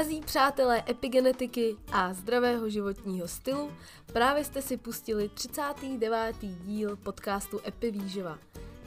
[0.00, 3.72] Drazí přátelé epigenetiky a zdravého životního stylu,
[4.12, 6.36] právě jste si pustili 39.
[6.40, 8.38] díl podcastu Epivýživa.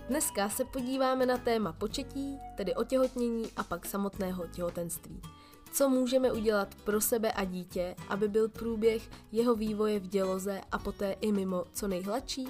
[0.10, 5.22] Dneska se podíváme na téma početí, tedy otěhotnění a pak samotného těhotenství.
[5.74, 10.80] Co můžeme udělat pro sebe a dítě, aby byl průběh jeho vývoje v děloze a
[10.80, 12.48] poté i mimo co nejhladší?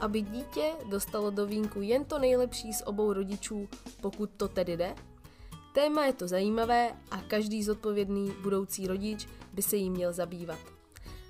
[0.00, 3.68] Aby dítě dostalo do vínku jen to nejlepší z obou rodičů,
[4.00, 4.94] pokud to tedy jde?
[5.72, 10.58] Téma je to zajímavé a každý zodpovědný budoucí rodič by se jí měl zabývat.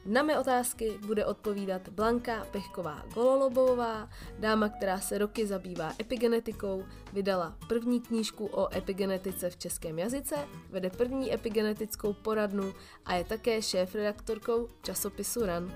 [0.06, 7.56] Na mé otázky bude odpovídat Blanka Pechková Gololobová, dáma, která se roky zabývá epigenetikou, vydala
[7.68, 10.36] první knížku o epigenetice v českém jazyce,
[10.70, 15.72] vede první epigenetickou poradnu a je také šéf-redaktorkou časopisu RAN.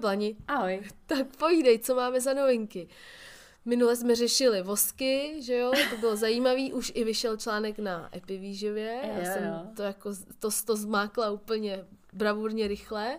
[0.00, 0.36] Blani.
[0.48, 0.80] Ahoj.
[1.06, 2.88] Tak povídej, co máme za novinky.
[3.64, 9.00] Minule jsme řešili vosky, že jo, to bylo zajímavý, už i vyšel článek na epivýživě,
[9.02, 9.66] já Jo, jsem jo.
[9.76, 13.18] to jako, to, to zmákla úplně bravurně rychle.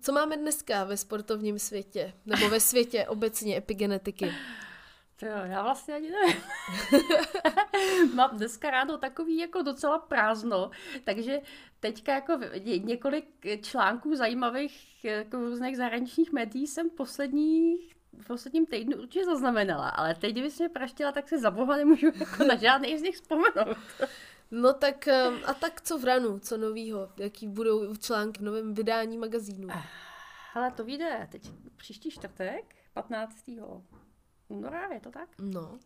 [0.00, 4.32] Co máme dneska ve sportovním světě, nebo ve světě obecně epigenetiky?
[5.20, 6.42] To jo, já vlastně ani nevím.
[8.14, 10.70] Mám dneska ráno takový jako docela prázdno,
[11.04, 11.40] takže
[11.80, 13.26] teďka jako ně- několik
[13.62, 20.32] článků zajímavých jako různých zahraničních médií jsem posledních v posledním týdnu určitě zaznamenala, ale teď,
[20.32, 23.76] kdybys mě praštila, tak se za boha nemůžu jako na žádný z nich vzpomenout.
[24.50, 25.08] No tak
[25.46, 29.68] a tak co v ranu, co novýho, jaký budou články v novém vydání magazínu?
[30.52, 33.50] Hele, to vyjde teď příští čtvrtek, 15.
[34.50, 35.28] února, je to tak?
[35.38, 35.78] No,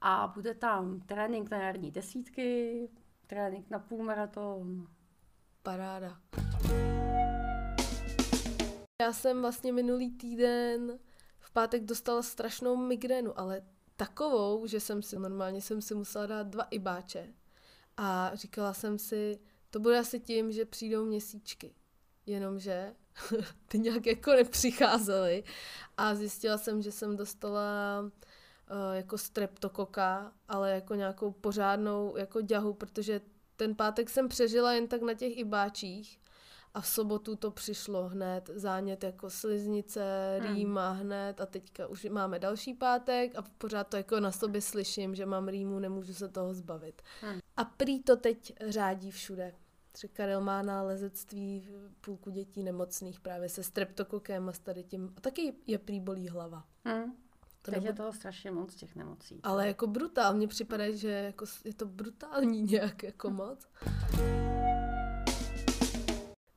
[0.00, 2.88] A bude tam trénink na jarní desítky,
[3.26, 4.86] trénink na půlmaraton.
[5.62, 6.20] Paráda.
[9.02, 10.98] Já jsem vlastně minulý týden
[11.38, 13.62] v pátek dostala strašnou migrénu, ale
[13.96, 17.34] takovou, že jsem si normálně jsem si musela dát dva ibáče.
[17.96, 19.38] A říkala jsem si,
[19.70, 21.74] to bude asi tím, že přijdou měsíčky.
[22.28, 22.94] Jenomže
[23.68, 25.44] ty nějak jako nepřicházely.
[25.96, 32.72] A zjistila jsem, že jsem dostala uh, jako streptokoka, ale jako nějakou pořádnou jako ďahu,
[32.72, 33.20] protože
[33.56, 36.20] ten pátek jsem přežila jen tak na těch ibáčích
[36.74, 40.54] a v sobotu to přišlo hned, zánět jako sliznice, Hmm.
[40.54, 45.14] rýma hned a teďka už máme další pátek a pořád to jako na sobě slyším,
[45.14, 47.02] že mám rýmu, nemůžu se toho zbavit.
[47.20, 47.40] Hmm.
[47.56, 49.54] A prý to teď řádí všude.
[49.98, 51.68] Třeba Karel má nálezectví
[52.00, 55.12] půlku dětí nemocných právě se streptokokem a s tady tím.
[55.16, 56.64] A taky je prý bolí hlava.
[56.88, 57.12] Hm.
[57.62, 59.40] To Teď je nebude- toho strašně moc těch nemocí.
[59.42, 63.66] ale jako brutálně připadá, že jako je to brutální nějak jako moc.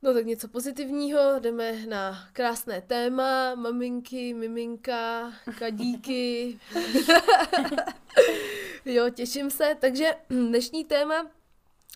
[0.01, 6.59] No tak něco pozitivního, jdeme na krásné téma, maminky, miminka, kadíky.
[8.85, 9.75] jo, těším se.
[9.81, 11.31] Takže dnešní téma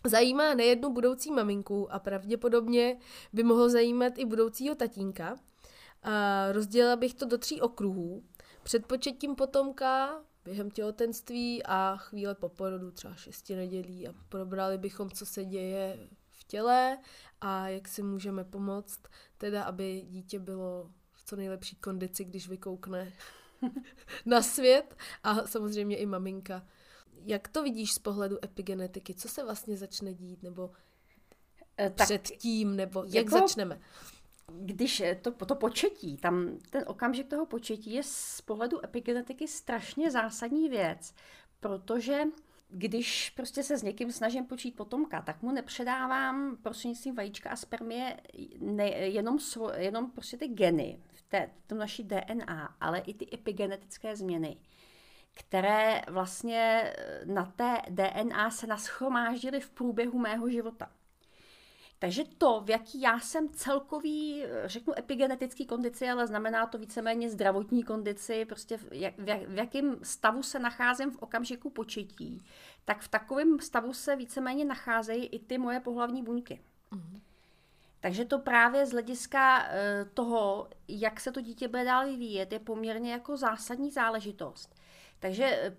[0.05, 2.97] zajímá nejednu budoucí maminku a pravděpodobně
[3.33, 5.35] by mohlo zajímat i budoucího tatínka.
[6.03, 8.23] A rozdělila bych to do tří okruhů.
[8.63, 15.09] Před početím potomka, během těhotenství a chvíle po porodu, třeba šesti nedělí a probrali bychom,
[15.09, 15.99] co se děje
[16.31, 16.97] v těle
[17.41, 18.99] a jak si můžeme pomoct,
[19.37, 23.13] teda aby dítě bylo v co nejlepší kondici, když vykoukne
[24.25, 26.67] na svět a samozřejmě i maminka.
[27.23, 29.13] Jak to vidíš z pohledu epigenetiky?
[29.13, 30.43] Co se vlastně začne dít?
[30.43, 30.71] Nebo
[31.77, 32.75] Eh, Tak předtím?
[32.75, 33.79] Nebo jak jako- začneme?
[34.51, 40.11] když eh, to, to početí, tam ten okamžik toho početí je z pohledu epigenetiky strašně
[40.11, 41.13] zásadní věc,
[41.59, 42.21] protože
[42.69, 48.17] když prostě se s někým snažím počít potomka, tak mu nepředávám prostřednictvím vajíčka a spermie
[48.59, 53.13] ne, jenom, svo, jenom prostě ty geny v té, v tom naší DNA, ale i
[53.13, 54.57] ty epigenetické změny,
[55.35, 60.89] které vlastně eh, na té DNA se naschromáždily v průběhu mého života.
[61.99, 67.29] Takže to, v jaký já jsem celkový, eh, řeknu epigenetický kondici, ale znamená to víceméně
[67.29, 72.43] zdravotní kondici, prostě v, jak, v, jak, v jakém stavu se nacházím v okamžiku početí,
[72.85, 76.61] tak v takovém stavu se víceméně nacházejí i ty moje pohlavní buňky.
[77.99, 82.59] Takže to právě z hlediska eh, toho, jak se to dítě bude dál vyvíjet, je
[82.59, 84.75] poměrně jako zásadní záležitost.
[85.25, 85.75] Takže eh,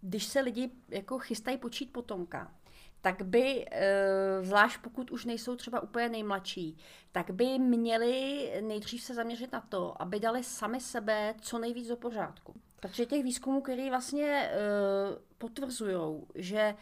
[0.00, 2.54] když se lidi jako chystají počít potomka,
[3.00, 6.78] tak by, eh, zvlášť pokud už nejsou třeba úplně nejmladší,
[7.12, 11.96] tak by měli nejdřív se zaměřit na to, aby dali sami sebe co nejvíc do
[11.96, 12.54] pořádku.
[12.80, 14.50] Protože těch výzkumů, které vlastně
[15.38, 16.74] potvrzují, že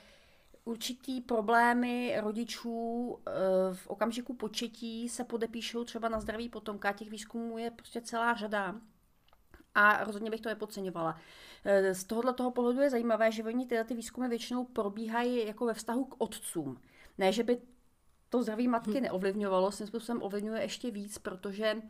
[0.64, 3.18] určitý problémy rodičů
[3.72, 6.92] v okamžiku početí se podepíšou třeba na zdraví potomka.
[6.92, 8.74] Těch výzkumů je prostě celá řada
[9.76, 11.20] a rozhodně bych to nepodceňovala.
[11.64, 15.66] Eh, z tohohle toho pohledu je zajímavé, že oni tyhle ty výzkumy většinou probíhají jako
[15.66, 16.80] ve vztahu k otcům.
[17.18, 17.58] Ne, že by
[18.30, 19.02] to zdraví matky hm.
[19.02, 21.82] neovlivňovalo, svým způsobem ovlivňuje ještě víc, protože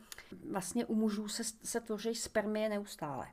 [0.50, 3.26] vlastně u mužů se, se tvoří spermie neustále.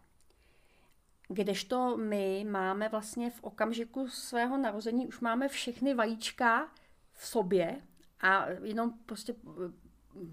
[1.28, 6.72] Kdežto my máme vlastně v okamžiku svého narození, už máme všechny vajíčka
[7.14, 7.82] v sobě
[8.22, 9.36] a jenom prostě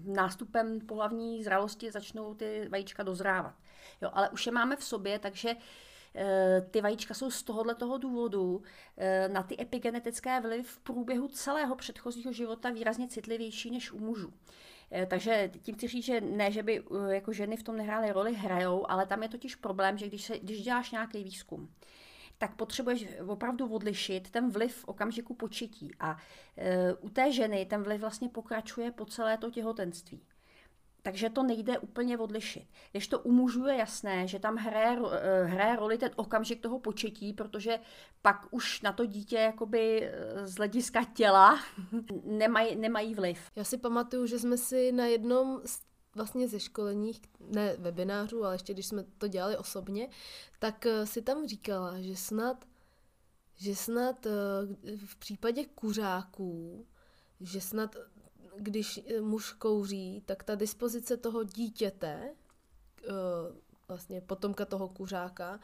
[0.05, 3.55] nástupem pohlavní zralosti začnou ty vajíčka dozrávat.
[4.01, 5.55] Jo, ale už je máme v sobě, takže
[6.15, 8.63] eh, ty vajíčka jsou z tohohle toho důvodu
[8.97, 14.33] eh, na ty epigenetické vlivy v průběhu celého předchozího života výrazně citlivější než u mužů.
[14.91, 18.33] Eh, takže tím chci říct, že ne, že by jako ženy v tom nehrály roli,
[18.33, 21.69] hrajou, ale tam je totiž problém, že když, se, když děláš nějaký výzkum,
[22.41, 25.91] tak potřebuješ opravdu odlišit ten vliv v okamžiku početí.
[25.99, 26.17] A
[26.57, 30.21] e, u té ženy ten vliv vlastně pokračuje po celé to těhotenství.
[31.01, 32.67] Takže to nejde úplně odlišit.
[32.91, 36.79] Když to u mužů je jasné, že tam hraje, e, hraje roli ten okamžik toho
[36.79, 37.79] početí, protože
[38.21, 41.59] pak už na to dítě jakoby e, z hlediska těla
[42.23, 43.51] nemají, nemají vliv.
[43.55, 48.55] Já si pamatuju, že jsme si na jednom z vlastně ze školení, ne webinářů, ale
[48.55, 50.09] ještě když jsme to dělali osobně,
[50.59, 52.65] tak eh, si tam říkala, že snad,
[53.55, 54.31] že snad eh,
[55.05, 56.85] v případě kuřáků,
[57.39, 57.95] že snad
[58.57, 62.35] když eh, muž kouří, tak ta dispozice toho dítěte,
[63.87, 65.59] vlastně potomka toho kuřáka,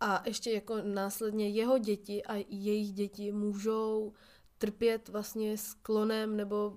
[0.00, 4.12] a ještě jako následně jeho děti a jejich děti můžou
[4.58, 6.76] trpět vlastně sklonem nebo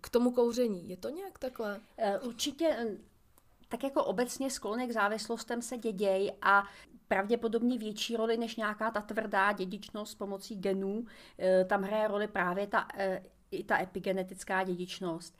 [0.00, 0.88] k tomu kouření.
[0.88, 1.80] Je to nějak takhle?
[1.96, 2.96] Eh, určitě eh,
[3.68, 6.64] tak jako obecně sklony k závislostem se děděj a
[7.08, 11.04] pravděpodobně větší roli než nějaká ta tvrdá dědičnost pomocí genů.
[11.38, 12.88] Eh, tam hraje roli právě ta,
[13.50, 15.36] i ta epigenetická dědičnost.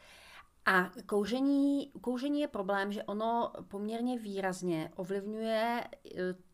[0.66, 5.84] A kouření, kouření je problém, že ono poměrně výrazně ovlivňuje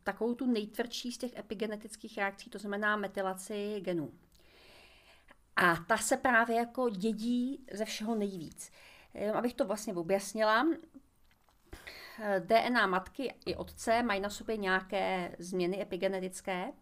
[0.02, 4.12] takovou tu nejtvrdší z těch epigenetických reakcí, to znamená metylaci genů.
[5.58, 8.72] A ta se právě jako dědí ze všeho nejvíc.
[9.34, 10.66] Abych to vlastně objasnila,
[12.38, 16.72] DNA matky i otce mají na sobě nějaké změny epigenetické.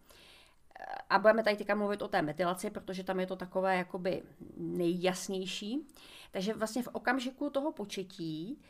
[1.10, 4.22] A budeme tady teďka mluvit o té metylaci, protože tam je to takové jakoby
[4.56, 5.88] nejjasnější.
[6.30, 8.62] Takže vlastně v okamžiku toho početí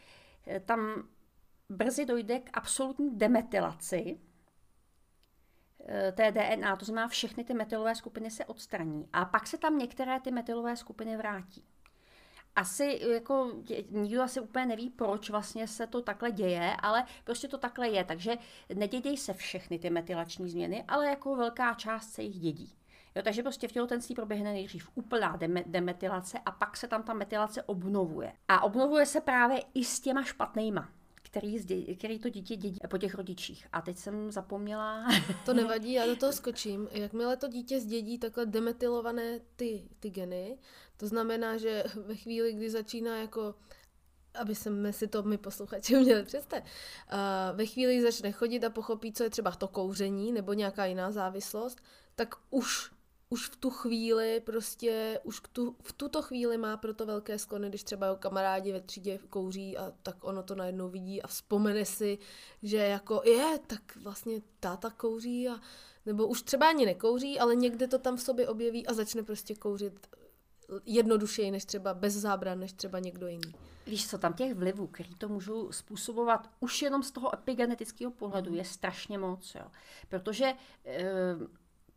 [0.65, 1.09] tam
[1.69, 4.36] brzy dojde k absolutní demetylaci Eh,
[6.13, 10.21] té DNA, to znamená všechny ty metylové skupiny se odstraní a pak se tam některé
[10.21, 11.65] ty metylové skupiny vrátí.
[12.57, 13.53] Asi jako
[13.91, 18.05] nikdo asi úplně neví, proč vlastně se to takhle děje, ale prostě to takhle je,
[18.05, 18.37] takže
[18.75, 22.75] nedědějí se všechny ty metylační změny, ale jako velká část se jich dědí.
[23.15, 27.63] Jo, takže prostě v těhotenství proběhne nejdřív úplná demetylace a pak se tam ta metylace
[27.63, 28.33] obnovuje.
[28.49, 30.89] A obnovuje se právě i s těma špatnýma
[31.37, 33.67] který, zdě, který to dítě dědí po těch rodičích.
[33.73, 35.07] A teď jsem zapomněla.
[35.45, 36.89] To nevadí, já do toho skočím.
[36.93, 40.59] Jakmile to dítě zdědí takhle demetylované ty, ty geny,
[40.97, 43.55] to znamená, že ve chvíli, kdy začíná jako
[44.35, 46.63] aby jsme si to my posluchači měli přestat.
[46.63, 50.85] Uh, ve chvíli, kdy začne chodit a pochopí, co je třeba to kouření nebo nějaká
[50.85, 51.81] jiná závislost,
[52.15, 52.91] tak už
[53.29, 57.69] už v tu chvíli prostě, už k tu, v tuto chvíli má proto velké sklony,
[57.69, 61.85] když třeba jeho kamarádi ve třídě kouří a tak ono to najednou vidí a vzpomene
[61.85, 62.19] si,
[62.63, 65.61] že jako je, tak vlastně táta kouří a
[66.07, 69.55] nebo už třeba ani nekouří, ale někde to tam v sobě objeví a začne prostě
[69.55, 70.07] kouřit
[70.85, 73.55] jednodušeji než třeba bez zábran, než třeba někdo jiný.
[73.87, 78.51] Víš co, tam těch vlivů, který to můžou způsobovat už jenom z toho epigenetického pohledu,
[78.51, 78.57] mm.
[78.57, 79.55] je strašně moc.
[79.55, 79.67] Jo.
[80.09, 80.53] Protože
[80.85, 81.05] e,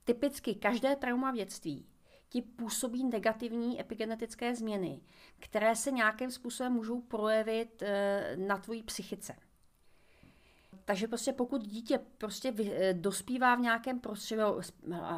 [0.09, 1.85] Typicky každé trauma v dětství
[2.29, 5.01] ti působí negativní epigenetické změny,
[5.39, 9.35] které se nějakým způsobem můžou projevit eh, na tvojí psychice.
[10.85, 14.41] Takže prostě pokud dítě prostě eh, dospívá v nějakém prostředí,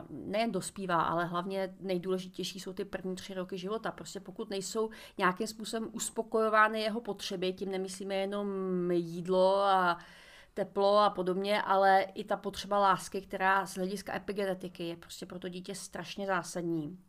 [0.10, 3.92] nejen dospívá, ale hlavně nejdůležitější jsou ty první tři roky života.
[3.92, 8.48] Prostě pokud nejsou nějakým způsobem uspokojovány jeho potřeby, tím nemyslíme jenom
[8.92, 9.98] jídlo a
[10.53, 15.39] teplo a podobně, ale i ta potřeba lásky, která z hlediska epigenetiky je prostě pro
[15.39, 17.00] to dítě strašně zásadní.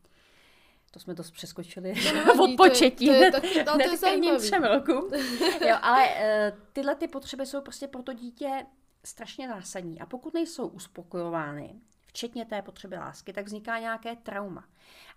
[0.90, 1.94] To jsme dost přeskočili
[2.40, 3.06] od početí.
[3.06, 5.11] To je, to je taky, to je třem rokům.
[5.68, 8.66] jo, ale uh, tyhle ty potřeby jsou prostě pro to dítě
[9.04, 10.00] strašně zásadní.
[10.00, 14.64] A pokud nejsou uspokojovány v včetně té potřeby lásky, tak vzniká nějaké trauma.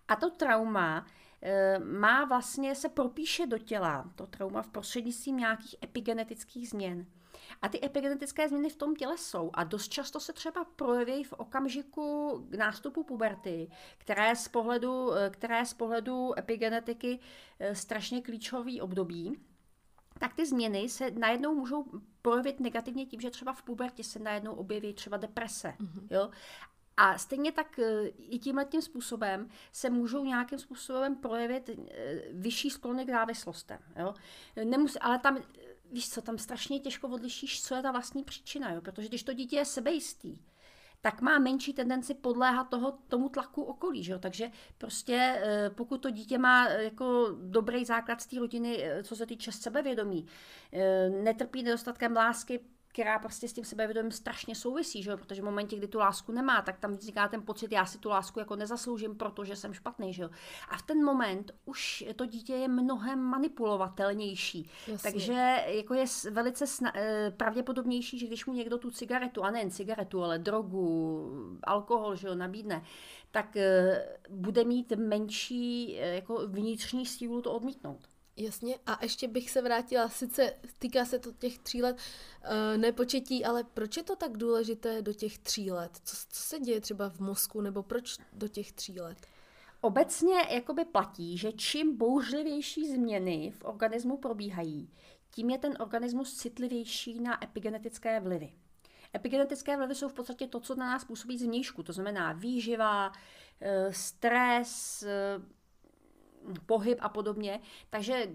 [0.08, 1.06] A to trauma
[1.42, 7.06] e, má vlastně, se propíše do těla, to trauma v prostřednictvím nějakých epigenetických změn.
[7.62, 11.34] A ty epigenetické změny v tom těle jsou a dost často se třeba projeví v
[11.34, 17.20] okamžiku nástupu puberty, které z pohledu, eh, které z pohledu epigenetiky
[17.60, 19.40] eh, strašně klíčový období,
[20.20, 21.86] tak ty změny se najednou můžou
[22.22, 25.74] projevit negativně tím, že třeba v pubertě se najednou objeví třeba deprese.
[25.80, 26.08] Mm-hmm.
[26.12, 26.30] Jo?
[26.98, 31.70] A stejně tak eh, i tímhle tím způsobem se můžou nějakým způsobem projevit
[32.32, 33.80] vyšší sklony k závislostem.
[34.00, 34.14] Jo?
[34.64, 35.38] Nemus, ale tam
[35.96, 38.82] víš co, tam strašně těžko odlišíš, co je ta vlastní příčina, jo?
[38.82, 40.38] protože když to dítě je sebejistý,
[41.02, 44.04] tak má menší tendenci podléhat toho, tomu tlaku okolí.
[44.04, 44.20] Že jo?
[44.20, 49.04] Takže prostě eh, pokud to dítě má eh, jako dobrý základ z té rodiny, eh,
[49.04, 50.26] co se týče sebevědomí,
[51.24, 52.60] netrpí nedostatkem lásky,
[52.96, 55.18] která prostě s tím sebevědomím strašně souvisí, že jo?
[55.18, 58.10] protože v momentě, kdy tu lásku nemá, tak tam vzniká ten pocit, já si tu
[58.10, 60.14] lásku jako nezasloužím, protože jsem špatný.
[60.14, 60.30] Že jo?
[60.70, 64.70] A v ten moment už to dítě je mnohem manipulovatelnější.
[64.88, 65.12] Jasně.
[65.12, 69.72] Takže jako je velice sna- eh, pravděpodobnější, že když mu někdo tu cigaretu, a nejen
[69.72, 72.84] cigaretu, ale drogu, alkohol, že jo, nabídne,
[73.32, 78.08] tak eh, bude mít menší eh, jako vnitřní sílu to odmítnout.
[78.38, 83.46] Jasně, a ještě bych se vrátila, sice týká se to těch tří let, uh, nepočetí,
[83.46, 85.92] ale proč je to tak důležité do těch tří let?
[86.04, 89.18] Co, co se děje třeba v mozku, nebo proč do těch tří let?
[89.82, 94.90] Obecně jakoby platí, že čím bouřlivější změny v organismu probíhají,
[95.32, 98.54] tím je ten organismus citlivější na epigenetické vlivy.
[99.16, 103.12] Epigenetické vlivy jsou v podstatě to, co na nás působí zvnějšku, to znamená výživa,
[103.62, 105.42] eh, stres, eh,
[106.66, 107.60] pohyb a podobně.
[107.90, 108.28] Takže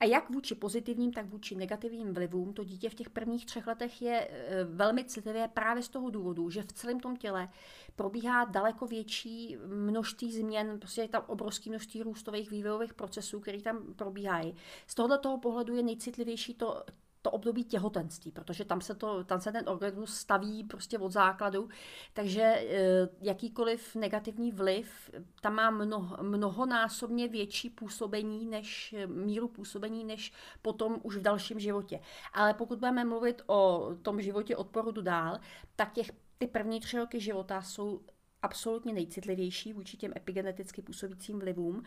[0.00, 4.02] a jak vůči pozitivním, tak vůči negativním vlivům to dítě v těch prvních třech letech
[4.02, 7.48] je e, velmi citlivé právě z toho důvodu, že v celém tom těle
[7.96, 13.94] probíhá daleko větší množství změn, prostě je tam obrovské množství růstových vývojových procesů, které tam
[13.94, 14.54] probíhají.
[14.86, 16.84] Z tohoto toho pohledu je nejcitlivější to,
[17.24, 21.68] to období těhotenství, protože tam se, to, tam se ten organismus staví prostě od základu,
[22.12, 30.32] takže eh, jakýkoliv negativní vliv tam má mnoho, mnohonásobně větší působení než míru působení, než
[30.62, 32.00] potom už v dalším životě.
[32.32, 35.38] Ale pokud budeme mluvit o tom životě od porodu dál,
[35.76, 38.00] tak těch ty první tři roky života jsou
[38.42, 41.82] absolutně nejcitlivější vůči těm epigeneticky působícím vlivům.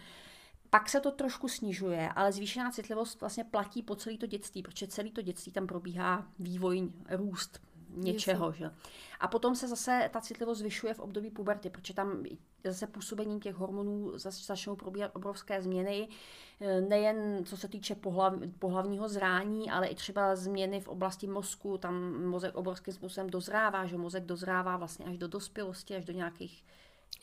[0.69, 4.88] Pak se to trošku snižuje, ale zvýšená citlivost vlastně platí po celé to dětství, protože
[4.88, 7.59] celé to dětství tam probíhá vývoj, růst
[7.97, 8.51] něčeho.
[8.51, 8.71] Že?
[9.19, 12.24] A potom se zase ta citlivost zvyšuje v období puberty, protože tam
[12.63, 16.07] zase působením těch hormonů začnou probíhat obrovské změny,
[16.62, 21.77] e, nejen co se týče pohlav, pohlavního zrání, ale i třeba změny v oblasti mozku,
[21.77, 26.63] tam mozek obrovským způsobem dozrává, že mozek dozrává vlastně až do dospělosti, až do nějakých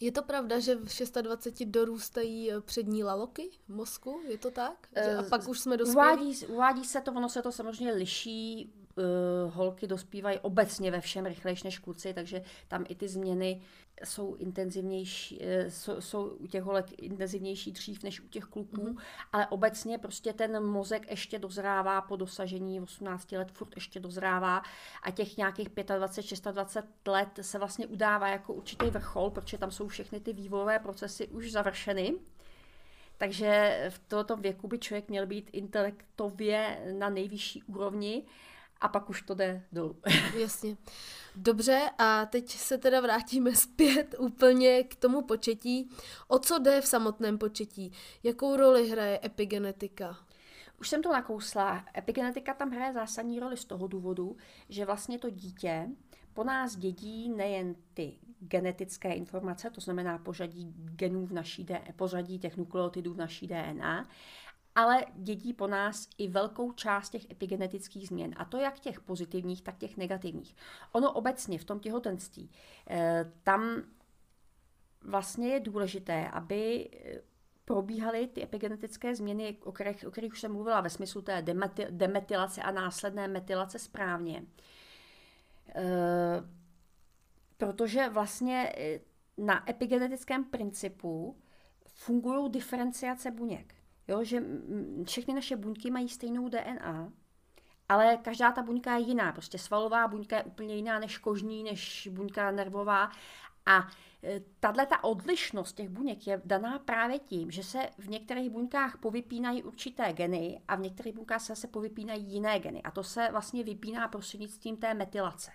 [0.04, 4.20] je to pravda, že v 26 dorůstají eh, přední laloky v mozku?
[4.28, 4.88] Je to tak?
[4.96, 6.12] Že a eh, pak už jsme dospěli?
[6.12, 8.72] Uvádí, uvádí se to, ono se to samozřejmě liší.
[8.96, 13.60] Uh, holky dospívají obecně ve všem rychlejší než kluci, takže tam i ty změny
[14.04, 19.02] jsou intenzivnější, eh, jsou, jsou u těch holek intenzivnější dřív než u těch kluků, mm-hmm.
[19.32, 24.62] ale obecně prostě ten mozek ještě dozrává po dosažení 18 let, furt ještě dozrává
[25.02, 29.88] a těch nějakých 25, 26 let se vlastně udává jako určitý vrchol, protože tam jsou
[29.88, 32.14] všechny ty vývojové procesy už završeny.
[33.18, 38.24] Takže v tomto věku by člověk měl být intelektově na nejvyšší úrovni
[38.84, 39.96] a pak už to jde dolů.
[40.38, 40.76] Jasně.
[41.36, 45.90] Dobře, a teď se teda vrátíme zpět úplně k tomu početí.
[46.28, 47.92] O co jde v samotném početí?
[48.22, 50.18] Jakou roli hraje epigenetika?
[50.80, 51.84] Už jsem to nakousla.
[51.96, 54.36] Epigenetika tam hraje zásadní roli z toho důvodu,
[54.68, 55.88] že vlastně to dítě
[56.34, 62.38] po nás dědí nejen ty genetické informace, to znamená pořadí genů v naší DNA, pořadí
[62.38, 64.08] těch nukleotidů v naší DNA,
[64.74, 68.34] ale dědí po nás i velkou část těch epigenetických změn.
[68.36, 70.56] A to jak těch pozitivních, tak těch negativních.
[70.92, 72.50] Ono obecně v tom těhotenství,
[72.90, 73.82] eh, tam
[75.02, 77.20] vlastně je důležité, aby eh,
[77.64, 81.86] probíhaly ty epigenetické změny, o kterých, o kterých už jsem mluvila ve smyslu té demety,
[81.90, 84.44] demetylace a následné metylace správně.
[85.74, 85.82] E,
[87.56, 88.72] protože vlastně
[89.38, 91.38] na epigenetickém principu
[91.86, 93.74] fungují diferenciace buněk.
[94.08, 94.42] Jo, že
[95.04, 97.12] všechny naše buňky mají stejnou DNA,
[97.88, 99.32] ale každá ta buňka je jiná.
[99.32, 103.10] Prostě svalová buňka je úplně jiná než kožní, než buňka nervová.
[103.66, 103.88] A
[104.22, 108.96] e, tahle ta odlišnost těch buněk je daná právě tím, že se v některých buňkách
[108.96, 112.82] povypínají určité geny a v některých buňkách se zase povypínají jiné geny.
[112.82, 115.50] A to se vlastně vypíná prostřednictvím té metylace.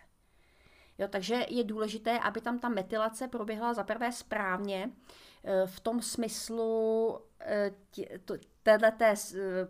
[0.98, 5.29] Jo, takže je důležité, aby tam ta metylace proběhla zaprvé správně, eh,
[5.66, 7.72] v tom smyslu eh,
[8.64, 9.06] této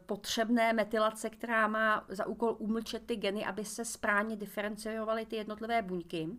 [0.06, 5.82] potřebné metylace, která má za úkol umlčet ty geny, aby se správně diferenciovaly ty jednotlivé
[5.82, 6.30] buňky.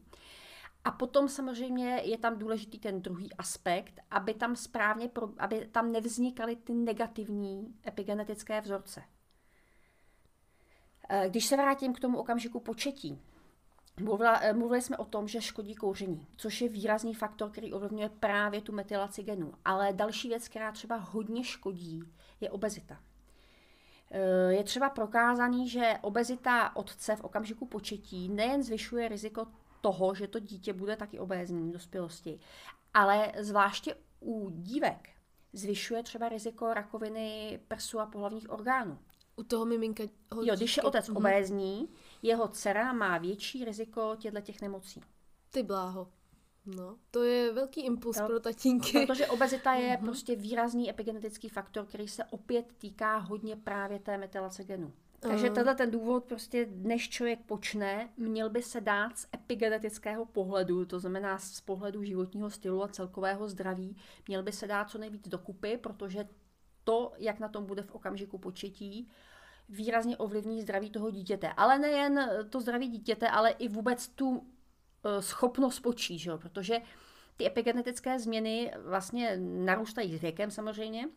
[0.84, 6.56] A potom samozřejmě je tam důležitý ten druhý aspekt, aby tam správně, aby tam nevznikaly
[6.56, 9.02] ty negativní epigenetické vzorce.
[11.08, 13.22] Eh, když se vrátím k tomu okamžiku početí,
[14.00, 18.08] mluvila, eh, mluvili jsme o tom, že škodí kouření, což je výrazný faktor, který ovlivňuje
[18.08, 19.52] právě tu metylaci genů.
[19.64, 22.02] Ale další věc, která třeba hodně škodí,
[22.40, 23.00] je obezita.
[24.10, 29.46] Eh, je třeba prokázaný, že obezita otce v okamžiku početí nejen zvyšuje riziko
[29.80, 32.40] toho, že to dítě bude taky obézní v dospělosti,
[32.94, 35.08] ale zvláště u dívek
[35.52, 38.98] zvyšuje třeba riziko rakoviny prsu a pohlavních orgánů.
[39.36, 41.16] U toho miminka ho Jo, když je otec mm-hmm.
[41.16, 41.88] obézní,
[42.22, 45.00] jeho dcera má větší riziko těchto těch nemocí.
[45.50, 46.08] Ty bláho.
[46.66, 49.06] No, to je velký impuls no, pro tatínky.
[49.06, 50.04] Protože obezita je mm-hmm.
[50.04, 54.92] prostě výrazný epigenetický faktor, který se opět týká hodně právě té metylace genů.
[55.20, 60.84] Takže tenhle ten důvod prostě, než člověk počne, měl by se dát z epigenetického pohledu,
[60.84, 63.96] to znamená z pohledu životního stylu a celkového zdraví,
[64.28, 66.28] měl by se dát co nejvíc dokupy, protože
[66.84, 69.08] to, jak na tom bude v okamžiku početí,
[69.70, 71.52] výrazně ovlivní zdraví toho dítěte.
[71.56, 74.46] Ale nejen to zdraví dítěte, ale i vůbec tu
[75.04, 76.30] eh, schopnost počít, že?
[76.36, 76.80] protože
[77.36, 81.08] ty epigenetické změny vlastně narůstají s věkem samozřejmě.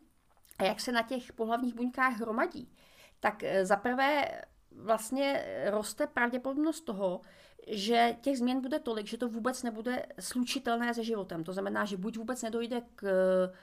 [0.58, 2.72] A jak se na těch pohlavních buňkách hromadí,
[3.20, 7.20] tak eh, zaprvé vlastně roste pravděpodobnost toho,
[7.68, 11.44] že těch změn bude tolik, že to vůbec nebude slučitelné se životem.
[11.44, 13.56] To znamená, že buď vůbec nedojde k eh,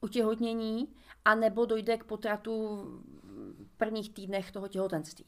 [0.00, 2.84] otěhotnění, anebo dojde k potratu
[3.74, 5.26] prvních týdnech toho těhotenství.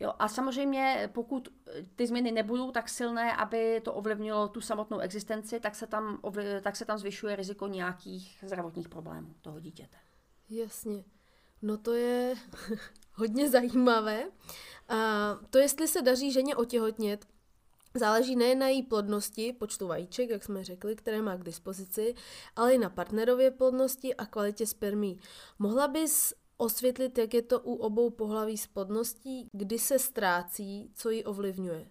[0.00, 1.48] Jo, a samozřejmě, pokud
[1.96, 6.20] ty změny nebudou tak silné, aby to ovlivnilo tu samotnou existenci, tak se tam,
[6.62, 9.96] tak se tam zvyšuje riziko nějakých zdravotních problémů toho dítěte.
[10.50, 11.04] Jasně.
[11.62, 12.34] No to je
[13.12, 14.24] hodně zajímavé.
[14.88, 14.96] A
[15.50, 17.26] to, jestli se daří ženě otěhotnět,
[17.98, 22.14] Záleží nejen na její plodnosti, počtu vajíček, jak jsme řekli, které má k dispozici,
[22.56, 25.20] ale i na partnerově plodnosti a kvalitě spermí.
[25.58, 31.10] Mohla bys osvětlit, jak je to u obou pohlaví s plodností, kdy se ztrácí, co
[31.10, 31.86] ji ovlivňuje?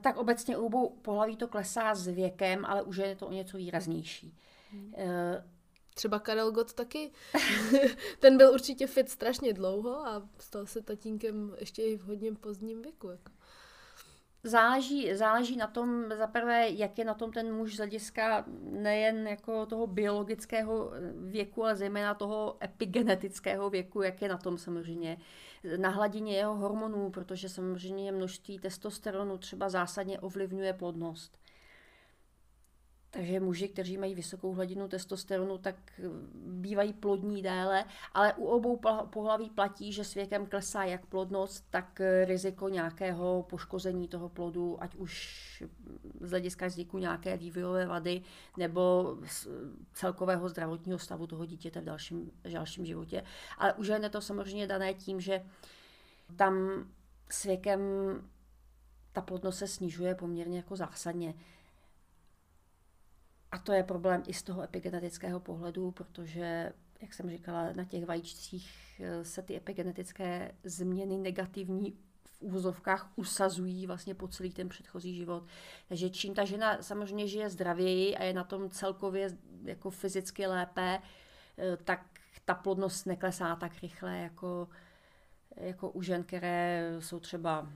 [0.00, 3.56] Tak obecně u obou pohlaví to klesá s věkem, ale už je to o něco
[3.56, 4.34] výraznější.
[4.70, 4.94] Hmm.
[5.94, 7.10] Třeba Karel Gott taky.
[8.20, 12.82] Ten byl určitě fit strašně dlouho a stal se tatínkem ještě i v hodně pozdním
[12.82, 13.08] věku.
[13.08, 13.32] Jako.
[14.44, 19.66] Záleží, záleží na tom, zaprvé, jak je na tom ten muž z hlediska nejen jako
[19.66, 25.18] toho biologického věku, ale zejména toho epigenetického věku, jak je na tom samozřejmě
[25.76, 31.38] na hladině jeho hormonů, protože samozřejmě množství testosteronu třeba zásadně ovlivňuje plodnost.
[33.10, 35.76] Takže muži, kteří mají vysokou hladinu testosteronu, tak
[36.44, 42.00] bývají plodní déle, ale u obou pohlaví platí, že s věkem klesá jak plodnost, tak
[42.24, 45.64] riziko nějakého poškození toho plodu, ať už
[46.20, 48.22] z hlediska vzniku nějaké vývojové vady
[48.56, 49.16] nebo
[49.92, 53.24] celkového zdravotního stavu toho dítěte v dalším, v dalším životě.
[53.58, 55.44] Ale už je to samozřejmě dané tím, že
[56.36, 56.84] tam
[57.30, 57.80] s věkem
[59.12, 61.34] ta plodnost se snižuje poměrně jako zásadně.
[63.52, 68.06] A to je problém i z toho epigenetického pohledu, protože, jak jsem říkala, na těch
[68.06, 75.16] vajíčcích eh, se ty epigenetické změny negativní v úvozovkách usazují vlastně po celý ten předchozí
[75.16, 75.44] život.
[75.88, 80.98] Takže čím ta žena samozřejmě žije zdravěji a je na tom celkově jako fyzicky lépe,
[81.58, 82.06] eh, tak
[82.44, 84.68] ta plodnost neklesá tak rychle jako,
[85.56, 87.68] jako u žen, které jsou třeba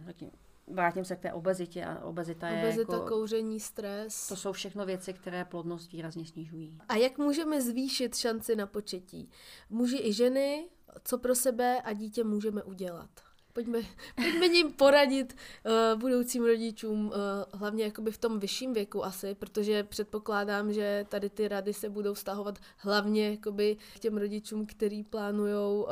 [0.72, 4.28] vrátím se k té obezitě a obezita, obezita je jako, kouření, stres.
[4.28, 6.78] To jsou všechno věci, které plodnost výrazně snižují.
[6.88, 9.30] A jak můžeme zvýšit šanci na početí?
[9.70, 10.68] Muži i ženy,
[11.04, 13.10] co pro sebe a dítě můžeme udělat?
[13.52, 13.78] Pojďme,
[14.16, 15.36] pojďme ním poradit
[15.66, 17.12] uh, budoucím rodičům, uh,
[17.60, 22.14] hlavně jakoby v tom vyšším věku asi, protože předpokládám, že tady ty rady se budou
[22.14, 25.88] vztahovat hlavně jakoby k těm rodičům, kteří plánují uh,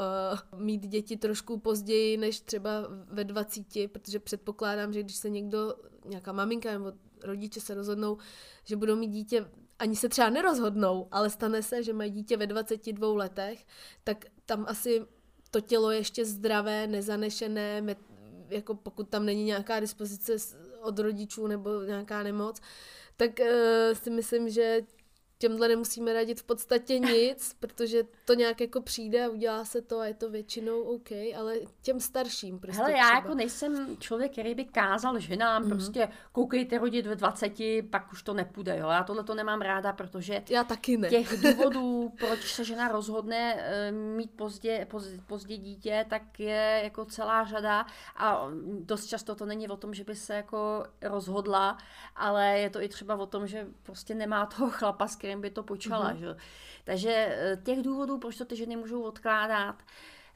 [0.61, 2.71] mít děti trošku později než třeba
[3.11, 6.93] ve 20, protože předpokládám, že když se někdo, nějaká maminka nebo
[7.23, 8.19] rodiče se rozhodnou,
[8.65, 9.47] že budou mít dítě
[9.79, 13.67] ani se třeba nerozhodnou, ale stane se, že mají dítě ve 22 letech,
[14.05, 15.07] tak tam asi
[15.51, 17.83] to tělo je ještě zdravé, nezanešené,
[18.51, 20.33] jako pokud tam není nějaká dispozice
[20.81, 22.61] od rodičů nebo nějaká nemoc,
[23.17, 23.47] tak uh,
[23.93, 24.81] si myslím, že
[25.41, 29.99] těmhle nemusíme radit v podstatě nic, protože to nějak jako přijde a udělá se to
[29.99, 33.15] a je to většinou OK, ale těm starším prostě Hele, já třeba.
[33.17, 35.69] jako nejsem člověk, který by kázal ženám, mm-hmm.
[35.69, 37.53] prostě koukejte rodit ve 20,
[37.91, 38.89] pak už to nepůjde, jo.
[38.89, 41.09] Já tohle to nemám ráda, protože já taky ne.
[41.09, 47.05] těch důvodů, proč se žena rozhodne eh, mít pozdě, pozdě, pozdě dítě, tak je jako
[47.05, 48.49] celá řada a
[48.81, 51.79] dost často to není o tom, že by se jako rozhodla,
[52.17, 55.51] ale je to i třeba o tom, že prostě nemá toho chlapa, s kterým by
[55.51, 56.13] to počala.
[56.13, 56.19] Mm-hmm.
[56.19, 56.37] Že?
[56.85, 59.77] Takže eh, těch důvodů, proč to ty ženy můžou odkládat,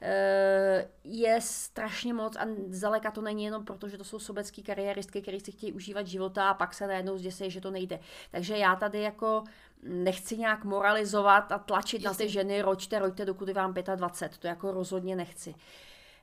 [0.01, 5.21] eh, je strašně moc a zdaleka to není jenom proto, že to jsou sobecký kariéristky,
[5.21, 7.99] které si chtějí užívat života a pak se najednou zděsí, že to nejde.
[8.31, 9.43] Takže já tady jako
[9.83, 12.07] nechci nějak moralizovat a tlačit Jasně.
[12.07, 15.55] na ty ženy, roďte, roďte, dokud je vám 25, to jako rozhodně nechci.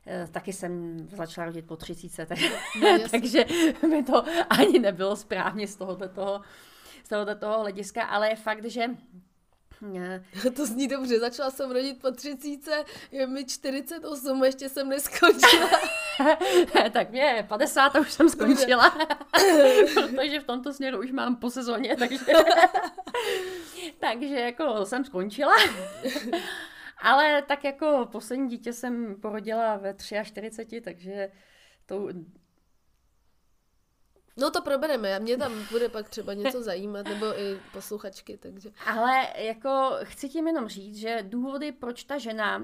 [0.05, 2.37] Eh, taky jsem začala rodit po 30, tak,
[2.81, 3.45] no, takže
[3.89, 6.41] mi to ani nebylo správně z tohoto toho,
[7.03, 8.87] z tohoto toho hlediska, ale je fakt, že
[9.83, 10.23] ne.
[10.55, 15.69] To zní dobře, začala jsem rodit po 30, je mi 48 a ještě jsem neskončila.
[16.93, 18.89] tak mě je 50 a už jsem skončila,
[19.93, 22.25] protože v tomto směru už mám po sezóně, takže,
[23.99, 25.53] takže jako jsem skončila.
[27.01, 31.31] Ale tak jako poslední dítě jsem porodila ve 43, takže
[31.85, 32.07] to
[34.37, 38.69] No to probereme, a mě tam bude pak třeba něco zajímat, nebo i posluchačky, takže...
[38.85, 42.63] Ale jako chci tím jenom říct, že důvody, proč ta žena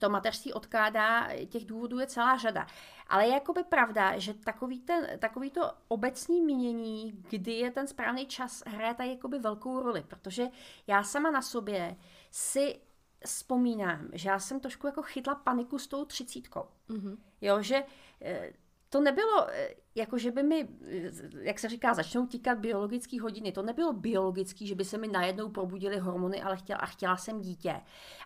[0.00, 2.66] to mateřství odkládá, těch důvodů je celá řada.
[3.06, 8.26] Ale je jakoby pravda, že takový, ten, takový to obecní mínění, kdy je ten správný
[8.26, 10.46] čas, hraje tady jakoby velkou roli, protože
[10.86, 11.96] já sama na sobě
[12.30, 12.80] si
[13.26, 16.64] vzpomínám, že já jsem trošku jako chytla paniku s tou třicítkou.
[16.88, 17.16] Mm-hmm.
[17.40, 17.84] Jo, že
[18.22, 18.52] eh,
[18.90, 23.52] to nebylo, eh, jako že by mi, eh, jak se říká, začnou tíkat biologické hodiny.
[23.52, 27.40] To nebylo biologický, že by se mi najednou probudily hormony ale chtěla, a chtěla jsem
[27.40, 27.80] dítě.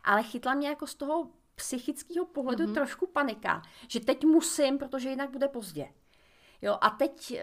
[0.05, 2.74] Ale chytla mě jako z toho psychického pohledu mm-hmm.
[2.74, 5.88] trošku panika, že teď musím, protože jinak bude pozdě.
[6.62, 7.40] Jo, a teď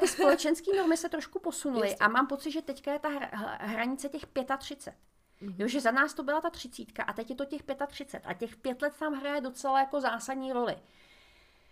[0.00, 3.08] ty společenské normy se trošku posunuly a mám pocit, že teďka je ta
[3.60, 4.26] hranice těch
[4.58, 4.94] 35.
[5.42, 5.54] Mm-hmm.
[5.58, 8.34] Jo, že za nás to byla ta třicítka a teď je to těch 35 a
[8.34, 10.76] těch pět let tam hraje docela jako zásadní roli.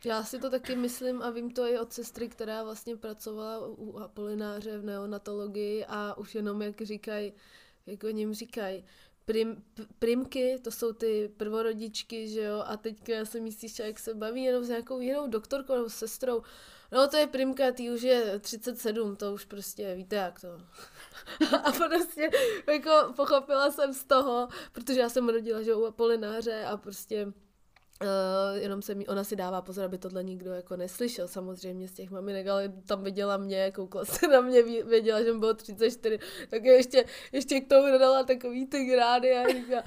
[0.04, 3.98] Já si to taky myslím a vím to i od sestry, která vlastně pracovala u
[3.98, 7.32] Apolináře v neonatologii a už jenom jak říkají,
[7.86, 8.84] jak o něm říkají,
[9.24, 9.64] prim,
[9.98, 14.42] primky, to jsou ty prvorodičky, že jo, a teďka já jsem jistý, jak se baví
[14.44, 16.42] jenom s nějakou jinou doktorkou nebo sestrou,
[16.92, 20.48] no to je primka, ty už je 37, to už prostě, víte jak to.
[21.64, 22.30] a prostě
[22.66, 27.32] jako pochopila jsem z toho, protože já jsem rodila, že u Apolináře a prostě
[28.02, 31.92] Uh, jenom se mi, ona si dává pozor, aby tohle nikdo jako neslyšel samozřejmě z
[31.92, 36.18] těch maminek, ale tam viděla mě, koukla se na mě, věděla, že mi bylo 34,
[36.50, 39.84] tak ještě, ještě k tomu dodala takový ty grády a říká,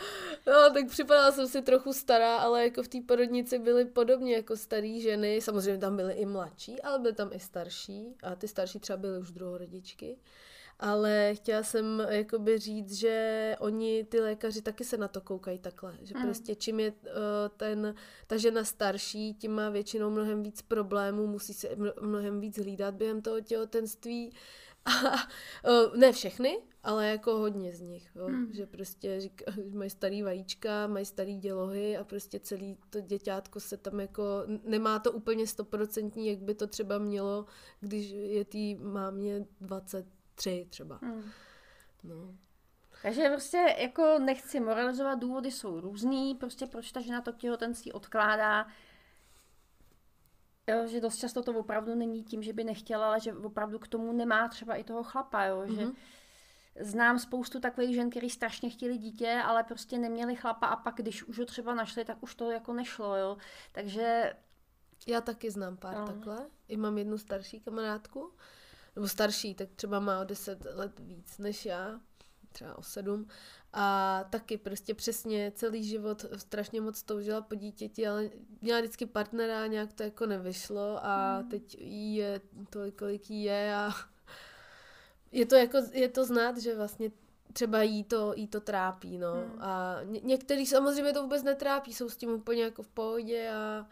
[0.47, 4.57] no tak připadala jsem si trochu stará, ale jako v té porodnici byly podobně jako
[4.57, 8.79] staré ženy, samozřejmě tam byly i mladší, ale byly tam i starší a ty starší
[8.79, 10.17] třeba byly už druhorodičky
[10.83, 15.97] ale chtěla jsem jakoby říct, že oni, ty lékaři, taky se na to koukají takhle,
[16.01, 16.23] že mm.
[16.23, 16.97] prostě čím je uh,
[17.57, 17.95] ten,
[18.27, 21.69] ta žena starší, tím má většinou mnohem víc problémů, musí se
[22.01, 24.33] mnohem víc hlídat během toho těhotenství.
[24.85, 25.13] A,
[25.69, 28.29] uh, ne všechny, ale jako hodně z nich, jo?
[28.29, 28.53] Mm.
[28.53, 33.77] že prostě říká, mají starý vajíčka, mají starý dělohy a prostě celý to děťátko se
[33.77, 34.23] tam jako,
[34.63, 37.45] nemá to úplně stoprocentní, jak by to třeba mělo,
[37.79, 40.99] když je tý mámě 20 tři třeba.
[41.01, 41.31] Hmm.
[42.03, 42.35] No.
[43.01, 48.67] Takže prostě jako nechci moralizovat, důvody jsou různý, prostě proč ta žena to těhotenství odkládá.
[50.67, 53.87] Jo, že dost často to opravdu není tím, že by nechtěla, ale že opravdu k
[53.87, 55.75] tomu nemá třeba i toho chlapa, jo, mm-hmm.
[55.75, 55.95] že mhm.
[56.79, 61.23] znám spoustu takových žen, který strašně chtěli dítě, ale prostě neměli chlapa a pak, když
[61.23, 63.37] už ho třeba našli, tak už to jako nešlo, jo.
[63.71, 64.33] Takže...
[65.07, 66.07] Já taky znám pár no.
[66.07, 66.49] takhle.
[66.67, 68.31] I mám jednu starší kamarádku,
[68.95, 71.99] nebo starší, tak třeba má o 10 let víc než já,
[72.51, 73.27] třeba o 7.
[73.73, 78.29] A taky prostě přesně celý život strašně moc toužila po dítěti, ale
[78.61, 81.49] měla vždycky partnera, nějak to jako nevyšlo a mm.
[81.49, 83.91] teď je tolik, kolik jí je a
[85.31, 87.11] je to jako, je to znát, že vlastně
[87.53, 89.35] třeba jí to, jí to trápí, no.
[89.35, 89.61] Mm.
[89.61, 93.87] A ně, některý samozřejmě to vůbec netrápí, jsou s tím úplně jako v pohodě a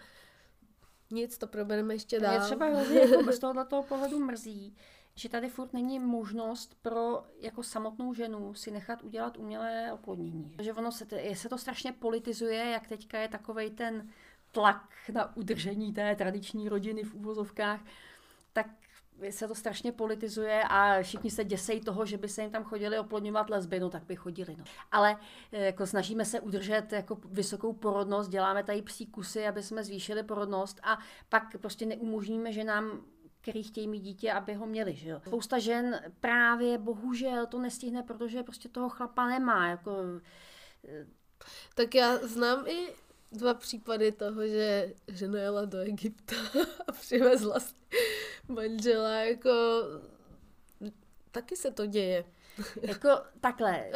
[1.11, 2.33] nic, to probereme ještě dál.
[2.33, 4.75] Je třeba hrozně jako z tohoto pohledu mrzí,
[5.15, 10.55] že tady furt není možnost pro jako samotnou ženu si nechat udělat umělé oplodnění.
[10.61, 14.09] Že ono se, se to strašně politizuje, jak teďka je takovej ten
[14.51, 17.81] tlak na udržení té tradiční rodiny v úvozovkách,
[19.29, 22.99] se to strašně politizuje a všichni se děsejí toho, že by se jim tam chodili
[22.99, 24.55] oplodňovat lesby, no tak by chodili.
[24.57, 24.63] No.
[24.91, 25.17] Ale
[25.51, 30.23] eh, jako snažíme se udržet jako vysokou porodnost, děláme tady psí kusy, aby jsme zvýšili
[30.23, 33.01] porodnost a pak prostě neumožníme, že nám
[33.41, 34.95] který chtějí mít dítě, aby ho měli.
[34.95, 35.21] Že jo?
[35.27, 39.67] Spousta žen právě bohužel to nestihne, protože prostě toho chlapa nemá.
[39.67, 39.91] Jako...
[40.87, 41.07] Eh,
[41.75, 42.87] tak já znám i
[43.31, 46.35] dva případy toho, že žena jela do Egypta
[46.87, 47.57] a přivezla
[48.47, 49.49] manžela, jako
[51.31, 52.25] taky se to děje.
[52.81, 53.09] Jako
[53.41, 53.85] takhle.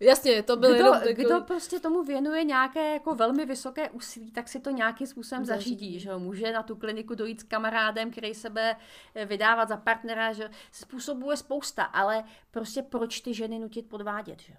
[0.00, 1.14] Jasně, to bylo kdo, takový...
[1.14, 6.00] kdo prostě tomu věnuje nějaké jako velmi vysoké úsilí, tak si to nějakým způsobem zařídí,
[6.00, 8.76] že Může na tu kliniku dojít s kamarádem, který sebe
[9.14, 14.52] eh, vydávat za partnera, že způsobuje spousta, ale prostě proč ty ženy nutit podvádět, že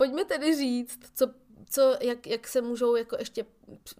[0.00, 1.26] Pojďme tedy říct, co
[1.70, 3.44] co, jak, jak se můžou jako ještě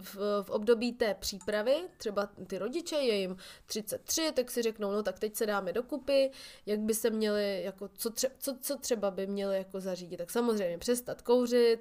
[0.02, 3.36] v, v období té přípravy, třeba ty rodiče, je jim
[3.66, 6.30] 33, tak si řeknou, no tak teď se dáme dokupy,
[6.66, 10.16] jak by se měli, jako, co, tře, co, co třeba by měli jako zařídit.
[10.16, 11.78] Tak samozřejmě přestat kouřit,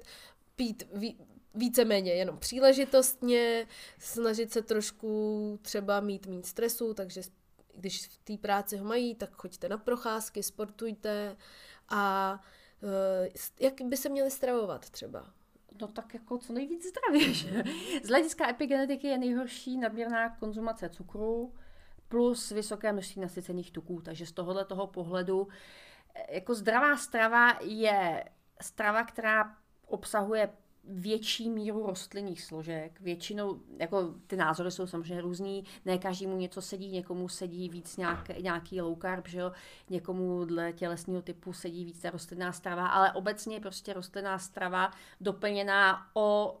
[0.56, 1.18] pít ví,
[1.54, 3.66] víceméně jenom příležitostně,
[3.98, 7.22] snažit se trošku třeba mít méně stresu, takže
[7.74, 11.36] když v té práci ho mají, tak choďte na procházky, sportujte
[11.88, 12.40] a
[13.60, 15.26] jak by se měli stravovat třeba
[15.80, 17.34] no tak jako co nejvíc zdravě.
[17.34, 17.62] Že?
[18.02, 21.54] Z hlediska epigenetiky je nejhorší nadměrná konzumace cukru
[22.08, 24.00] plus vysoké množství nasycených tuků.
[24.00, 25.48] Takže z tohohle toho pohledu
[26.14, 28.24] eh, jako zdravá strava je
[28.60, 30.52] strava, která obsahuje
[30.90, 33.00] větší míru rostlinných složek.
[33.00, 38.28] Většinou, jako ty názory jsou samozřejmě různý, ne každému něco sedí, někomu sedí víc nějak,
[38.28, 39.52] nějaký low carb, že jo?
[39.90, 46.06] někomu dle tělesního typu sedí víc ta rostlinná strava, ale obecně prostě rostlinná strava doplněná
[46.14, 46.60] o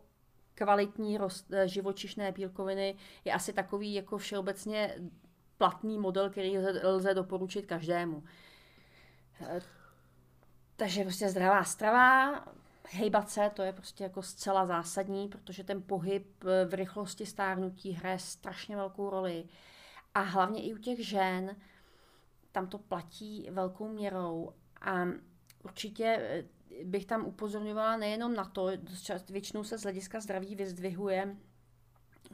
[0.54, 4.94] kvalitní rost, živočišné bílkoviny je asi takový jako všeobecně
[5.58, 8.24] platný model, který lze, lze doporučit každému.
[9.40, 9.60] Eh,
[10.76, 12.44] takže prostě zdravá strava,
[12.90, 17.92] hejbat se, to je prostě jako zcela zásadní, protože ten pohyb eh, v rychlosti stárnutí
[17.92, 19.44] hraje strašně velkou roli.
[20.14, 21.56] A hlavně i u těch žen
[22.52, 24.52] tam to platí velkou měrou.
[24.80, 25.06] A
[25.64, 26.44] určitě eh,
[26.84, 28.68] bych tam upozorňovala nejenom na to,
[29.30, 31.36] většinou se z hlediska zdraví vyzdvihuje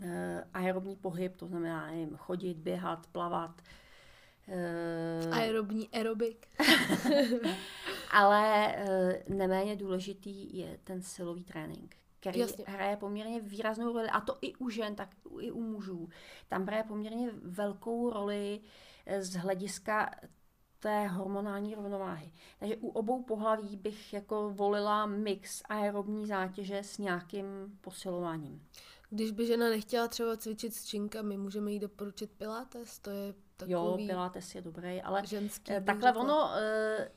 [0.02, 3.62] eh, aerobní pohyb, to znamená chodit, běhat, plavat,
[4.48, 6.46] Uh, Aerobní aerobik.
[8.10, 8.74] ale
[9.28, 12.64] uh, neméně důležitý je ten silový trénink, který Jasně.
[12.68, 15.08] hraje poměrně výraznou roli, a to i u žen, tak
[15.40, 16.08] i u mužů.
[16.48, 18.60] Tam hraje poměrně velkou roli
[19.06, 20.10] eh, z hlediska
[20.80, 22.32] té hormonální rovnováhy.
[22.58, 27.44] Takže u obou pohlaví bych jako volila mix aerobní zátěže s nějakým
[27.80, 28.66] posilováním.
[29.10, 33.72] Když by žena nechtěla třeba cvičit s činkami, můžeme jí doporučit pilates, to je takový...
[33.72, 36.22] Jo, pilates je dobrý, ale ženský eh, takhle řekla.
[36.22, 37.10] ono, eh,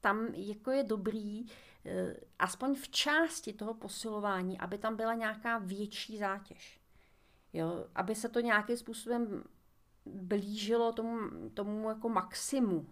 [0.00, 1.46] tam jako je dobrý,
[1.84, 6.80] eh, aspoň v části toho posilování, aby tam byla nějaká větší zátěž.
[7.52, 9.44] Jo, aby se to nějakým způsobem
[10.06, 12.86] blížilo tomu, tomu jako maximu.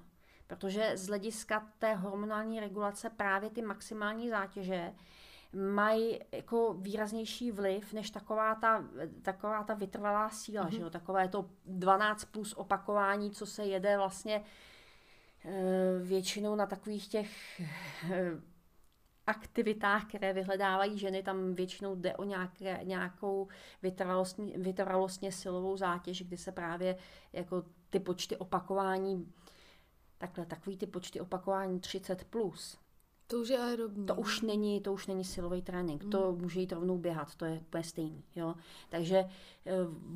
[0.46, 4.94] Protože z hlediska té hormonální regulace právě ty maximální zátěže
[5.54, 8.84] mají jako výraznější vliv než taková ta,
[9.22, 10.76] taková ta vytrvalá síla, mm-hmm.
[10.76, 10.90] že jo?
[10.90, 14.44] takové to 12 plus opakování, co se jede vlastně
[15.44, 17.64] e, většinou na takových těch e,
[19.26, 23.48] aktivitách, které vyhledávají ženy, tam většinou jde o nějaké, nějakou
[23.82, 26.96] vytrvalostně, vytrvalostně silovou zátěž, kdy se právě
[27.32, 29.32] jako ty počty opakování,
[30.18, 32.84] takhle, takový ty počty opakování 30 plus,
[33.26, 34.06] to už je aerobní.
[34.06, 36.10] To už není, to už není silový trénink, mm.
[36.10, 38.24] to může jít rovnou běhat, to je úplně stejný.
[38.37, 38.54] Jo?
[38.88, 39.28] Takže e,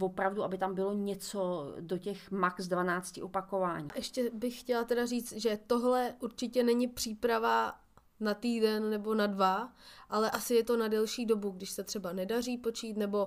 [0.00, 3.88] opravdu, aby tam bylo něco do těch max 12 opakování.
[3.94, 7.74] Ještě bych chtěla teda říct, že tohle určitě není příprava
[8.20, 9.72] na týden nebo na dva,
[10.08, 13.26] ale asi je to na delší dobu, když se třeba nedaří počít, nebo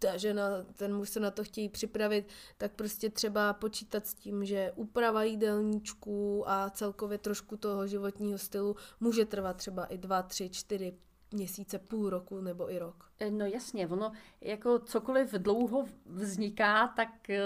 [0.00, 0.42] ta žena,
[0.76, 5.24] ten muž se na to chtějí připravit, tak prostě třeba počítat s tím, že úprava
[5.24, 10.94] jídelníčků a celkově trošku toho životního stylu může trvat třeba i dva, tři, čtyři
[11.32, 13.10] měsíce, půl roku nebo i rok.
[13.20, 17.40] E, no jasně, ono jako cokoliv dlouho vzniká, tak e,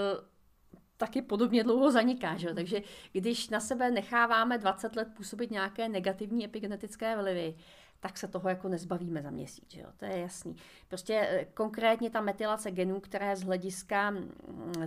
[0.96, 2.36] taky podobně dlouho zaniká.
[2.36, 2.54] Že?
[2.54, 7.56] Takže když na sebe necháváme 20 let působit nějaké negativní epigenetické vlivy,
[8.04, 9.86] tak se toho jako nezbavíme za měsíc, jo?
[9.96, 10.56] to je jasný.
[10.88, 14.28] Prostě eh, konkrétně ta metylace genů, která je z hlediska mm,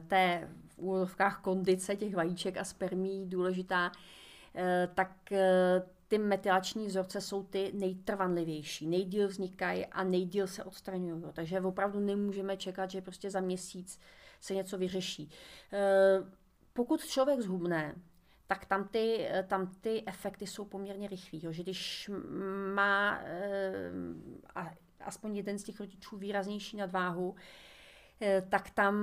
[0.07, 3.91] té v úvodovkách kondice těch vajíček a spermí důležitá,
[4.55, 11.23] eh, tak eh, ty metylační vzorce jsou ty nejtrvanlivější, nejdíl vznikají a nejdíl se odstraňují.
[11.33, 13.99] Takže opravdu nemůžeme čekat, že prostě za měsíc
[14.41, 15.29] se něco vyřeší.
[16.73, 17.95] Pokud člověk zhubne,
[18.47, 21.39] tak tam ty, tam ty efekty jsou poměrně rychlý.
[21.49, 22.11] Že když
[22.73, 23.91] má eh,
[24.99, 27.41] aspoň jeden z těch rodičů výraznější nadváhu, Eh,
[28.49, 28.95] tak tam,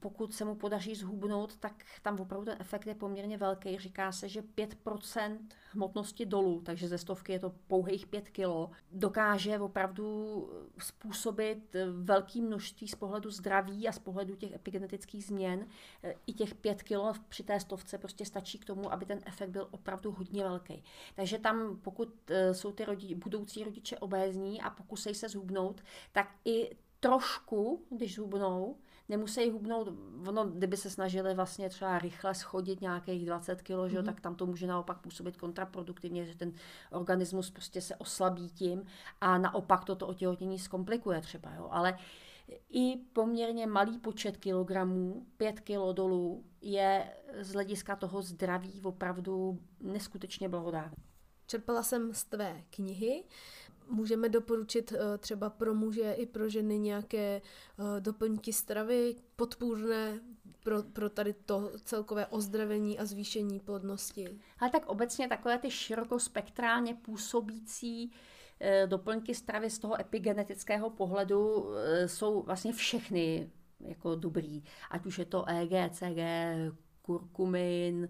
[0.00, 3.78] pokud se mu podaří zhubnout, tak tam opravdu ten efekt je poměrně velký.
[3.78, 5.38] Říká se, že 5%
[5.72, 12.88] hmotnosti dolů, takže ze stovky je to pouhých 5 kg, dokáže opravdu způsobit velké množství
[12.88, 15.66] z pohledu zdraví a z pohledu těch epigenetických změn.
[16.02, 19.50] Eh, I těch 5 kg při té stovce prostě stačí k tomu, aby ten efekt
[19.50, 20.82] byl opravdu hodně velký.
[21.14, 26.34] Takže tam, pokud eh, jsou ty rodi, budoucí rodiče obézní a pokusej se zhubnout, tak
[26.44, 28.76] i trošku, když hubnou,
[29.08, 29.88] nemusí hubnout,
[30.28, 34.04] ono, kdyby se snažili vlastně třeba rychle schodit nějakých 20 kg, mm-hmm.
[34.04, 36.52] tak tam to může naopak působit kontraproduktivně, že ten
[36.90, 38.84] organismus prostě se oslabí tím
[39.20, 41.68] a naopak toto otěhotnění zkomplikuje třeba, jo.
[41.70, 41.98] Ale
[42.70, 50.48] i poměrně malý počet kilogramů, 5 kg dolů, je z hlediska toho zdraví opravdu neskutečně
[50.48, 50.96] blahodárný.
[51.46, 53.24] Čerpala jsem z tvé knihy
[53.90, 57.42] Můžeme doporučit eh, třeba pro muže i pro ženy nějaké
[57.78, 60.20] eh, doplňky stravy podpůrné
[60.64, 64.38] pro, pro tady to celkové ozdravení a zvýšení plodnosti?
[64.58, 68.12] Ale tak obecně takové ty širokospektrálně působící
[68.60, 71.70] eh, doplňky stravy z toho epigenetického pohledu
[72.06, 73.50] jsou vlastně všechny
[73.80, 74.62] jako dobrý.
[74.90, 76.18] Ať už je to EG, CG,
[77.02, 78.08] kurkumin,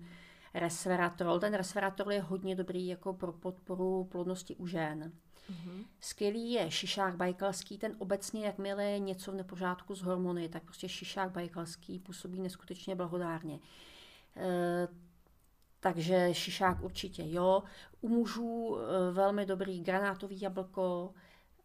[0.54, 1.40] resveratrol.
[1.40, 5.12] Ten resveratrol je hodně dobrý jako pro podporu plodnosti u žen.
[5.50, 5.84] Mm-hmm.
[6.00, 10.88] Skvělý je šišák bajkalský, ten obecně, jakmile je něco v nepořádku s hormony, tak prostě
[10.88, 13.60] šišák bajkalský působí neskutečně blahodárně.
[14.36, 14.88] E,
[15.80, 17.62] takže šišák určitě jo.
[18.00, 21.14] U mužů e, velmi dobrý granátový jablko,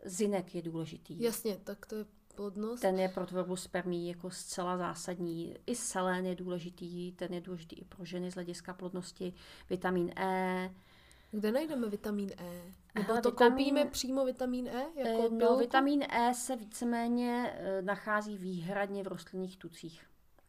[0.06, 1.21] zinek je důležitý.
[1.21, 2.82] Jasně, tak to je plodnost.
[2.82, 5.56] Ten je pro tvorbu spermí jako zcela zásadní.
[5.65, 9.34] I selén je důležitý, ten je důležitý i pro ženy z hlediska plodnosti.
[9.69, 10.74] Vitamin E,
[11.32, 12.74] kde najdeme vitamin E?
[12.96, 14.86] Nebo Hele, to vitamin, koupíme přímo vitamin E?
[14.96, 20.06] Jako eh, no, vitamin E se víceméně eh, nachází výhradně v rostlinných tucích.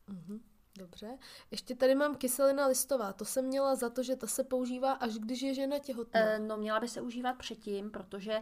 [0.06, 0.40] Mhm.
[0.78, 1.18] Dobře.
[1.50, 3.12] Ještě tady mám kyselina listová.
[3.12, 6.20] To jsem měla za to, že ta se používá, až když je žena těhotná.
[6.20, 8.40] E, no, měla by se užívat předtím, protože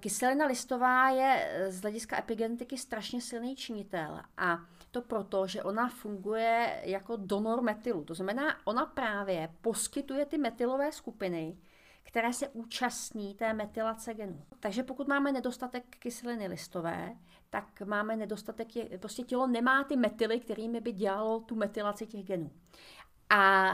[0.00, 4.20] kyselina listová je z hlediska epigenetiky strašně silný činitel.
[4.36, 4.58] A
[5.00, 8.04] to proto, že ona funguje jako donor metylu.
[8.04, 11.58] To znamená, ona právě poskytuje ty metylové skupiny,
[12.02, 14.44] které se účastní té metylace genů.
[14.60, 17.16] Takže pokud máme nedostatek kyseliny listové,
[17.50, 18.68] tak máme nedostatek,
[19.00, 22.50] prostě tělo nemá ty metyly, kterými by dělalo tu metylaci těch genů.
[23.30, 23.72] A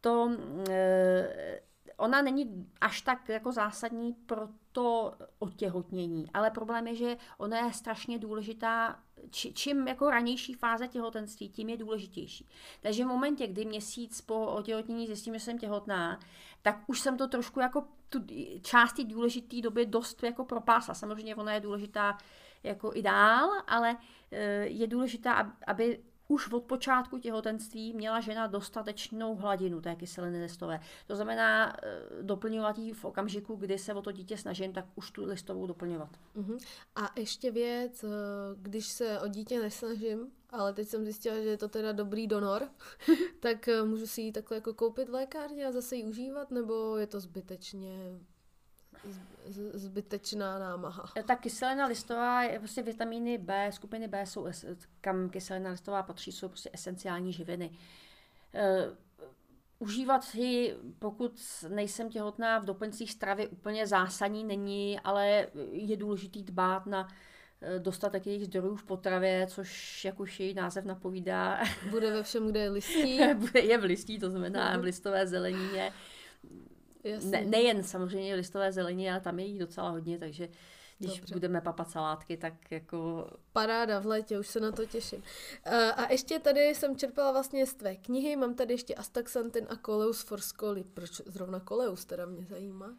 [0.00, 0.30] to,
[0.70, 1.60] e,
[1.96, 7.72] ona není až tak jako zásadní pro to otěhotnění, ale problém je, že ona je
[7.72, 12.48] strašně důležitá či, čím jako ranější fáze těhotenství, tím je důležitější.
[12.80, 16.20] Takže v momentě, kdy měsíc po otěhotnění zjistím, že jsem těhotná,
[16.62, 18.20] tak už jsem to trošku jako tu
[18.62, 20.94] část té důležité doby dost jako propásla.
[20.94, 22.18] Samozřejmě ona je důležitá
[22.62, 23.96] jako i dál, ale
[24.32, 30.80] eh, je důležitá, aby už od počátku těhotenství měla žena dostatečnou hladinu té kyseliny listové.
[31.06, 35.10] To znamená eh, doplňovat ji v okamžiku, kdy se o to dítě snažím, tak už
[35.10, 36.10] tu listovou doplňovat.
[36.36, 36.58] Uh-huh.
[36.96, 38.08] A ještě věc, eh,
[38.56, 42.68] když se o dítě nesnažím, ale teď jsem zjistila, že je to teda dobrý donor,
[43.40, 46.96] tak eh, můžu si ji takhle jako koupit v lékárně a zase ji užívat, nebo
[46.96, 48.20] je to zbytečně
[49.74, 51.12] zbytečná námaha.
[51.26, 54.46] Ta kyselina listová je prostě vitamíny B, skupiny B jsou,
[55.00, 57.70] kam kyselina listová patří, jsou prostě esenciální živiny.
[58.54, 58.96] Uh,
[59.78, 66.86] užívat si, pokud nejsem těhotná v doplňcích stravy, úplně zásadní není, ale je důležitý dbát
[66.86, 67.08] na
[67.60, 72.48] e, dostatek jejich zdrojů v potravě, což, jak už její název napovídá, bude ve všem,
[72.48, 73.16] kde je listí.
[73.62, 75.92] je v listí, to znamená v listové zelenině.
[77.24, 80.48] Ne, nejen samozřejmě listové zelení, ale tam je jí docela hodně, takže
[80.98, 81.34] když Dobře.
[81.34, 83.30] budeme papat salátky, tak jako...
[83.52, 85.22] Paráda v létě, už se na to těším.
[85.64, 89.76] A, a ještě tady jsem čerpala vlastně z tvé knihy, mám tady ještě Astaxantin a
[89.76, 90.84] Coleus for Scoly.
[90.84, 92.94] Proč zrovna Coleus teda mě zajímá?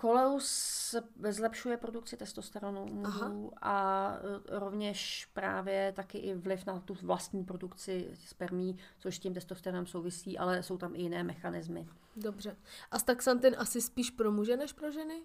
[0.00, 6.94] Coleus eh, zlepšuje produkci testosteronu mužů a eh, rovněž právě taky i vliv na tu
[7.02, 11.88] vlastní produkci spermí, což s tím testosteronem souvisí, ale jsou tam i jiné mechanismy.
[12.16, 12.56] Dobře.
[12.90, 15.22] Astaxantin asi spíš pro muže než pro ženy?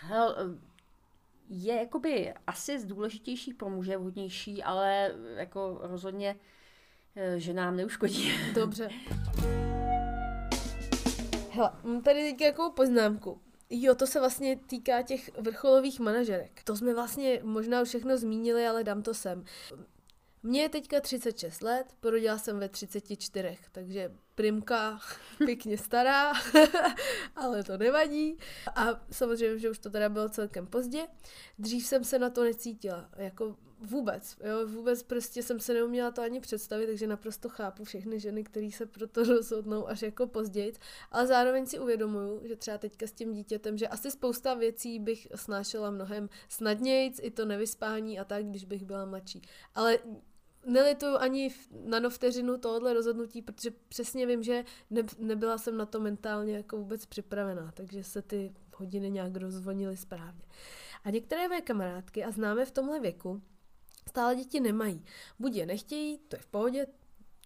[0.00, 0.36] Hel,
[1.48, 6.36] je jakoby asi z důležitější pro muže, vhodnější, ale jako rozhodně
[7.16, 8.32] eh, že nám neuškodí.
[8.54, 8.88] Dobře.
[11.50, 13.40] Hele, mám tady teď jako poznámku.
[13.70, 16.62] Jo, to se vlastně týká těch vrcholových manažerek.
[16.64, 19.44] To jsme vlastně možná všechno zmínili, ale dám to sem.
[20.42, 25.00] Mně je teďka 36 let, porodila jsem ve 34, takže primka
[25.38, 26.32] pěkně stará,
[27.36, 28.38] ale to nevadí.
[28.74, 31.06] A samozřejmě, že už to teda bylo celkem pozdě.
[31.58, 36.22] Dřív jsem se na to necítila, jako vůbec, jo, vůbec prostě jsem se neuměla to
[36.22, 40.72] ani představit, takže naprosto chápu všechny ženy, které se proto rozhodnou až jako později,
[41.10, 45.28] ale zároveň si uvědomuju, že třeba teďka s tím dítětem, že asi spousta věcí bych
[45.34, 49.42] snášela mnohem snadnějc, i to nevyspání a tak, když bych byla mladší.
[49.74, 49.98] Ale
[50.66, 51.54] nelituju ani
[51.84, 56.76] na vteřinu tohohle rozhodnutí, protože přesně vím, že ne, nebyla jsem na to mentálně jako
[56.76, 60.42] vůbec připravená, takže se ty hodiny nějak rozvonily správně.
[61.04, 63.42] A některé moje kamarádky, a známe v tomhle věku,
[64.08, 65.04] stále děti nemají.
[65.38, 66.86] Buď je nechtějí, to je v pohodě,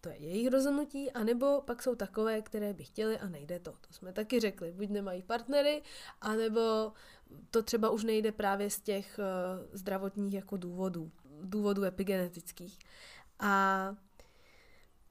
[0.01, 3.71] to je jejich rozhodnutí, anebo pak jsou takové, které by chtěli a nejde to.
[3.71, 4.73] To jsme taky řekli.
[4.73, 5.83] Buď nemají partnery,
[6.21, 6.93] anebo
[7.51, 11.11] to třeba už nejde právě z těch uh, zdravotních jako důvodů,
[11.43, 12.79] důvodů epigenetických.
[13.39, 13.97] A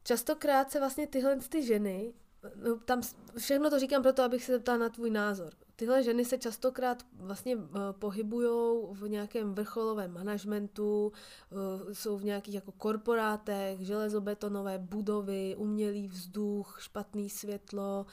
[0.03, 2.13] častokrát se vlastně tyhle ty ženy,
[2.55, 3.01] no tam
[3.37, 5.53] všechno to říkám proto, abych se zeptala na tvůj názor.
[5.79, 7.63] Tyhle ženy se častokrát vlastně uh,
[7.99, 11.11] pohybují v nějakém vrcholovém managementu,
[11.51, 18.05] uh, jsou v nějakých jako korporátech, železobetonové budovy, umělý vzduch, špatný světlo,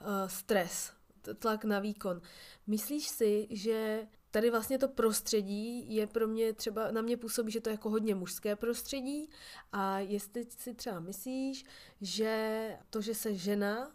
[0.00, 0.92] uh, stres,
[1.38, 2.20] tlak na výkon.
[2.66, 7.60] Myslíš si, že tady vlastně to prostředí je pro mě třeba, na mě působí, že
[7.60, 9.30] to je jako hodně mužské prostředí
[9.72, 11.64] a jestli si třeba myslíš,
[12.00, 13.92] že to, že se žena,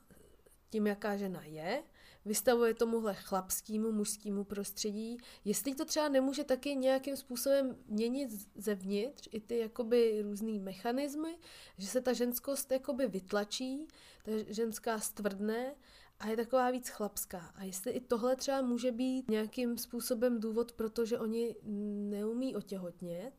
[0.69, 1.83] tím jaká žena je,
[2.27, 9.39] vystavuje tomuhle chlapskému, mužskému prostředí, jestli to třeba nemůže taky nějakým způsobem měnit zevnitř i
[9.39, 11.37] ty jakoby různý mechanismy,
[11.77, 13.87] že se ta ženskost jakoby vytlačí,
[14.23, 15.75] ta ženská stvrdne
[16.19, 17.51] a je taková víc chlapská.
[17.55, 21.55] A jestli i tohle třeba může být nějakým způsobem důvod, protože oni
[22.09, 23.33] neumí otěhotnět,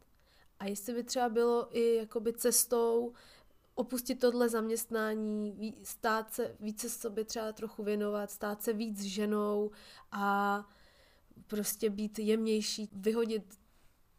[0.59, 3.12] a jestli by třeba bylo i jakoby cestou
[3.79, 9.70] opustit tohle zaměstnání, stát se, více sobě třeba trochu věnovat, stát se víc ženou
[10.12, 10.64] a
[11.47, 13.59] prostě být jemnější, vyhodit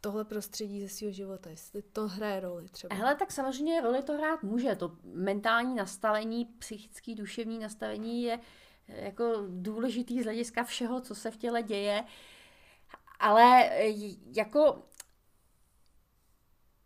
[0.02, 2.96] tohle prostředí ze svého života, jestli to hraje roli třeba.
[2.96, 4.76] Hele, tak samozřejmě roli to hrát může.
[4.76, 8.40] To mentální nastavení, psychický, duševní nastavení je
[8.88, 12.04] eh, jako důležitý z hlediska všeho, co se v těle děje.
[13.20, 13.94] Ale eh,
[14.36, 14.84] jako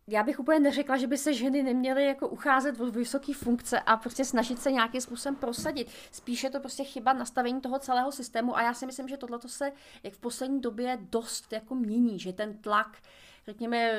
[0.07, 3.97] já bych úplně neřekla, že by se ženy neměly jako ucházet o vysoké funkce a
[3.97, 5.87] prostě snažit se nějakým způsobem prosadit.
[6.11, 9.71] Spíše to prostě chyba nastavení toho celého systému a já si myslím, že tohle se
[10.03, 12.97] jak v poslední době dost jako mění, že ten tlak,
[13.45, 13.91] řekněme,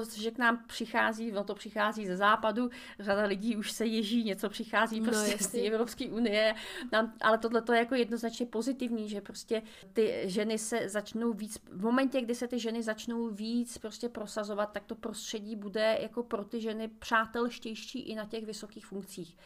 [0.00, 4.24] to, že k nám přichází, no to přichází ze západu, řada lidí už se ježí,
[4.24, 6.54] něco přichází no, prostě no, z Evropské unie,
[6.92, 9.62] nám, ale tohle to je jako jednoznačně pozitivní, že prostě
[9.92, 14.72] ty ženy se začnou víc, v momentě, kdy se ty ženy začnou víc prostě prosazovat,
[14.72, 19.36] tak to prostředí bude jako pro ty ženy přátelštější i na těch vysokých funkcích.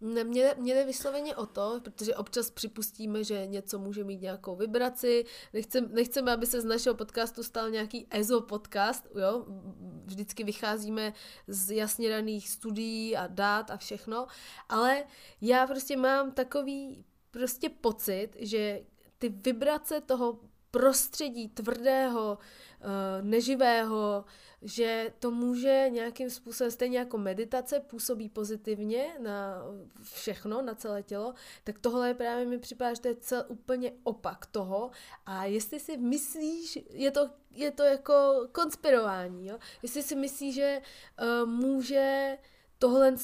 [0.00, 4.56] Ne, mě, mě jde vysloveně o to, protože občas připustíme, že něco může mít nějakou
[4.56, 5.24] vibraci.
[5.52, 9.06] Nechcem, nechceme, aby se z našeho podcastu stal nějaký EZO podcast.
[9.14, 9.44] Jo?
[10.04, 11.12] Vždycky vycházíme
[11.46, 14.26] z jasně daných studií a dát a všechno.
[14.68, 15.04] Ale
[15.40, 18.80] já prostě mám takový prostě pocit, že
[19.18, 20.38] ty vibrace toho
[20.70, 22.38] prostředí tvrdého,
[22.80, 24.24] eh, neživého,
[24.62, 29.62] že to může nějakým způsobem, stejně jako meditace působí pozitivně na
[30.02, 31.34] všechno, na celé tělo,
[31.64, 34.90] tak tohle právě mi připadá, že to je cel, úplně opak toho
[35.26, 39.58] a jestli si myslíš, je to, je to jako konspirování, jo?
[39.82, 40.82] jestli si myslíš, že
[41.42, 42.38] uh, může
[42.78, 43.14] tohle,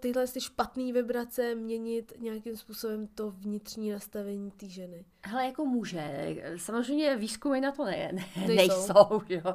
[0.00, 5.04] tyhle ty špatné vibrace měnit nějakým způsobem to vnitřní nastavení té ženy?
[5.22, 6.36] Hele, jako může.
[6.56, 8.54] Samozřejmě výzkumy na to ne, ne, nejsou.
[8.54, 9.54] nejsou jo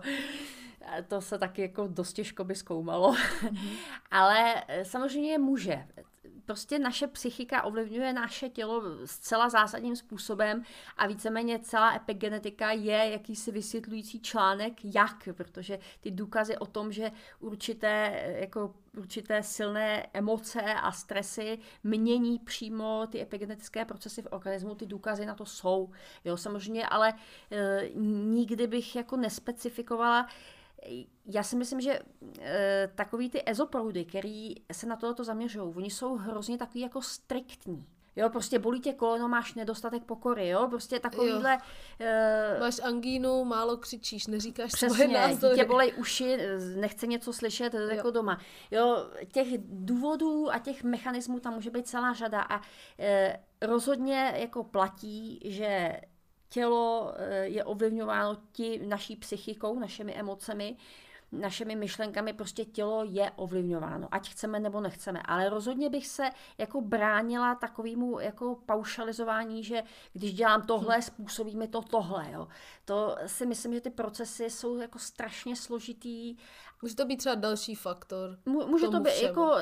[1.07, 3.13] to se taky jako dost těžko by zkoumalo.
[3.13, 3.77] Mm-hmm.
[4.11, 5.87] Ale eh, samozřejmě může.
[6.45, 10.63] Prostě naše psychika ovlivňuje naše tělo zcela zásadním způsobem
[10.97, 17.11] a víceméně celá epigenetika je jakýsi vysvětlující článek, jak, protože ty důkazy o tom, že
[17.39, 24.75] určité, eh, jako určité silné emoce a stresy mění přímo ty epigenetické procesy v organismu,
[24.75, 25.91] ty důkazy na to jsou.
[26.25, 27.13] Jo, samozřejmě, ale
[27.51, 30.27] e, nikdy bych jako nespecifikovala,
[31.25, 31.99] já si myslím, že
[32.41, 37.85] e, takový ty ezoproudy, který se na tohoto zaměřují, oni jsou hrozně takový jako striktní.
[38.17, 41.57] Jo, prostě bolí tě koleno, máš nedostatek pokory, jo, prostě takovýhle...
[41.57, 45.55] Uh, máš angínu, málo křičíš, neříkáš přesně, svoje názory.
[45.55, 46.37] dítě bolej uši,
[46.75, 47.79] nechce něco slyšet, jo.
[47.79, 48.39] jako doma.
[48.71, 52.63] Jo, těch důvodů a těch mechanismů tam může být celá řada a uh,
[53.61, 55.99] rozhodně jako platí, že
[56.55, 60.77] tělo eh, je ovlivňováno ti naší psychikou, našimi emocemi,
[61.31, 65.21] našimi myšlenkami prostě tělo je ovlivňováno, ať chceme nebo nechceme.
[65.25, 69.83] Ale rozhodně bych se jako bránila takovému jako paušalizování, že
[70.13, 72.31] když dělám tohle, způsobí mi to tohle.
[72.31, 72.47] Jo.
[72.85, 76.37] To si myslím, že ty procesy jsou jako strašně složitý.
[76.81, 78.37] Může to být třeba další faktor.
[78.45, 79.27] Může to být všemu.
[79.27, 79.55] jako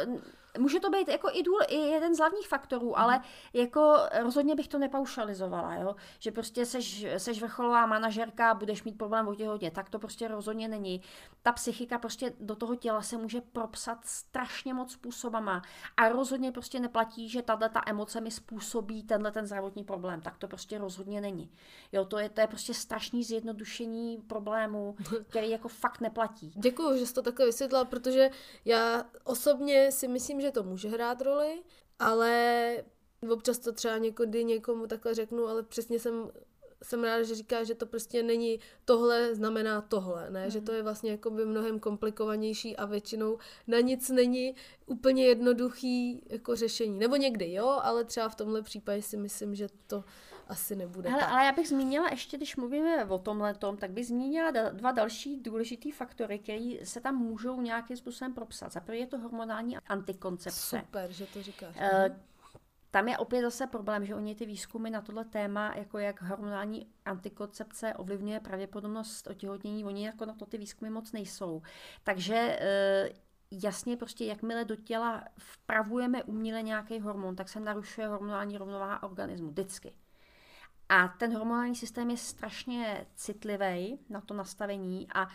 [0.59, 2.95] Může to být jako i, důl, i jeden z hlavních faktorů, mm.
[2.95, 3.21] ale
[3.53, 5.95] jako rozhodně bych to nepaušalizovala, jo?
[6.19, 10.67] že prostě seš, seš vrcholová manažerka, budeš mít problém o hodně, tak to prostě rozhodně
[10.67, 11.01] není.
[11.41, 15.61] Ta psychika prostě do toho těla se může propsat strašně moc způsobama
[15.97, 20.37] a rozhodně prostě neplatí, že tahle ta emoce mi způsobí tenhle ten zdravotní problém, tak
[20.37, 21.51] to prostě rozhodně není.
[21.91, 24.95] Jo, to je, to je prostě strašný zjednodušení problému,
[25.29, 26.53] který jako fakt neplatí.
[26.55, 28.29] Děkuji, že jsi to takhle vysvětlila, protože
[28.65, 31.63] já osobně si myslím, že to může hrát roli,
[31.99, 32.83] ale
[33.31, 36.31] občas to třeba někdy někomu takhle řeknu, ale přesně jsem
[36.83, 40.43] jsem ráda, že říká, že to prostě není tohle znamená tohle, ne?
[40.45, 40.51] Mm.
[40.51, 43.37] že to je vlastně jako by mnohem komplikovanější a většinou
[43.67, 46.99] na nic není úplně jednoduchý jako řešení.
[46.99, 50.03] Nebo někdy jo, ale třeba v tomhle případě si myslím, že to
[50.53, 51.31] asi nebude Hele, tak.
[51.31, 55.41] ale já bych zmínila ještě, když mluvíme o tomhle tom, tak bych zmínila dva další
[55.41, 58.73] důležitý faktory, které se tam můžou nějakým způsobem propsat.
[58.73, 60.79] Za prvé je to hormonální antikoncepce.
[60.79, 61.75] Super, že to říkáš.
[61.75, 62.15] Uh,
[62.91, 66.87] tam je opět zase problém, že oni ty výzkumy na tohle téma, jako jak hormonální
[67.05, 71.61] antikoncepce ovlivňuje pravděpodobnost otěhotnění, oni jako na to ty výzkumy moc nejsou.
[72.03, 72.59] Takže
[73.11, 73.17] uh,
[73.51, 79.49] jasně prostě, jakmile do těla vpravujeme uměle nějaký hormon, tak se narušuje hormonální rovnováha organismu.
[79.49, 79.93] Vždycky.
[80.93, 85.27] A ten hormonální systém je strašně citlivý na to nastavení a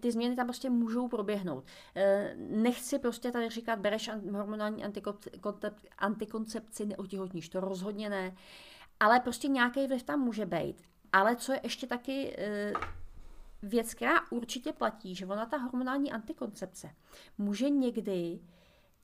[0.00, 1.64] ty změny tam prostě můžou proběhnout.
[1.94, 4.84] Eh, nechci prostě tady říkat, bereš hormonální
[5.98, 8.36] antikoncepci, neotěhotníš, to rozhodně ne,
[9.00, 10.82] ale prostě nějaký vliv tam může být.
[11.12, 12.72] Ale co je ještě taky eh,
[13.62, 16.90] věc, která určitě platí, že ona ta hormonální antikoncepce
[17.38, 18.40] může někdy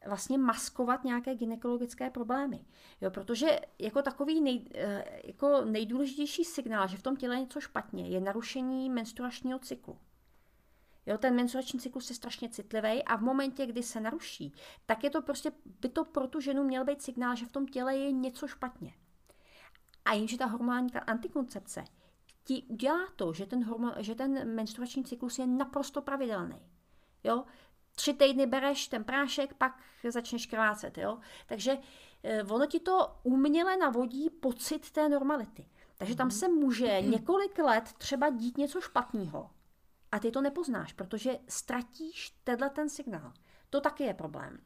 [0.06, 2.64] vlastně maskovat nějaké gynekologické problémy.
[3.00, 7.60] Jo, protože jako takový nej, eh, jako nejdůležitější signál, že v tom těle je něco
[7.60, 9.98] špatně, je narušení menstruačního cyklu.
[11.06, 14.52] Jo, ten menstruační cyklus je strašně citlivý a v momentě, kdy se naruší,
[14.86, 17.66] tak je to prostě, by to pro tu ženu měl být signál, že v tom
[17.66, 18.94] těle je něco špatně.
[20.04, 21.84] A jenže ta hormonální antikoncepce
[22.44, 26.62] ti udělá to, že ten, hormon, že ten menstruační cyklus je naprosto pravidelný.
[27.24, 27.44] Jo?
[28.00, 29.78] Tři týdny bereš ten prášek, pak
[30.08, 30.98] začneš krvácet.
[30.98, 31.18] Jo?
[31.46, 31.78] Takže
[32.22, 35.66] eh, ono ti to uměle navodí pocit té normality.
[35.98, 36.36] Takže tam mhm.
[36.36, 39.50] se může několik let třeba dít něco špatného.
[40.12, 43.32] A ty to nepoznáš, protože ztratíš tenhle ten signál.
[43.70, 44.60] To taky je problém.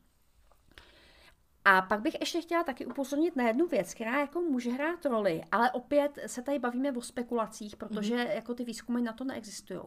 [1.64, 5.42] A pak bych ještě chtěla taky upozornit na jednu věc, která jako může hrát roli,
[5.52, 8.34] ale opět se tady bavíme o spekulacích, protože mm-hmm.
[8.34, 9.80] jako ty výzkumy na to neexistují.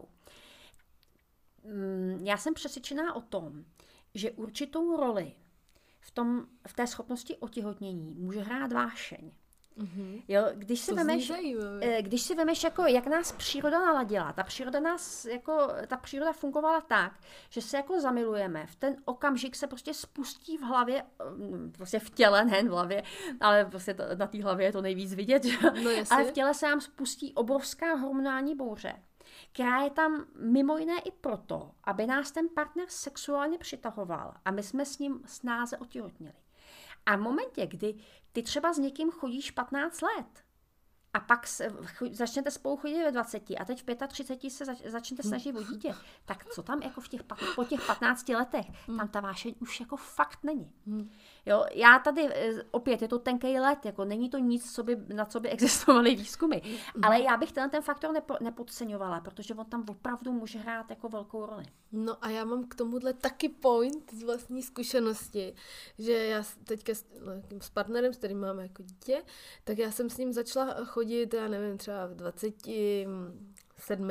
[1.64, 3.64] Mm, já jsem přesvědčená o tom,
[4.14, 5.32] že určitou roli
[6.00, 9.30] v, tom, v té schopnosti otěhotnění může hrát vášeň.
[9.78, 10.22] Mm-hmm.
[10.28, 11.32] Jo, když si, vemeš,
[11.80, 16.32] eh, když si vemeš, jako, jak nás příroda naladila, ta příroda nás, jako, ta příroda
[16.32, 21.04] fungovala tak, že se jako zamilujeme, v ten okamžik se prostě spustí v hlavě,
[21.36, 23.02] mm, prostě v těle, ne v hlavě,
[23.40, 25.42] ale prostě na té hlavě je to nejvíc vidět,
[25.84, 29.02] no, ale v těle se nám spustí obrovská hormonální bouře
[29.58, 34.62] která je tam mimo jiné i proto, aby nás ten partner sexuálně přitahoval a my
[34.62, 36.34] jsme s ním snáze otěhotněli.
[37.06, 37.94] A v momentě, kdy
[38.32, 40.44] ty třeba s někým chodíš 15 let,
[41.14, 41.76] a pak se,
[42.10, 45.94] začnete spolu chodit ve 20 a teď v 35 se zač, začnete snažit o dítě,
[46.24, 47.22] tak co tam jako v těch,
[47.54, 50.72] po těch 15 letech, tam ta vášeň už jako fakt není.
[51.46, 54.96] Jo, já tady, eh, opět, je to tenký let, jako není to nic, co by,
[55.14, 56.60] na co by existovaly výzkumy,
[57.02, 61.08] ale já bych ten, ten faktor nepo, nepodceňovala, protože on tam opravdu může hrát jako
[61.08, 61.64] velkou roli.
[61.92, 65.54] No a já mám k tomuhle taky point z vlastní zkušenosti,
[65.98, 69.22] že já teďka s, no, s partnerem, s kterým máme jako dítě,
[69.64, 74.10] tak já jsem s ním začala chodit, já nevím, třeba v 27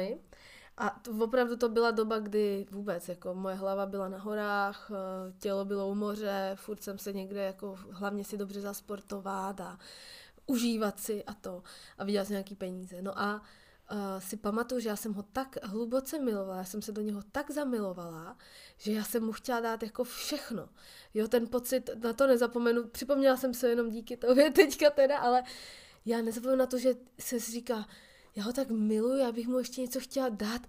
[0.78, 5.34] a to, opravdu to byla doba, kdy vůbec, jako moje hlava byla na horách, eh,
[5.40, 9.80] tělo bylo u moře, furt jsem se někde, jako hlavně si dobře zasportovat a
[10.48, 11.64] užívat si a to.
[11.98, 13.02] A viděla jsem nějaký peníze.
[13.02, 13.42] No a
[13.92, 17.22] uh, si pamatuju, že já jsem ho tak hluboce milovala, já jsem se do něho
[17.32, 18.38] tak zamilovala,
[18.78, 20.70] že já jsem mu chtěla dát jako všechno.
[21.14, 25.44] Jo, ten pocit, na to nezapomenu, připomněla jsem se jenom díky tobě teďka teda, ale
[26.06, 27.86] já nezapomenu na to, že se říká,
[28.38, 30.62] já ho tak miluji, já bych mu ještě něco chtěla dát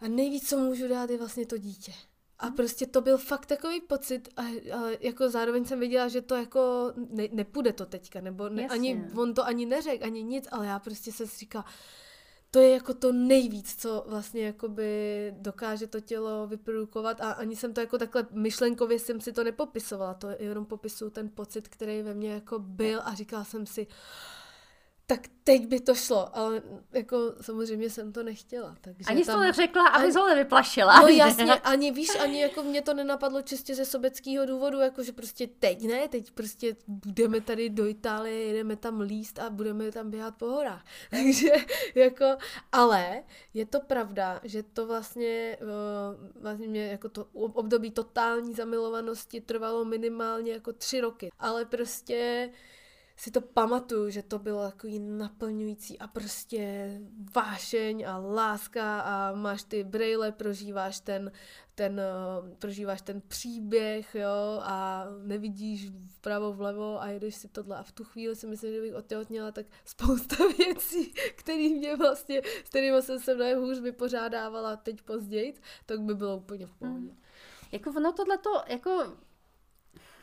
[0.00, 1.92] a nejvíc, co můžu dát, je vlastně to dítě.
[2.38, 2.56] A mhm.
[2.56, 6.92] prostě to byl fakt takový pocit a, a jako zároveň jsem viděla, že to jako
[7.10, 10.78] ne, nepůjde to teďka, nebo ne, ani, on to ani neřekl, ani nic, ale já
[10.78, 11.64] prostě se říká,
[12.50, 17.74] to je jako to nejvíc, co vlastně jakoby dokáže to tělo vyprodukovat a ani jsem
[17.74, 22.14] to jako takhle myšlenkově jsem si to nepopisovala, to jenom popisuju ten pocit, který ve
[22.14, 23.86] mně jako byl a říkala jsem si,
[25.10, 28.76] tak teď by to šlo, ale jako samozřejmě jsem to nechtěla.
[28.80, 29.34] Takže ani tam...
[29.34, 30.12] to neřekla, aby ani...
[30.12, 31.00] to nevyplašila.
[31.00, 35.12] No jasně, ani víš, ani jako mě to nenapadlo čistě ze sobeckého důvodu, jako že
[35.12, 40.10] prostě teď ne, teď prostě budeme tady do Itálie, jedeme tam líst a budeme tam
[40.10, 40.84] běhat po horách.
[41.10, 41.52] Takže
[41.94, 42.36] jako,
[42.72, 43.22] ale
[43.54, 49.84] je to pravda, že to vlastně, eh, vlastně mě jako to období totální zamilovanosti trvalo
[49.84, 52.50] minimálně jako tři roky, ale prostě
[53.20, 56.90] si to pamatuju, že to bylo takový naplňující a prostě
[57.34, 61.32] vášeň a láska a máš ty brejle, prožíváš ten,
[61.74, 67.82] ten, eh, prožíváš ten příběh, jo, a nevidíš vpravo, vlevo a jedeš si tohle a
[67.82, 72.68] v tu chvíli si myslím, že bych otěhotněla tak spousta věcí, které mě vlastně, s
[72.68, 75.54] kterými jsem se mnohem hůř vypořádávala teď později,
[75.86, 77.08] tak by bylo úplně v pohodě.
[77.08, 77.18] Hmm.
[77.72, 79.16] Jako ono tohleto, jako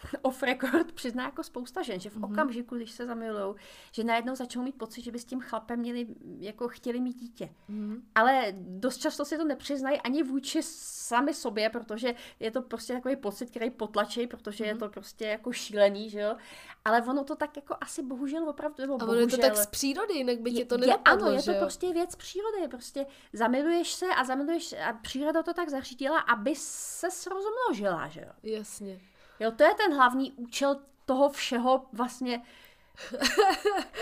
[0.21, 2.31] off record přizná jako spousta žen, že v mm-hmm.
[2.31, 3.55] okamžiku, když se zamilujou,
[3.91, 6.07] že najednou začnou mít pocit, že by s tím chlapem měli,
[6.39, 7.49] jako chtěli mít dítě.
[7.69, 8.01] Mm-hmm.
[8.15, 13.15] Ale dost často si to nepřiznají ani vůči sami sobě, protože je to prostě takový
[13.15, 14.67] pocit, který potlačí, protože mm-hmm.
[14.67, 14.79] je mhm.
[14.79, 16.35] to prostě jako šílený, že jo.
[16.85, 19.65] Ale ono to tak jako asi bohužel opravdu, nebo A ono je to tak z
[19.65, 21.57] přírody, jinak by tě to nenapadlo, je, Ano, je to jo?
[21.59, 27.07] prostě věc přírody, prostě zamiluješ se a zamiluješ a příroda to tak zařídila, aby se
[27.29, 28.31] rozmnožila, že jo.
[28.43, 28.99] Jasně.
[29.39, 32.41] Jo, to je ten hlavní účel toho všeho vlastně.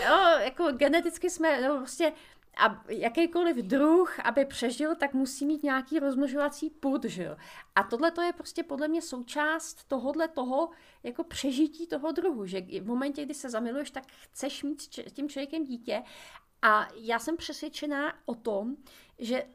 [0.08, 2.12] jo, jako geneticky jsme, no, prostě
[2.56, 7.36] a jakýkoliv druh, aby přežil, tak musí mít nějaký rozmnožovací půd, že jo.
[7.74, 10.70] A tohle to je prostě podle mě součást tohohle toho,
[11.02, 15.28] jako přežití toho druhu, že v momentě, kdy se zamiluješ, tak chceš mít s tím
[15.28, 16.02] člověkem dítě
[16.62, 18.76] a já jsem přesvědčená o tom,
[19.18, 19.46] že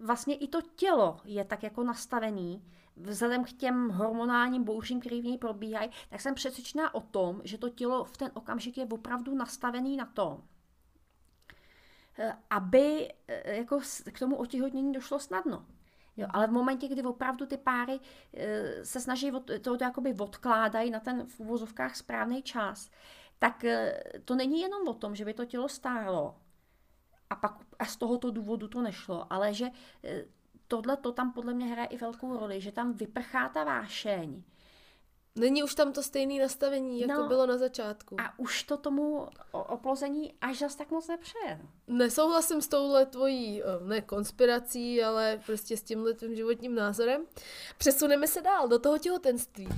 [0.00, 2.64] vlastně i to tělo je tak jako nastavený,
[3.00, 7.58] vzhledem k těm hormonálním bouřím, které v něj probíhají, tak jsem přesvědčená o tom, že
[7.58, 10.42] to tělo v ten okamžik je opravdu nastavený na to,
[12.18, 13.80] eh, aby eh, jako
[14.12, 15.66] k tomu otěhotnění došlo snadno.
[16.16, 18.00] Jo, ale v momentě, kdy opravdu ty páry
[18.34, 22.90] eh, se snaží to, to jakoby odkládají na ten v uvozovkách správný čas,
[23.38, 23.64] tak
[24.24, 26.34] to není jenom o tom, že by to tělo stálo
[27.30, 29.70] a pak a z tohoto důvodu to nešlo, ale že
[30.68, 34.42] tohle to tam podle mě hraje i velkou roli, že tam vyprchá ta vášeň.
[35.38, 38.16] Není už tam to stejné nastavení, jako no, bylo na začátku.
[38.20, 41.60] A už to tomu oplození až zas tak moc nepřeje.
[41.86, 47.26] Nesouhlasím s touhle tvojí, eh, ne konspirací, ale prostě s tímhle tvým životním názorem.
[47.78, 49.68] Přesuneme se dál do toho těhotenství.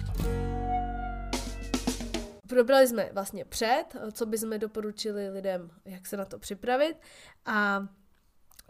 [2.49, 6.97] Probrali jsme vlastně před, co bychom doporučili lidem, jak se na to připravit.
[7.47, 7.87] A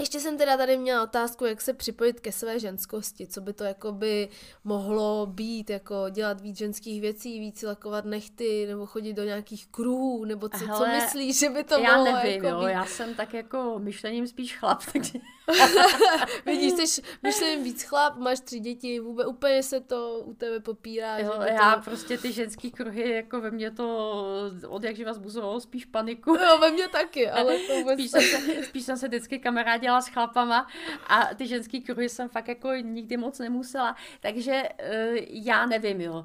[0.01, 3.65] ještě jsem teda tady měla otázku, jak se připojit ke své ženskosti, co by to
[3.65, 4.29] jako by
[4.65, 10.25] mohlo být, jako dělat víc ženských věcí, víc lakovat nechty, nebo chodit do nějakých kruhů,
[10.25, 12.73] nebo co, Hele, co myslíš, že by to já mohlo nevím, jako jo, být?
[12.73, 15.19] já jsem tak jako myšlením spíš chlap, takže...
[16.47, 21.19] Vidíš, jsi myšlením víc chlap, máš tři děti, vůbec úplně se to u tebe popírá.
[21.19, 21.83] Jo, že já to...
[21.83, 24.23] prostě ty ženský kruhy, jako ve mně to
[24.69, 26.31] od jak živa zbuzovalo spíš paniku.
[26.31, 27.95] Jo, ve mně taky, ale to vůbec...
[27.95, 30.67] spíš, jsem se, spíš jsem se vždycky kamarádila s chlapama
[31.07, 36.25] a ty ženský kruhy jsem fakt jako nikdy moc nemusela, takže uh, já nevím, jo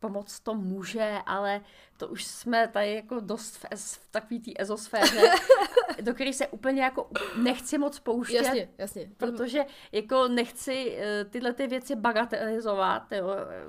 [0.00, 1.60] pomoc to může, ale
[1.96, 5.30] to už jsme tady jako dost v, es, v takový té ezosféře,
[6.00, 8.36] do které se úplně jako nechci moc pouštět.
[8.36, 9.10] Jasně, jasně.
[9.16, 13.28] Protože jako nechci eh, tyhle ty věci bagatelizovat, jo.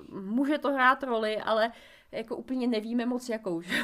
[0.09, 1.71] Může to hrát roli, ale
[2.11, 3.61] jako úplně nevíme moc jakou.
[3.61, 3.83] Že?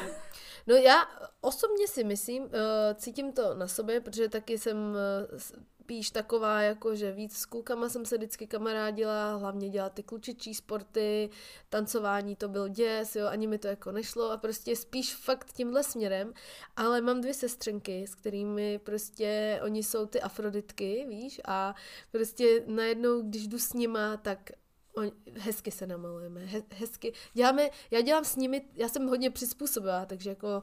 [0.66, 1.04] No já
[1.40, 2.50] osobně si myslím, uh,
[2.94, 5.38] cítím to na sobě, protože taky jsem uh,
[5.84, 10.54] spíš taková, jako že víc s klukama jsem se vždycky kamarádila, hlavně dělat ty klučičí
[10.54, 11.30] sporty,
[11.68, 15.82] tancování to byl děs, jo, ani mi to jako nešlo a prostě spíš fakt tímhle
[15.82, 16.32] směrem,
[16.76, 21.74] ale mám dvě sestřenky, s kterými prostě oni jsou ty afroditky, víš, a
[22.12, 24.50] prostě najednou, když jdu s nima, tak
[24.96, 27.12] On, hezky se namalujeme, he, hezky.
[27.32, 30.62] Děláme, já dělám s nimi, já jsem hodně přizpůsobila, takže jako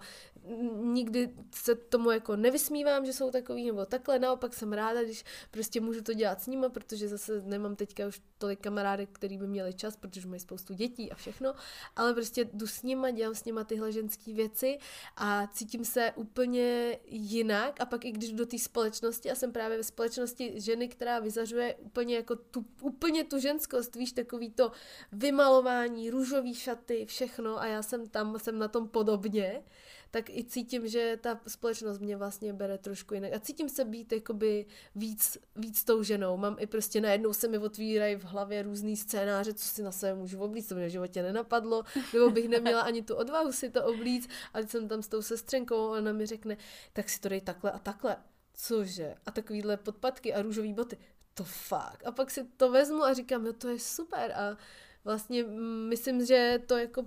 [0.82, 5.82] nikdy se tomu jako nevysmívám, že jsou takový nebo takhle, naopak jsem ráda, když prostě
[5.82, 9.74] můžu to dělat s nima, protože zase nemám teďka už tolik kamarádek, který by měli
[9.74, 11.54] čas, protože mají spoustu dětí a všechno,
[11.96, 14.78] ale prostě jdu s nima, dělám s nima tyhle ženské věci
[15.18, 17.82] a cítím se úplně jinak.
[17.82, 21.20] A pak i když jdu do té společnosti a jsem právě ve společnosti ženy, která
[21.20, 24.72] vyzařuje úplně jako tu, úplně tu ženskost, víš, takový to
[25.12, 27.62] vymalování, růžový šaty, všechno.
[27.62, 29.64] A já jsem tam, jsem na tom podobně,
[30.12, 33.34] tak i cítím, že ta společnost mě vlastně bere trošku jinak.
[33.34, 36.38] A cítím se být jakoby víc, víc tou ženou.
[36.38, 40.16] Mám i prostě najednou se mi otvírají v hlavě různý scénáře, co si na sebe
[40.16, 41.84] můžu oblíct, to mě v životě nenapadlo,
[42.14, 45.76] nebo bych neměla ani tu odvahu si to oblíct, ale jsem tam s tou sestřenkou
[45.76, 46.58] a ona mi řekne,
[46.94, 48.18] tak si to dej takhle a takhle.
[48.54, 49.16] Cože?
[49.26, 50.98] A takovýhle podpatky a růžové boty.
[51.34, 52.08] To fakt.
[52.08, 54.32] A pak si to vezmu a říkám, no to je super.
[54.32, 54.58] A
[55.04, 57.06] vlastně mm, myslím, že to jako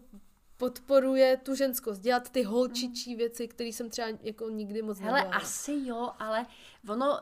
[0.56, 3.18] podporuje tu ženskost, dělat ty holčičí mm.
[3.18, 5.36] věci, které jsem třeba jako nikdy moc Hele, nedělala.
[5.36, 6.46] asi jo, ale
[6.88, 7.20] ono,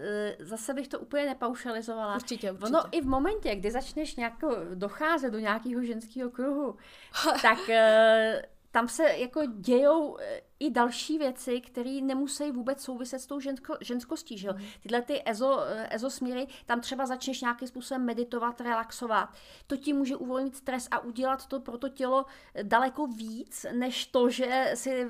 [0.00, 2.14] e, zase bych to úplně nepaušalizovala.
[2.14, 2.66] Určitě, určitě.
[2.66, 4.34] Ono i v momentě, kdy začneš nějak
[4.74, 6.76] docházet do nějakého ženského kruhu,
[7.42, 13.26] tak e, tam se jako dějou e, i další věci, které nemusí vůbec souviset s
[13.26, 14.38] tou žensko, ženskostí.
[14.38, 14.52] Že?
[14.52, 14.58] Mm.
[14.82, 19.28] Tyhle ty ezo, ezo směry, tam třeba začneš nějakým způsobem meditovat, relaxovat.
[19.66, 22.24] To ti může uvolnit stres a udělat to pro to tělo
[22.62, 25.08] daleko víc, než to, že si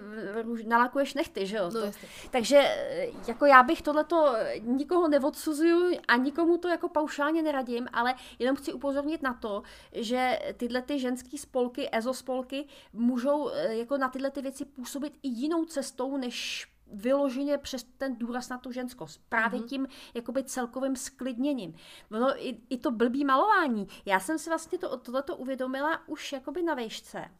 [0.66, 1.46] nalakuješ nechty.
[1.46, 1.58] Že?
[1.58, 1.78] No, to,
[2.30, 2.62] takže
[3.28, 8.72] jako já bych tohleto nikoho neodsuzuju a nikomu to jako paušálně neradím, ale jenom chci
[8.72, 14.42] upozornit na to, že tyhle ty ženské spolky, ezo spolky, můžou jako na tyhle ty
[14.42, 19.20] věci působit i jinou cestou, než vyloženě přes ten důraz na tu ženskost.
[19.28, 19.68] Právě mm-hmm.
[19.68, 21.74] tím jakoby celkovým sklidněním.
[22.10, 23.88] No, i, i to blbý malování.
[24.04, 27.30] Já jsem si vlastně to, tohleto uvědomila už jakoby na vejšce.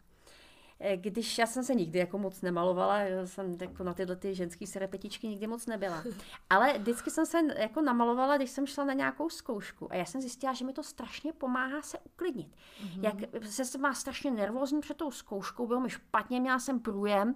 [0.81, 4.35] Eh, když já jsem se nikdy jako moc nemalovala, já jsem jako na tyhle ty
[4.35, 6.05] ženské serepetičky nikdy moc nebyla.
[6.51, 9.93] Ale vždycky jsem se jako namalovala, když jsem šla na nějakou zkoušku.
[9.93, 12.49] A já jsem zjistila, že mi to strašně pomáhá se uklidnit.
[12.85, 13.03] Mm-hmm.
[13.03, 17.35] Jak se má strašně nervózní před tou zkouškou, bylo mi špatně, měla jsem průjem.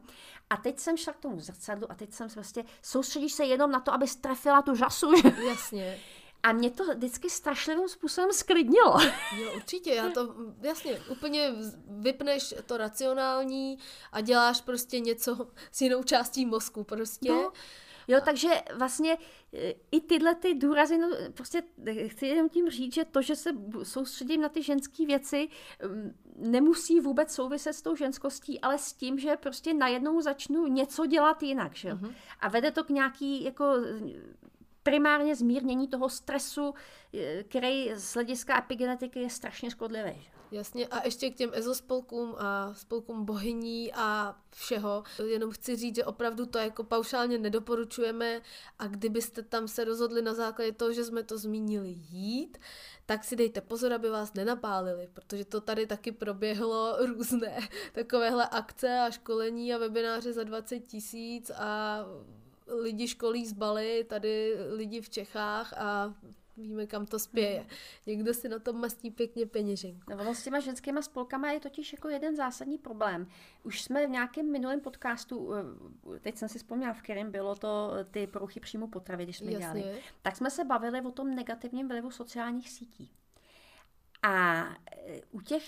[0.51, 3.81] A teď jsem šla k tomu zrcadlu a teď jsem prostě soustředíš se jenom na
[3.81, 5.13] to, aby strefila tu žasu.
[5.49, 5.99] Jasně.
[6.43, 8.97] A mě to vždycky strašlivým způsobem sklidnilo.
[9.39, 11.53] Jo, určitě, já to, jasně, úplně
[11.87, 13.79] vypneš to racionální
[14.13, 17.29] a děláš prostě něco s jinou částí mozku prostě.
[17.29, 17.53] No.
[18.09, 19.19] Jo, takže vlastně
[19.55, 21.63] e, i tyhle ty důrazy, no, prostě
[22.07, 23.51] chci jenom tím říct, že to, že se
[23.83, 25.49] soustředím na ty ženské věci,
[26.37, 31.43] nemusí vůbec souviset s tou ženskostí, ale s tím, že prostě najednou začnu něco dělat
[31.43, 31.93] jinak, že?
[31.93, 32.15] Uh-huh.
[32.41, 33.65] A vede to k nějaký jako
[34.83, 36.75] primárně zmírnění toho stresu,
[37.15, 40.27] eh, který z hlediska epigenetiky je strašně škodlivý.
[40.53, 45.05] Jasně, a ještě k těm ezospolkům a spolkům bohyní a všeho.
[45.27, 48.41] Jenom chci říct, že opravdu to jako paušálně nedoporučujeme
[48.79, 52.59] a kdybyste tam se rozhodli na základě toho, že jsme to zmínili jít,
[53.07, 57.59] tak si dejte pozor, aby vás nenapálili, protože to tady taky proběhlo různé
[57.93, 61.99] takovéhle akce a školení a webináře za 20 tisíc a
[62.71, 66.15] lidi školí z Bali, tady lidi v Čechách a
[66.61, 67.67] víme, kam to spěje.
[68.07, 70.15] Někdo si na tom mastí pěkně peněženku.
[70.17, 73.27] No, s těma ženskýma spolkama je totiž jako jeden zásadní problém.
[73.63, 77.93] Už jsme v nějakém minulém podcastu, eh, teď jsem si vzpomněla, v kterém bylo to
[77.95, 79.81] eh, ty poruchy příjmu potravy, když jsme Jasně.
[79.81, 83.11] dělali, tak jsme se bavili o tom negativním vlivu sociálních sítí.
[84.23, 85.63] A eh, u těch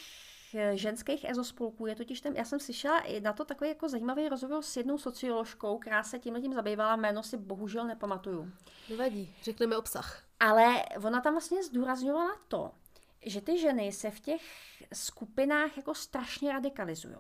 [0.72, 4.62] ženských ezospolků je totiž ten, já jsem slyšela i na to takový jako zajímavý rozhovor
[4.62, 8.52] s jednou socioložkou, která se tímhle tím zabývala, jméno si bohužel nepamatuju.
[8.90, 10.22] Nevadí, řekneme obsah.
[10.40, 12.70] Ale ona tam vlastně zdůrazňovala to,
[13.26, 14.42] že ty ženy se v těch
[14.92, 17.16] skupinách jako strašně radikalizují.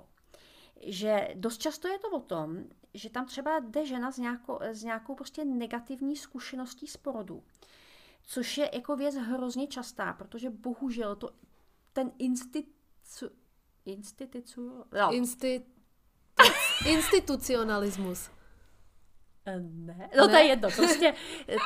[0.86, 2.64] Že dost často je to o tom,
[2.94, 7.42] že tam třeba jde žena s nějakou, s nějakou prostě negativní zkušeností z porodu.
[8.22, 11.30] Což je jako věc hrozně častá, protože bohužel to
[11.92, 12.81] ten institut
[13.84, 15.12] institucu, no.
[15.12, 15.62] Insti,
[16.86, 18.30] institucionalismus.
[19.46, 20.32] Eh, ne, no ne?
[20.32, 21.14] to je jedno, prostě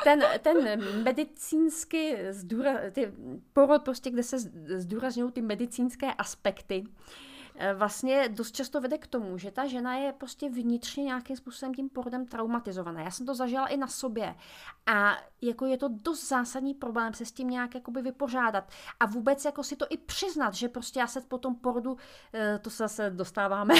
[0.03, 3.11] ten, ten medicínsky zdůra, ty
[3.53, 4.39] porod prostě, kde se
[4.79, 7.36] zdůrazňují ty medicínské aspekty, Eh,
[7.73, 11.89] vlastně dost často vede k tomu, že ta žena je prostě vnitřně nějakým způsobem tím
[11.89, 13.01] porodem traumatizovaná.
[13.01, 14.35] Já jsem to zažila i na sobě.
[14.85, 18.69] A jako je to dost zásadní problém se s tím nějak jakoby vypořádat.
[18.99, 21.97] A vůbec jako si to i přiznat, že prostě já se po tom porodu,
[22.33, 23.73] eh, to se zase dostáváme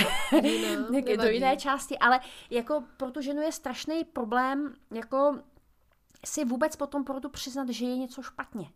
[0.91, 2.19] no, do jiné části, ale
[2.49, 5.39] jako pro tu ženu je strašný problém jako
[6.25, 8.71] si vůbec po tom porodu přiznat, že je něco špatně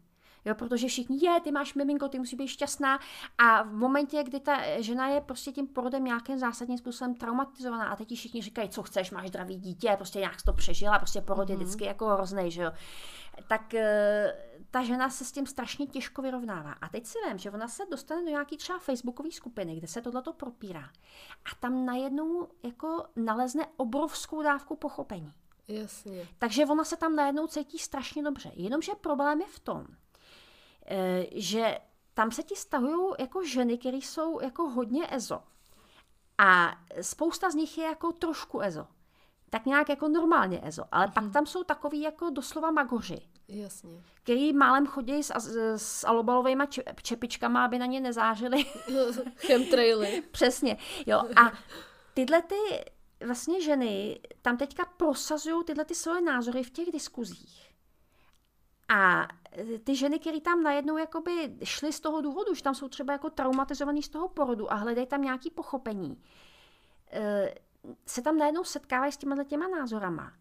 [0.45, 2.99] Jo, protože všichni, je, ty máš miminko, ty musí být šťastná.
[3.37, 7.95] A v momentě, kdy ta žena je prostě tím porodem nějakým zásadním způsobem traumatizovaná a
[7.95, 11.47] teď ti všichni říkají, co chceš, máš zdravý dítě, prostě nějak to přežila, prostě porod
[11.47, 11.51] mm-hmm.
[11.51, 11.65] je mhm.
[11.65, 12.71] vždycky jako hrozný, že jo.
[13.47, 14.33] Tak eh,
[14.71, 16.71] ta žena se s tím strašně těžko vyrovnává.
[16.71, 20.01] A teď si vím, že ona se dostane do nějaký třeba facebookové skupiny, kde se
[20.01, 20.89] tohleto propírá.
[21.45, 25.33] A tam najednou jako nalezne obrovskou dávku pochopení.
[25.67, 26.27] Jasně.
[26.39, 28.51] Takže ona se tam najednou cítí strašně dobře.
[28.55, 30.00] Jenomže problém je v tom, eh,
[31.35, 31.77] že
[32.13, 35.43] tam se ti stahují jako ženy, které jsou jako hodně ezo.
[36.37, 38.87] A spousta z nich je jako trošku ezo.
[39.49, 40.83] Tak nějak jako normálně ezo.
[40.91, 41.13] Ale hmm.
[41.13, 41.33] pak mhm.
[41.33, 43.21] tam jsou takový jako doslova magoři.
[43.47, 44.03] Jasně.
[44.23, 46.63] Který málem chodí s, s, s alobalovými
[47.01, 48.63] čepičkama, aby na ně nezářili.
[49.35, 50.23] Chemtraily.
[50.31, 50.77] Přesně.
[51.05, 51.23] Jo.
[51.35, 51.51] A
[52.13, 52.55] tyhle ty
[53.25, 57.70] vlastně ženy tam teďka prosazují tyhle ty svoje názory v těch diskuzích.
[58.95, 59.27] A
[59.83, 63.29] ty ženy, které tam najednou jakoby šly z toho důvodu, že tam jsou třeba jako
[63.29, 66.23] traumatizovaný z toho porodu a hledají tam nějaký pochopení,
[67.11, 67.55] eh,
[68.05, 70.33] se tam najednou setkávají s těma těma názorama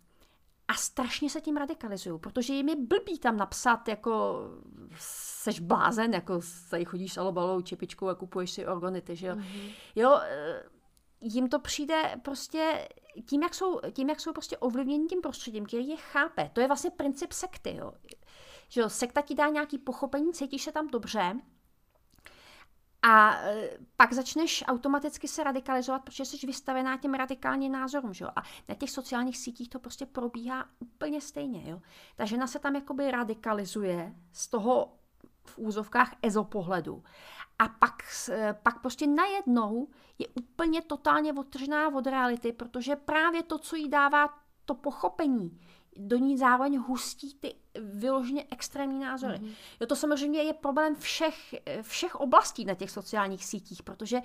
[0.68, 4.40] a strašně se tím radikalizují, protože jim je blbý tam napsat jako
[4.98, 6.40] seš blázen, jako
[6.70, 9.34] tady chodíš s alobalovou čepičkou a kupuješ si organity, že jo.
[9.34, 9.72] Mm-hmm.
[9.94, 10.62] Jo, eh,
[11.20, 12.88] jim to přijde prostě
[13.26, 16.50] tím, jak jsou, tím, jak jsou prostě ovlivněni tím prostředím, který je chápe.
[16.52, 17.92] To je vlastně princip sekty, jo.
[18.70, 21.36] Že jo, sekta ti dá nějaký pochopení, cítíš se tam dobře,
[23.02, 28.14] a e, pak začneš automaticky se radikalizovat, protože jsi vystavená těm radikálním názorům.
[28.14, 28.30] Že jo?
[28.36, 31.70] A na těch sociálních sítích to prostě probíhá úplně stejně.
[31.70, 31.80] Jo?
[32.16, 34.92] Ta žena se tam jakoby radikalizuje z toho
[35.44, 37.04] v úzovkách ezopohledu.
[37.58, 43.58] A pak, e, pak prostě najednou je úplně totálně odtržená od reality, protože právě to,
[43.58, 44.28] co jí dává
[44.64, 45.60] to pochopení,
[46.00, 49.34] do ní zároveň hustí ty vyloženě extrémní názory.
[49.34, 49.54] Mm-hmm.
[49.80, 54.20] Jo, to samozřejmě je problém všech, všech oblastí na těch sociálních sítích, protože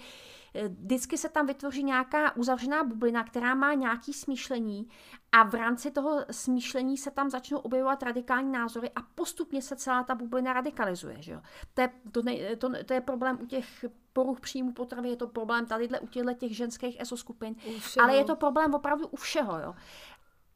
[0.53, 4.88] eh, vždycky se tam vytvoří nějaká uzavřená bublina, která má nějaký smýšlení
[5.32, 10.03] a v rámci toho smýšlení se tam začnou objevovat radikální názory a postupně se celá
[10.03, 11.17] ta bublina radikalizuje.
[11.19, 11.41] Že jo?
[11.73, 15.28] To, je, to, ne, to, to je problém u těch poruch příjmu potravy, je to
[15.28, 17.55] problém tadyhle u těchto těch ženských esoskupin,
[18.01, 19.59] ale je to problém opravdu u všeho.
[19.59, 19.76] Jo?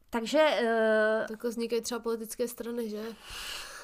[0.10, 0.60] Takže...
[0.62, 1.28] Uh...
[1.28, 3.04] Tak vznikají třeba politické strany, že?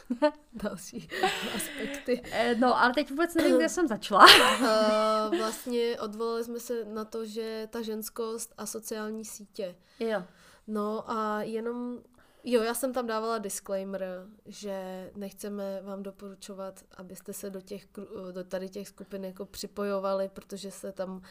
[0.53, 1.07] Další
[1.55, 2.21] aspekty.
[2.32, 4.26] Eh, no, ale teď vůbec nevím, kde jsem začala.
[4.59, 9.76] uh, vlastně odvolali jsme se na to, že ta ženskost a sociální sítě.
[9.99, 10.23] Jo.
[10.67, 11.99] No a jenom
[12.47, 17.88] Jo, já jsem tam dávala disclaimer, že nechceme vám doporučovat, abyste se do těch,
[18.32, 21.21] do tady těch skupin jako připojovali, protože se tam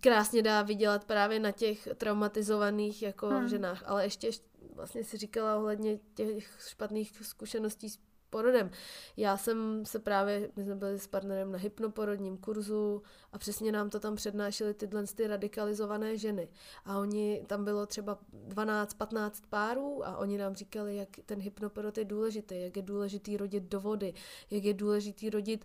[0.00, 3.48] krásně dá vydělat právě na těch traumatizovaných jako hmm.
[3.48, 4.30] ženách, ale ještě
[4.74, 7.98] vlastně si říkala ohledně těch špatných zkušeností s
[8.30, 8.70] porodem.
[9.16, 13.02] Já jsem se právě, my jsme byli s partnerem na hypnoporodním kurzu
[13.32, 16.48] a přesně nám to tam přednášely tyhle ty radikalizované ženy.
[16.84, 18.18] A oni, tam bylo třeba
[18.48, 23.62] 12-15 párů a oni nám říkali, jak ten hypnoporod je důležitý, jak je důležitý rodit
[23.62, 24.14] do vody,
[24.50, 25.64] jak je důležitý rodit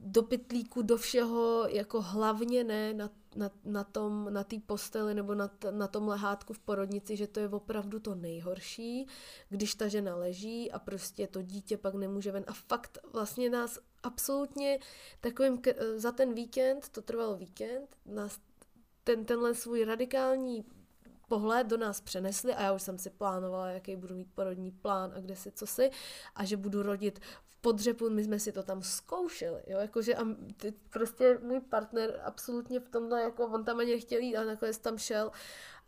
[0.00, 5.34] do pytlíku, do všeho, jako hlavně ne na, na, na tom, na té posteli nebo
[5.34, 9.06] na, na tom lehátku v porodnici, že to je opravdu to nejhorší,
[9.48, 12.44] když ta žena leží a prostě to dítě pak nemůže ven.
[12.46, 14.78] A fakt vlastně nás absolutně
[15.20, 15.62] takovým,
[15.96, 18.40] za ten víkend, to trval víkend, nás
[19.04, 20.64] ten, tenhle svůj radikální
[21.30, 25.12] pohled do nás přenesli a já už jsem si plánovala, jaký budu mít porodní plán
[25.16, 25.90] a kde si co si
[26.34, 27.20] a že budu rodit
[27.60, 30.24] podřepu, my jsme si to tam zkoušeli, jo, jakože a
[30.56, 34.78] ty, prostě můj partner absolutně v tomhle, jako on tam ani nechtěl jít a nakonec
[34.78, 35.30] tam šel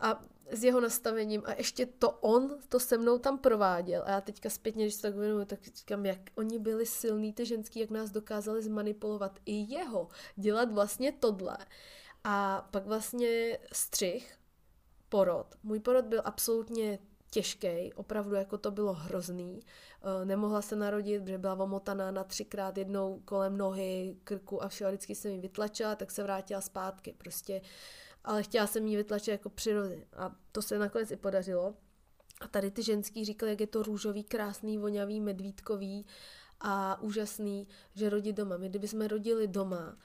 [0.00, 4.20] a s jeho nastavením a ještě to on to se mnou tam prováděl a já
[4.20, 7.90] teďka zpětně, když se tak věnuju, tak říkám, jak oni byli silní, ty ženský, jak
[7.90, 11.56] nás dokázali zmanipulovat i jeho, dělat vlastně tohle.
[12.24, 14.41] A pak vlastně střih,
[15.12, 15.46] porod.
[15.62, 16.98] Můj porod byl absolutně
[17.30, 19.60] těžký, opravdu jako to bylo hrozný.
[19.60, 24.90] Eh, nemohla se narodit, protože byla omotaná na třikrát jednou kolem nohy, krku a všeho,
[24.90, 27.60] vždycky jsem ji vytlačila, tak se vrátila zpátky prostě.
[28.24, 31.74] Ale chtěla jsem ji vytlačit jako přirozeně a to se nakonec i podařilo.
[32.40, 36.06] A tady ty ženský říkali, jak je to růžový, krásný, vonavý, medvídkový
[36.60, 38.56] a úžasný, že rodit doma.
[38.56, 39.96] My kdybychom rodili doma,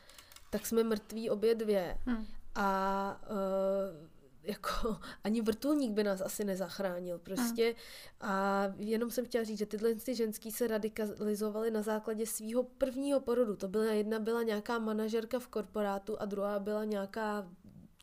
[0.50, 1.98] tak jsme mrtví obě dvě.
[2.06, 2.26] Hmm.
[2.56, 4.17] A uh,
[4.48, 7.76] jako ani vrtulník by nás asi nezachránil prostě.
[8.22, 13.20] A jenom jsem chtěla říct, že tyhle ty ženský se radikalizovaly na základě svého prvního
[13.20, 13.56] porodu.
[13.56, 17.48] To byla jedna byla nějaká manažerka v korporátu a druhá byla nějaká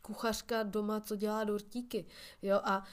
[0.01, 2.05] kuchařka doma, co dělá dortíky.
[2.41, 2.83] Jo, a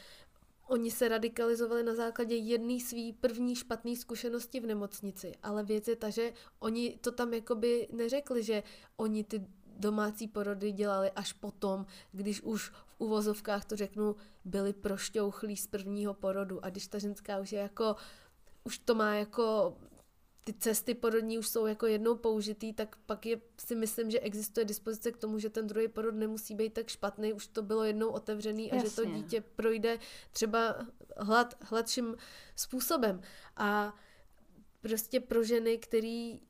[0.68, 5.32] oni se radikalizovali na základě jedné své první špatné zkušenosti v nemocnici.
[5.42, 8.62] Ale věc je ta, že oni to tam jakoby neřekli, že
[8.96, 9.46] oni ty
[9.77, 16.14] domácí porody dělali až potom, když už v uvozovkách to řeknu, byli prošťouchlí z prvního
[16.14, 16.64] porodu.
[16.64, 17.97] A když ta ženská už je jako,
[18.64, 19.77] už to má jako
[20.45, 24.64] ty cesty porodní už jsou jako jednou použitý, tak pak je, si myslím, že existuje
[24.64, 28.09] dispozice k tomu, že ten druhý porod nemusí být tak špatný, už to bylo jednou
[28.09, 28.79] otevřený Jasně.
[28.79, 29.99] a že to dítě projde
[30.31, 32.16] třeba hlad, hladším
[32.57, 33.20] způsobem.
[33.57, 33.97] A
[34.81, 36.41] prostě pro ženy, který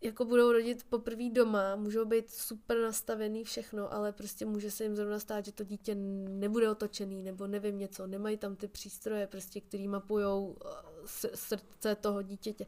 [0.00, 4.96] jako budou rodit poprvé doma, můžou být super nastavený všechno, ale prostě může se jim
[4.96, 5.94] zrovna stát, že to dítě
[6.28, 12.22] nebude otočený, nebo nevím něco, nemají tam ty přístroje, prostě, který mapujou eh, srdce toho
[12.22, 12.66] dítěte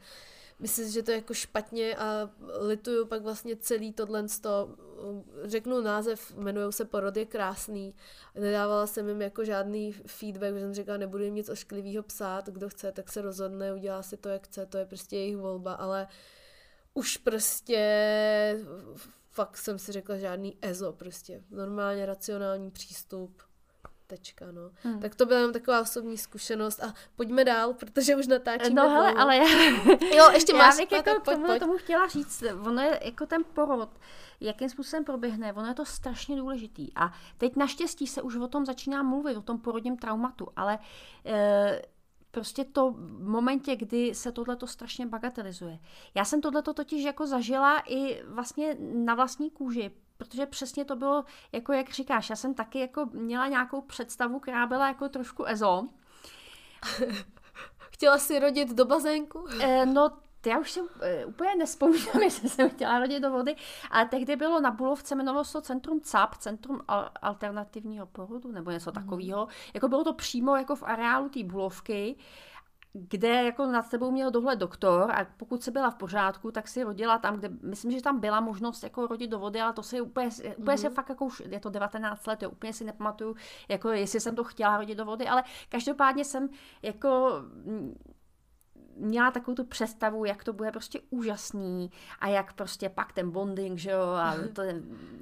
[0.59, 4.76] myslím, že to je jako špatně a lituju pak vlastně celý tohle to,
[5.45, 7.95] řeknu název, jmenují se Porod je krásný.
[8.35, 12.68] Nedávala jsem jim jako žádný feedback, že jsem říkala, nebudu jim nic ošklivého psát, kdo
[12.68, 16.09] chce, tak se rozhodne, udělá si to, jak chce, to je prostě jejich volba, ale
[16.95, 17.78] už prostě
[19.30, 23.43] fakt jsem si řekla žádný EZO prostě, normálně racionální přístup,
[24.09, 24.70] tečka, no.
[24.82, 25.01] Hmm.
[25.01, 28.82] Tak to byla jenom taková osobní zkušenost a pojďme dál, protože už natáčíme.
[28.82, 29.45] No hele, ale já...
[30.16, 30.74] jo, ještě máš.
[30.74, 31.61] Já bych jako pojď, tomu, pojď.
[31.61, 33.91] tomu chtěla říct, ono je jako ten porod,
[34.41, 36.89] jakým způsobem proběhne, ono je to strašně důležitý.
[36.97, 40.78] A teď naštěstí se už o tom začíná mluvit, o tom porodním traumatu, ale
[41.24, 41.82] e,
[42.39, 45.78] prostě to v momentě, kdy se tohleto strašně bagatelizuje.
[46.14, 51.24] Já jsem tohleto totiž jako zažila i vlastně na vlastní kůži, protože přesně to bylo,
[51.53, 55.86] jako jak říkáš, já jsem taky jako měla nějakou představu, která byla jako trošku ezo.
[57.78, 59.47] Chtěla si rodit do bazénku?
[59.61, 60.11] E, no,
[60.47, 63.57] já už si e, úplně nespomínám, jestli jsem chtěla rodit do vody,
[63.91, 66.80] ale tehdy bylo na Bulovce, jmenovalo se Centrum CAP, Centrum
[67.22, 68.95] alternativního porodu, nebo něco mm.
[68.95, 69.49] takového.
[69.74, 72.16] Jako bylo to přímo jako v areálu té Bulovky
[72.93, 76.82] kde jako nad tebou měl dohled doktor a pokud se byla v pořádku, tak si
[76.82, 80.01] rodila tam, kde, myslím, že tam byla možnost jako rodit do vody, ale to si
[80.01, 80.80] úplně, úplně mm-hmm.
[80.80, 83.36] se fakt jako už, je to 19 let, jo, úplně si nepamatuju,
[83.68, 86.49] jako jestli jsem to chtěla rodit do vody, ale každopádně jsem
[86.82, 87.43] jako
[88.99, 91.90] měla takovou tu představu, jak to bude prostě úžasný
[92.20, 94.62] a jak prostě pak ten bonding, že jo, a to,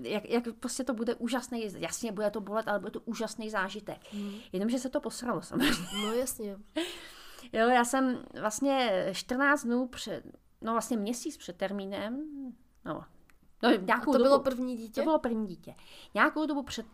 [0.00, 3.98] jak, jak prostě to bude úžasný, jasně bude to bolet, ale bude to úžasný zážitek.
[4.12, 4.34] Mm.
[4.52, 5.86] Jenomže se to posralo samozřejmě.
[6.02, 6.56] No jasně.
[7.52, 10.22] Jo, já jsem vlastně 14 dnů před,
[10.60, 12.24] no vlastně měsíc před termínem,
[12.84, 13.04] no,
[13.62, 15.00] No, nějakou a to dobu, bylo první dítě?
[15.00, 15.74] To bylo první dítě.
[16.14, 16.86] Nějakou dobu před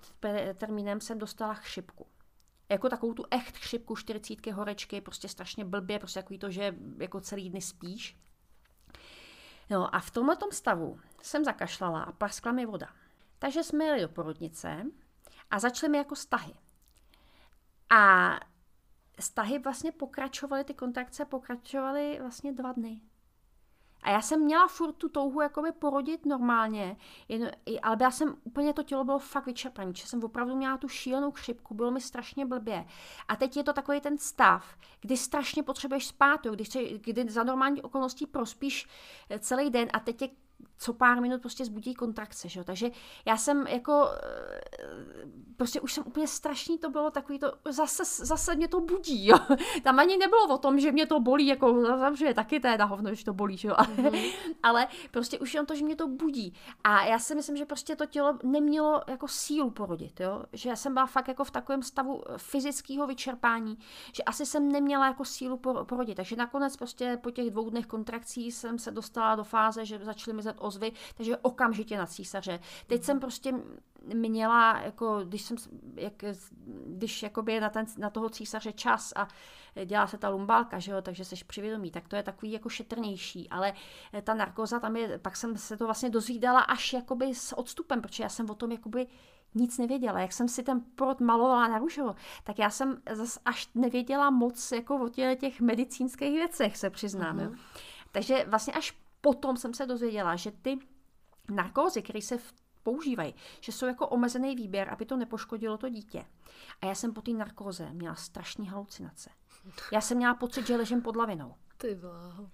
[0.56, 2.06] termínem jsem dostala chřipku.
[2.72, 7.20] Jako takovou tu echt chřipku, 40 horečky, prostě strašně blbě, prostě takový to, že jako
[7.20, 8.16] celý dny spíš.
[9.70, 12.88] No a v tomhle stavu jsem zakašlala a praskla mi voda.
[13.38, 14.86] Takže jsme jeli do porodnice
[15.50, 16.54] a začaly mi jako stahy.
[17.90, 18.30] A
[19.20, 23.00] stahy vlastně pokračovaly, ty kontrakce pokračovaly vlastně dva dny.
[24.02, 26.96] A já jsem měla furt tu touhu jakoby porodit normálně,
[27.28, 27.50] jen,
[27.82, 31.30] ale já jsem úplně to tělo bylo fakt vyčerpané, že jsem opravdu měla tu šílenou
[31.30, 32.84] chřipku, bylo mi strašně blbě.
[33.28, 36.64] A teď je to takový ten stav, kdy strašně potřebuješ spát, kdy,
[36.98, 38.88] kdy za normální okolností prospíš
[39.30, 40.28] eh, celý den a teď je
[40.78, 42.64] co pár minut prostě zbudí kontrakce, že?
[42.64, 42.90] takže
[43.24, 44.60] já jsem jako, eh,
[45.56, 49.38] prostě už jsem úplně strašný, to bylo takový to, zase, zase mě to budí, jo.
[49.82, 51.84] Tam ani nebylo o tom, že mě to bolí, jako,
[52.14, 53.74] že je taky teda hovno, že to bolí, že jo.
[53.74, 54.34] Mm-hmm.
[54.62, 56.54] Ale prostě už jenom to, že mě to budí.
[56.84, 60.42] A já si myslím, že prostě to tělo nemělo jako sílu porodit, jo.
[60.52, 63.78] Že já jsem byla fakt jako v takovém stavu fyzického vyčerpání,
[64.12, 66.16] že asi jsem neměla jako sílu porodit.
[66.16, 70.36] Takže nakonec prostě po těch dvou dnech kontrakcí jsem se dostala do fáze, že začaly
[70.36, 72.60] mi ozvy, takže okamžitě na císaře.
[72.86, 73.54] Teď jsem prostě
[74.04, 75.56] měla, jako, když jsem,
[75.94, 76.24] jak,
[76.86, 79.28] když jakoby na, ten, na toho císaře čas a
[79.84, 83.50] dělá se ta lumbálka, že jo, takže seš přivědomí, tak to je takový jako šetrnější,
[83.50, 83.72] ale
[84.22, 88.22] ta narkoza tam je, pak jsem se to vlastně dozvídala až jakoby s odstupem, protože
[88.22, 89.06] já jsem o tom jakoby
[89.54, 90.20] nic nevěděla.
[90.20, 94.72] Jak jsem si ten porod malovala na růžovo, tak já jsem zase až nevěděla moc
[94.72, 97.38] jako o těch medicínských věcech, se přiznám.
[97.38, 97.58] Uh-huh.
[98.12, 100.78] Takže vlastně až potom jsem se dozvěděla, že ty
[101.50, 102.38] narkózy, které se
[102.82, 106.26] používají, že jsou jako omezený výběr, aby to nepoškodilo to dítě.
[106.80, 109.30] A já jsem po té narkóze měla strašné halucinace.
[109.92, 111.54] Já jsem měla pocit, že ležím pod lavinou.
[111.76, 112.50] Ty vláho.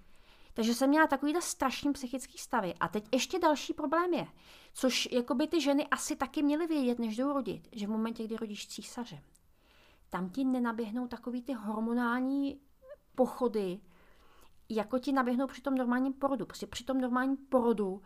[0.55, 2.75] Takže jsem měla takovýhle strašný psychický stavy.
[2.81, 4.27] A teď ještě další problém je,
[4.73, 8.25] což jako by ty ženy asi taky měly vědět, než jdou rodit, že v momentě,
[8.25, 9.23] kdy rodíš císaře,
[10.11, 12.61] tam ti nenaběhnou takový ty hormonální
[13.15, 13.81] pochody,
[14.69, 16.47] jako ti naběhnou při tom normálním porodu.
[16.47, 18.03] Prostě při tom normálním porodu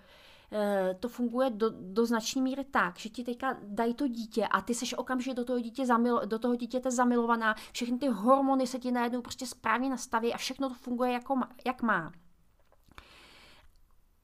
[0.52, 4.60] e, to funguje do, do značné míry tak, že ti teďka dají to dítě a
[4.60, 8.78] ty seš okamžitě do toho, dítě zamil, do toho dítěte zamilovaná, všechny ty hormony se
[8.78, 12.12] ti najednou prostě správně nastaví a všechno to funguje jako, jak má.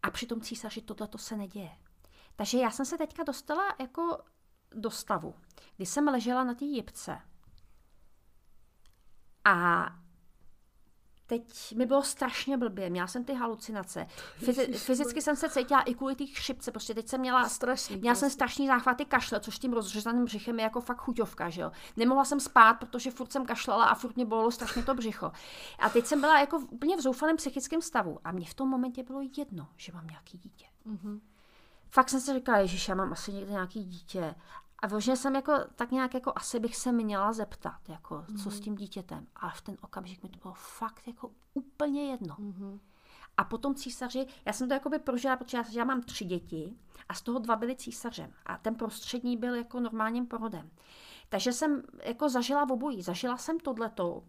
[0.03, 1.71] A při tom císaři tohle to se neděje.
[2.37, 4.19] Takže já jsem se teďka dostala jako
[4.75, 5.35] do stavu,
[5.77, 7.19] kdy jsem ležela na té jipce
[9.45, 9.87] a
[11.29, 14.07] teď mi bylo strašně blbě, měla jsem ty halucinace.
[14.41, 18.15] Fyzi- fyzicky jsem se cítila i kvůli té chřipce, prostě teď jsem měla, strašný, měla
[18.15, 21.73] jsem strašný záchvaty kašle, což tím rozřezaným břichem je jako fakt chuťovka, že jo.
[21.97, 25.33] Nemohla jsem spát, protože furt jsem kašlala a furt mě bylo strašně to břicho.
[25.79, 29.03] A teď jsem byla jako úplně v zoufalém psychickém stavu a mě v tom momentě
[29.03, 30.65] bylo jedno, že mám nějaký dítě.
[30.87, 31.21] Mm-hmm.
[31.91, 34.35] Fakt jsem si říkala, že já mám asi někde nějaký dítě
[34.79, 38.43] a vlastně jsem jako, tak nějak jako asi bych se měla zeptat, jako, mm-hmm.
[38.43, 38.63] co s mhm.
[38.63, 39.27] tím dítětem.
[39.37, 42.35] Ale v ten okamžik mi to bylo fakt jako úplně jedno.
[42.35, 42.79] Mm-hmm.
[43.37, 46.77] A potom císaři, já jsem to jako by prožila, protože já, já mám tři děti
[47.09, 48.33] a z toho dva byly císařem.
[48.47, 50.71] A ten prostřední byl jako normálním porodem.
[51.29, 53.03] Takže jsem jako zažila v obojí.
[53.03, 54.25] Zažila jsem tohleto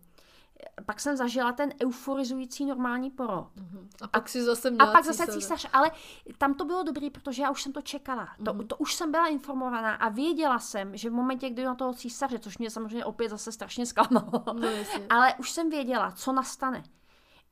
[0.85, 3.47] pak jsem zažila ten euforizující normální porod.
[3.57, 3.87] Uh-huh.
[4.01, 5.91] A pak a, si zase měla A pak zase císař, ale
[6.37, 8.25] tam to bylo dobrý, protože já už jsem to čekala.
[8.25, 8.45] Uh-huh.
[8.45, 8.67] To, mhm.
[8.67, 12.39] to už jsem byla informovaná a věděla jsem, že v momentě, kdy na toho císaře,
[12.39, 14.69] což mě samozřejmě opět zase strašně zklamalo, no,
[15.09, 16.83] ale už jsem věděla, co nastane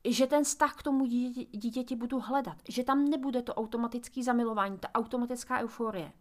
[0.04, 4.78] že ten vztah k tomu dítěti, dítěti budu hledat, že tam nebude to automatické zamilování,
[4.78, 6.12] ta automatická euforie.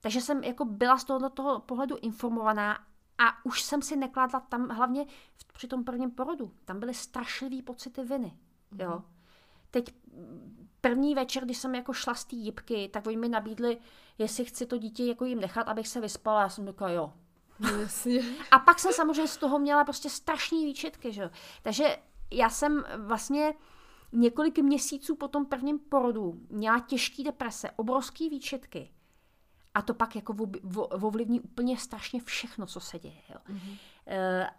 [0.00, 2.78] Takže jsem jako byla z tohoto pohledu informovaná
[3.18, 5.04] a už jsem si nekladla tam, hlavně
[5.36, 8.36] v, při tom prvním porodu, tam byly strašlivý pocity viny.
[8.72, 8.84] Mm-hmm.
[8.84, 9.02] Jo.
[9.70, 9.94] Teď
[10.80, 13.78] první večer, když jsem jako šla z té jipky, tak oni mi nabídli,
[14.18, 16.42] jestli chci to dítě jako jim nechat, abych se vyspala.
[16.42, 17.12] Já jsem řekla, jo.
[17.60, 18.20] No, jasně.
[18.50, 21.30] A pak jsem samozřejmě z toho měla prostě strašný výčitky, že
[21.62, 21.96] Takže
[22.32, 23.54] já jsem vlastně
[24.12, 28.90] několik měsíců po tom prvním porodu měla těžké deprese, obrovské výčitky.
[29.76, 30.34] A to pak jako
[30.76, 33.22] ovlivní úplně strašně všechno, co se děje.
[33.28, 33.36] Jo.
[33.48, 33.76] Mm-hmm.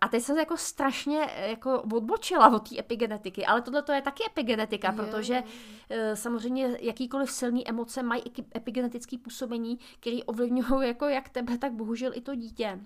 [0.02, 3.92] A teď jsem se jako strašně eh, jako odbočila od té epigenetiky, ale tohle to
[3.92, 5.06] je taky epigenetika, yeah.
[5.06, 5.44] protože
[5.90, 8.24] eh, samozřejmě jakýkoliv silný emoce mají
[8.56, 12.80] epigenetické působení, které ovlivňují jako jak tebe, tak bohužel i to dítě.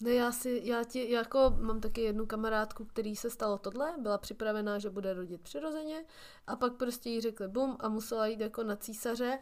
[0.00, 4.18] No já si, já ti, jako mám taky jednu kamarádku, který se stalo tohle, byla
[4.18, 6.04] připravená, že bude rodit přirozeně
[6.46, 9.38] a pak prostě jí řekli bum a musela jít jako na císaře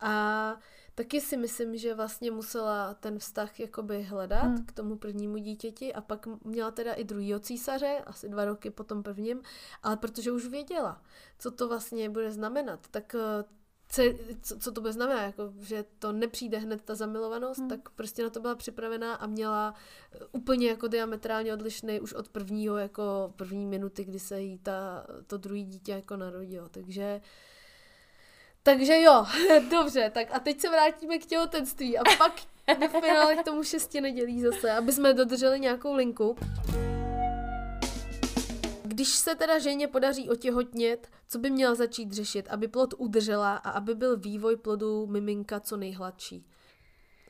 [0.00, 0.56] a
[0.94, 4.66] taky si myslím, že vlastně musela ten vztah jakoby hledat hmm.
[4.66, 8.84] k tomu prvnímu dítěti a pak měla teda i druhýho císaře, asi dva roky po
[8.84, 9.42] tom prvním,
[9.82, 11.02] ale protože už věděla,
[11.38, 13.44] co to vlastně bude znamenat, tak eh,
[14.42, 17.68] co, co to bude znamenat, jako, že to nepřijde hned ta zamilovanost, hmm.
[17.68, 19.74] tak prostě na to byla připravená a měla
[20.12, 25.06] eh, úplně jako diametrálně odlišný už od prvního, jako první minuty, kdy se jí ta,
[25.26, 27.20] to druhý dítě jako narodilo, takže
[28.66, 29.26] takže jo,
[29.70, 32.32] dobře, tak a teď se vrátíme k těhotenství a pak
[32.78, 36.36] ve finále k tomu šesti nedělí zase, aby jsme dodrželi nějakou linku.
[38.82, 43.70] Když se teda ženě podaří otěhotnět, co by měla začít řešit, aby plod udržela a
[43.70, 46.46] aby byl vývoj plodu miminka co nejhladší?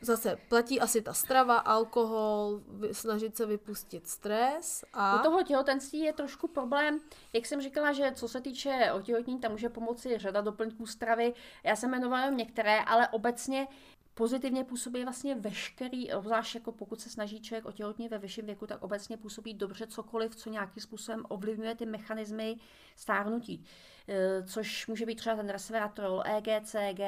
[0.04, 2.60] Zase platí asi ta strava, alkohol,
[2.92, 5.20] snažit se vypustit stres a...
[5.20, 7.00] U toho těhotenství je trošku problém,
[7.32, 11.34] jak jsem říkala, že co se týče otěhotnění, tam může pomoci řada doplňků stravy.
[11.64, 13.66] Já jsem jmenovala některé, ale obecně
[14.14, 18.82] pozitivně působí vlastně veškerý, obzvlášť jako pokud se snaží člověk otěhotnit ve vyšším věku, tak
[18.82, 22.56] obecně působí dobře cokoliv, co nějakým způsobem ovlivňuje ty mechanismy
[22.96, 23.64] stárnutí.
[24.08, 27.00] E, což může být třeba ten resveratrol, EGCG,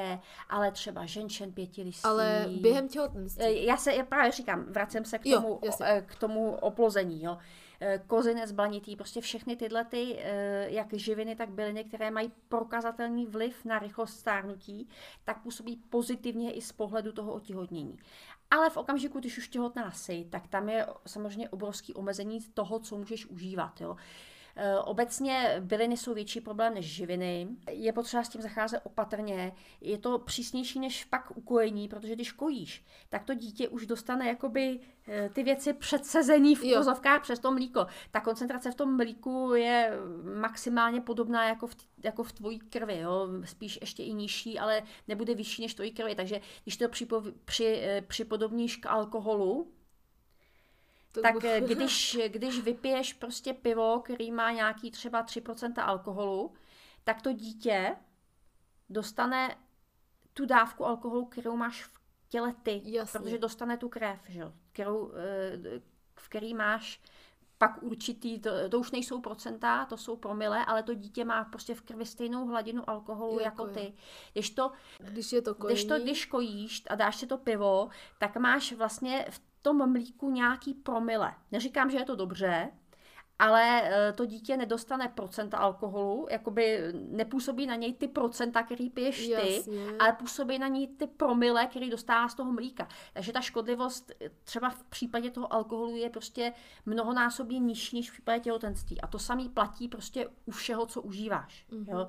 [0.49, 2.05] ale třeba ženšen pětilistý.
[2.05, 3.43] Ale během těhotenství.
[3.43, 7.23] E, já se já právě říkám, vracím se k tomu, jo, e, k tomu oplození.
[7.23, 7.37] Jo.
[7.79, 13.25] Eh, kozinec blanitý, prostě všechny tyhle ty, eh, jak živiny, tak byliny, které mají prokazatelný
[13.25, 14.89] vliv na rychlost stárnutí,
[15.25, 17.97] tak působí pozitivně i z pohledu toho otěhotnění.
[18.51, 22.97] Ale v okamžiku, když už těhotná jsi, tak tam je samozřejmě obrovský omezení toho, co
[22.97, 23.81] můžeš užívat.
[23.81, 23.97] Jo.
[24.59, 27.47] Eh, obecně byliny jsou větší problém než živiny.
[27.71, 29.51] Je potřeba s tím zacházet opatrně.
[29.81, 34.79] Je to přísnější než pak ukojení, protože když kojíš, tak to dítě už dostane jakoby
[35.07, 37.87] eh, ty věci předsezený v úzovkách přes to mlíko.
[38.11, 39.91] Ta koncentrace v tom mlíku je
[40.39, 43.27] maximálně podobná jako v, jako v tvojí krvi, jo?
[43.43, 46.15] spíš ještě i nižší, ale nebude vyšší než tvojí krvi.
[46.15, 49.71] Takže když to připo, při, eh, připodobníš k alkoholu,
[51.17, 51.61] to tak bude...
[51.61, 56.53] když, když vypiješ prostě pivo, který má nějaký třeba 3% alkoholu,
[57.03, 57.95] tak to dítě
[58.89, 59.57] dostane
[60.33, 61.99] tu dávku alkoholu, kterou máš v
[62.29, 63.19] těle ty, Jasně.
[63.19, 64.43] protože dostane tu krev, že?
[64.71, 65.81] Kterou, eh,
[66.15, 67.01] v který máš
[67.57, 71.75] pak určitý, to, to už nejsou procenta, to jsou promile, ale to dítě má prostě
[71.75, 73.93] v krvi stejnou hladinu alkoholu jako, jako ty.
[74.33, 75.75] Když to, když je to kojení.
[75.75, 80.31] Když to, když kojíš a dáš si to pivo, tak máš vlastně v tom mlíku
[80.31, 81.33] nějaký promile.
[81.51, 82.71] Neříkám, že je to dobře,
[83.39, 89.17] ale eh, to dítě nedostane procenta alkoholu, jakoby nepůsobí na něj ty procenta, který piješ
[89.17, 89.85] ty, Jasně.
[89.99, 92.87] ale působí na něj ty promile, který dostává z toho mlíka.
[93.13, 96.53] Takže ta škodlivost eh, třeba v případě toho alkoholu je prostě
[96.85, 99.01] mnohonásobně nižší než v případě těhotenství.
[99.01, 101.65] A to samý platí prostě u všeho, co užíváš.
[101.71, 101.91] Mm-hmm.
[101.91, 102.07] Jo?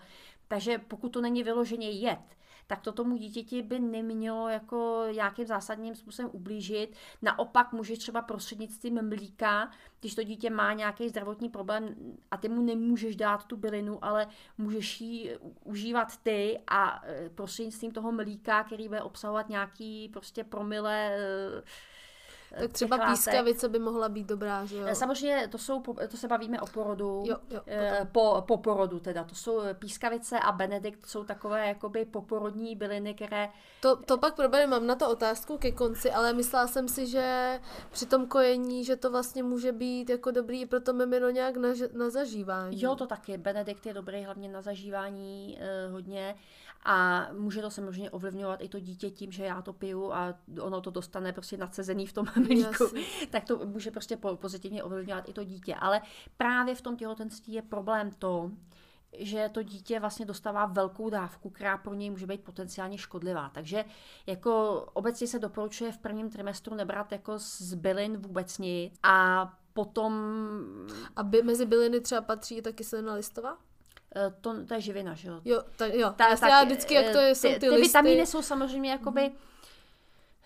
[0.49, 5.95] Takže pokud to není vyloženě jed, tak to tomu dítěti by nemělo jako nějakým zásadním
[5.95, 6.97] způsobem ublížit.
[7.23, 9.70] Naopak může třeba prostřednictvím mlíka,
[10.01, 11.95] když to dítě má nějaký zdravotní problém
[12.31, 14.27] a ty mu nemůžeš dát tu bylinu, ale
[14.59, 21.16] můžeš ji užívat ty a e, prostřednictvím toho mlíka, který bude obsahovat nějaký prostě promile
[21.16, 21.62] e,
[22.61, 23.16] tak třeba látek.
[23.16, 24.87] pískavice by mohla být dobrá, že jo?
[24.87, 29.01] Eh, samozřejmě to, jsou, to se bavíme o porodu, jo, jo, eh, po, po porodu
[29.01, 33.49] teda, to jsou pískavice a Benedikt jsou takové jakoby poporodní byliny, které...
[33.81, 37.61] To, to pak problém mám na to otázku ke konci, ale myslela jsem si, že
[37.91, 41.57] při tom kojení, že to vlastně může být jako dobrý i pro to mimino nějak
[41.57, 42.83] na, na zažívání.
[42.83, 46.35] Jo, to taky, Benedikt je dobrý hlavně na zažívání eh, hodně
[46.85, 50.81] a může to samozřejmě ovlivňovat i to dítě tím, že já to piju a ono
[50.81, 52.85] to dostane prostě nadsezený v tom mlíku,
[53.31, 55.75] tak to může prostě pozitivně ovlivňovat i to dítě.
[55.75, 56.01] Ale
[56.37, 58.51] právě v tom těhotenství je problém to,
[59.19, 63.49] že to dítě vlastně dostává velkou dávku, která pro něj může být potenciálně škodlivá.
[63.49, 63.85] Takže
[64.27, 70.13] jako obecně se doporučuje v prvním trimestru nebrat jako z bylin vůbec nic a potom...
[71.17, 73.59] A by, mezi byliny třeba patří taky kyselina listová?
[74.17, 75.41] Eh, to, to je živina, že jo?
[75.45, 76.15] Jo, ta, jo.
[76.17, 77.87] Ta, tak, já vždycky, jak to je, jsou ty, ty, ty listy.
[77.87, 79.21] vitamíny jsou samozřejmě jakoby...
[79.21, 79.49] Mm-hmm.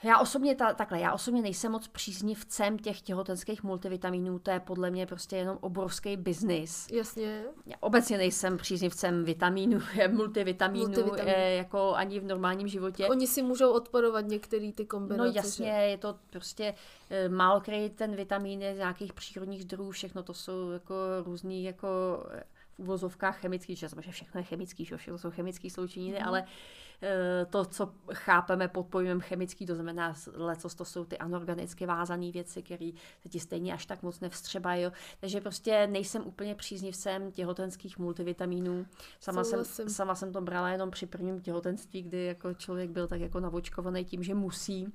[0.05, 4.91] Já osobně, ta, takhle, já osobně nejsem moc příznivcem těch těhotenských multivitaminů, to je podle
[4.91, 6.87] mě prostě jenom obrovský biznis.
[6.93, 7.45] Jasně.
[7.67, 9.81] Já obecně nejsem příznivcem vitamínů,
[10.11, 11.35] multivitaminů, Multivitamin.
[11.37, 13.09] Eh, jako ani v normálním životě.
[13.09, 15.29] Oni si můžou odporovat některé ty kombinace.
[15.29, 15.87] No jasně, že?
[15.87, 16.75] je to prostě
[17.11, 20.95] e, málo který ten vitamín je z nějakých přírodních zdrojů, všechno to jsou jako
[21.25, 21.89] různý jako
[22.79, 26.27] v uvozovkách chemický, že všechno je chemický, že všechno jsou chemické sloučeniny, mm.
[26.29, 26.45] ale
[27.03, 32.31] e, to, co chápeme pod pojmem chemický, to znamená, lecos to jsou ty anorganicky vázané
[32.31, 32.91] věci, které
[33.23, 34.87] se ti stejně až tak moc nevstřebají.
[35.21, 38.87] Takže prostě nejsem úplně příznivcem těhotenských multivitaminů.
[39.21, 43.21] Sama jsem, sama jsem to brala jenom při prvním těhotenství, kdy jako člověk byl tak
[43.21, 44.93] jako navočkovaný tím, že musí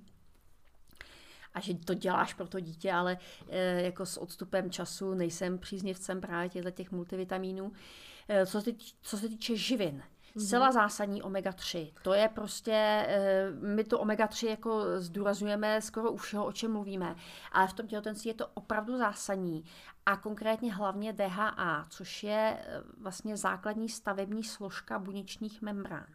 [1.57, 3.17] a že to děláš pro to dítě, ale
[3.49, 7.71] e, jako s odstupem času nejsem příznivcem právě těchto těch multivitaminů.
[8.27, 9.95] E, co, se týče, co se týče živin,
[10.35, 10.45] mhm.
[10.45, 11.93] Zcela zásadní omega-3.
[12.01, 12.71] To je prostě,
[13.07, 17.15] e, my to omega-3 jako zdůrazňujeme skoro u všeho, o čem mluvíme,
[17.51, 19.63] ale v tom těhotenství je to opravdu zásadní
[20.05, 22.57] a konkrétně hlavně DHA, což je
[22.97, 26.07] vlastně základní stavební složka buněčných membrán.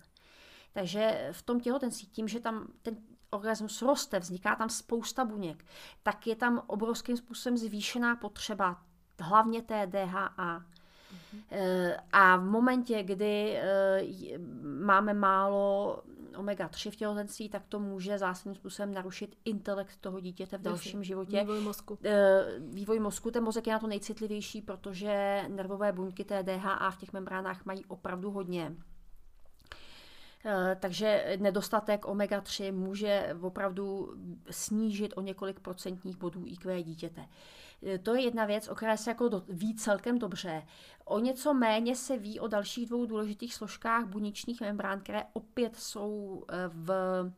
[0.72, 2.96] Takže v tom těhotenství, tím, že tam ten
[3.32, 5.64] organismus roste, vzniká tam spousta buněk,
[6.02, 8.82] tak je tam obrovským způsobem zvýšená potřeba
[9.20, 10.58] hlavně té DHA.
[10.58, 11.96] Mm-hmm.
[12.12, 16.02] A v momentě, kdy eh, máme málo
[16.36, 21.40] omega-3 v těhotenství, tak to může zásadním způsobem narušit intelekt toho dítěte v dalším životě.
[21.40, 21.98] Vývoj mozku.
[22.04, 26.96] Eh, vývoj mozku, ten mozek je na to nejcitlivější, protože nervové buňky té DHA v
[26.96, 28.76] těch membránách mají opravdu hodně.
[30.44, 34.14] Eh, takže nedostatek omega-3 může opravdu
[34.50, 37.28] snížit o několik procentních bodů IQ dítěte.
[37.86, 40.62] Eh, to je jedna věc, o které se jako do, ví celkem dobře.
[41.04, 46.44] O něco méně se ví o dalších dvou důležitých složkách buněčných membrán, které opět jsou
[46.48, 47.32] eh, v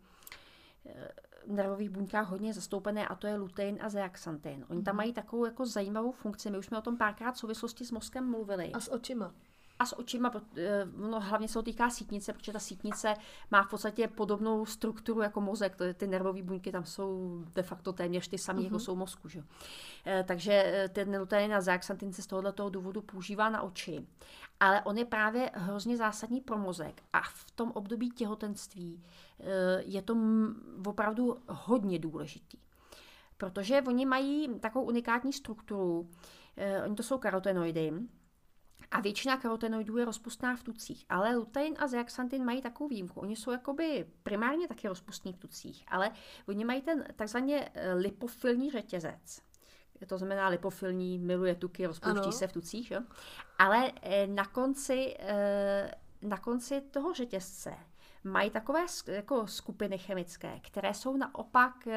[1.46, 4.64] nervových buňkách hodně zastoupené a to je lutein a zeaxanthin.
[4.70, 4.96] Oni tam mhm.
[4.96, 8.30] mají takovou jako zajímavou funkci, my už jsme o tom párkrát v souvislosti s mozkem
[8.30, 8.72] mluvili.
[8.72, 9.34] A s očima
[9.84, 10.32] a s očima,
[10.96, 13.14] no, hlavně se to týká sítnice, protože ta sítnice
[13.50, 17.92] má v podstatě podobnou strukturu jako mozek, to ty nervové buňky tam jsou de facto
[17.92, 18.64] téměř ty samé, uh-huh.
[18.64, 18.80] jako mhm.
[18.80, 19.28] jsou mozku.
[19.28, 19.44] Že?
[20.06, 24.06] E, takže eh, ten lutein a zeaxanthin se z tohoto důvodu používá na oči.
[24.60, 29.02] Ale on je právě hrozně zásadní pro mozek a v tom období těhotenství
[29.78, 30.16] je to
[30.86, 32.58] opravdu hodně důležitý.
[33.36, 36.08] Protože oni mají takovou unikátní strukturu,
[36.84, 37.92] oni to jsou karotenoidy,
[38.90, 43.20] a většina karotenoidů je rozpustná v tucích, ale lutein a zeaxanthin mají takovou výjimku.
[43.20, 46.10] Oni jsou jakoby primárně taky rozpustní v tucích, ale
[46.48, 49.42] oni mají ten takzvaně eh, lipofilní řetězec.
[50.06, 52.32] To znamená lipofilní, miluje tuky, rozpouští ano.
[52.32, 53.00] se v tucích, jo?
[53.58, 55.90] ale eh, na konci, eh,
[56.22, 57.74] na konci toho řetězce
[58.24, 61.88] mají takové jako skupiny chemické, které jsou naopak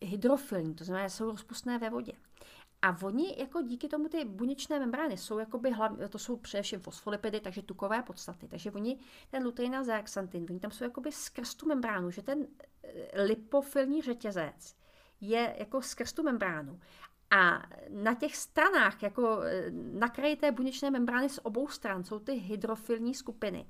[0.00, 2.12] hydrofilní, to znamená, jsou rozpustné ve vodě.
[2.82, 7.40] A oni jako díky tomu ty buněčné membrány jsou jakoby hlavně, to jsou především fosfolipidy,
[7.40, 8.48] takže tukové podstaty.
[8.48, 8.98] Takže oni,
[9.30, 12.46] ten lutein a zeaxantin, oni tam jsou jakoby skrz tu membránu, že ten
[12.84, 14.76] eh, lipofilní řetězec
[15.20, 16.80] je jako skrz tu membránu.
[17.30, 22.18] A na těch stranách, jako eh, na kraji té buněčné membrány z obou stran, jsou
[22.18, 23.66] ty hydrofilní skupiny.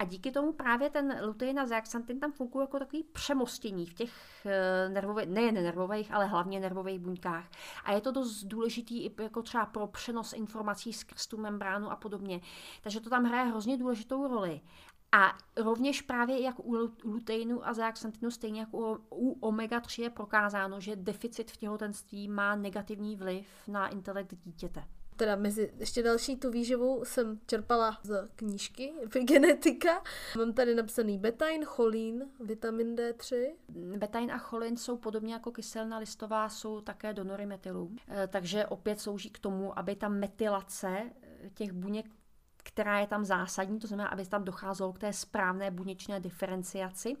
[0.00, 4.12] A díky tomu právě ten lutein a zeaxantin tam fungují jako takový přemostění v těch
[4.46, 7.44] eh, nervových, nejen nervových, ale hlavně nervových buňkách.
[7.84, 11.96] A je to dost důležitý i jako třeba pro přenos informací skrz tu membránu a
[11.96, 12.40] podobně.
[12.82, 14.60] Takže to tam hraje hrozně důležitou roli.
[15.12, 20.96] A rovněž právě jak u luteinu a zeaxantinu, stejně jako u omega-3 je prokázáno, že
[20.96, 24.84] deficit v těhotenství má negativní vliv na intelekt dítěte
[25.20, 28.92] teda mezi ještě další tu výživu jsem čerpala z knížky
[29.24, 30.02] Genetika.
[30.38, 33.52] Mám tady napsaný betain, cholín, vitamin D3.
[33.98, 37.90] Betain a cholín jsou podobně jako kyselina listová, jsou také donory metylu.
[38.08, 42.06] E, takže opět slouží k tomu, aby ta metylace e, těch buněk
[42.62, 47.16] která je tam zásadní, to znamená, aby tam docházelo k té správné buněčné diferenciaci,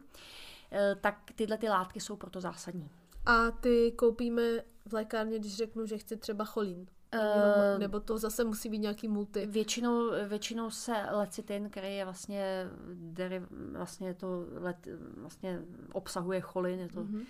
[0.72, 2.90] e, tak tyhle ty látky jsou proto zásadní.
[3.26, 4.42] A ty koupíme
[4.86, 6.86] v lékárně, když řeknu, že chci třeba cholín.
[7.14, 9.46] Uh, nebo to zase musí být nějaký multi?
[9.46, 13.42] Většinou, většinou se lecitin, který je vlastně, deriv,
[13.72, 14.76] vlastně to let,
[15.16, 15.60] vlastně
[15.92, 16.78] obsahuje cholin.
[16.78, 17.26] Je to, uh-huh.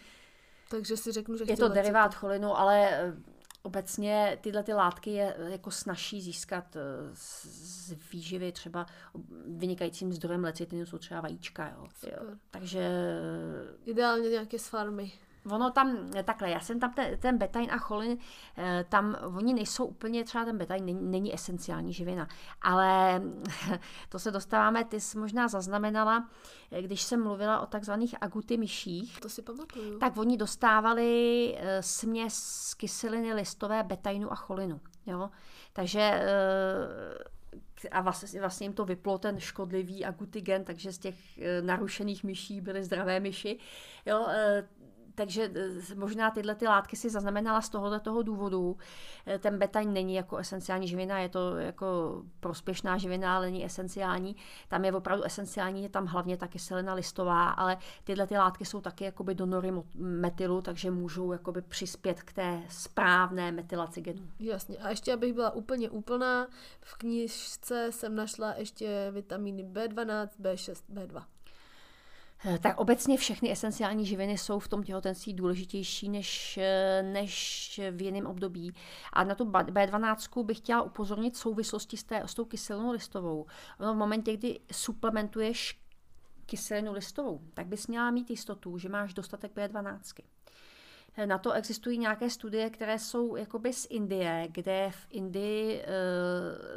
[0.70, 1.74] Takže si řeknu, že Je to lecitin.
[1.74, 3.14] derivát cholinu, ale eh,
[3.62, 6.76] obecně tyhle ty látky je jako snaží získat
[7.14, 8.86] z výživy třeba
[9.46, 11.68] vynikajícím zdrojem lecitinu jsou třeba vajíčka.
[11.68, 11.86] Jo.
[12.06, 12.36] Jo.
[12.50, 12.90] Takže...
[13.84, 15.12] Ideálně nějaké z farmy.
[15.46, 18.18] Ono tam, takhle, já jsem tam ten, ten betain a cholin,
[18.56, 22.28] eh, tam oni nejsou úplně, třeba ten betain není, není esenciální živina,
[22.62, 23.22] ale
[24.08, 26.28] to se dostáváme, ty jsi možná zaznamenala,
[26.70, 29.20] eh, když jsem mluvila o takzvaných aguty myších.
[29.20, 29.98] To si pamatuju.
[29.98, 34.80] Tak oni dostávali eh, směs kyseliny listové betainu a cholinu.
[35.06, 35.30] Jo?
[35.72, 36.24] Takže
[37.90, 41.16] a vlastně, vlastně jim to vyplo ten škodlivý agutigen, takže z těch
[41.60, 43.58] narušených myší byly zdravé myši.
[44.06, 44.26] Jo,
[45.20, 48.76] takže eh, možná tyhle ty látky si zaznamenala z tohoto toho důvodu.
[49.26, 54.36] Eh, ten betain není jako esenciální živina, je to jako prospěšná živina, ale není esenciální.
[54.68, 58.80] Tam je opravdu esenciální, je tam hlavně ta kyselina listová, ale tyhle ty látky jsou
[58.80, 64.28] taky jakoby donory metylu, takže můžou jakoby přispět k té správné metylaci genů.
[64.38, 64.76] Jasně.
[64.76, 66.46] A ještě, abych byla úplně úplná,
[66.80, 71.24] v knižce jsem našla ještě vitamíny B12, B6, B2.
[72.44, 78.02] Eh, tak obecně všechny esenciální živiny jsou v tom těhotenství důležitější než, eh, než v
[78.02, 78.74] jiném období.
[79.12, 83.46] A na tu B12 bych chtěla upozornit souvislosti s, té, s tou kyselinou listovou.
[83.80, 85.80] No, v momentě, kdy suplementuješ
[86.46, 90.22] kyselinu listovou, tak bys měla mít jistotu, že máš dostatek B12.
[91.16, 95.86] Eh, na to existují nějaké studie, které jsou jakoby z Indie, kde v Indii e,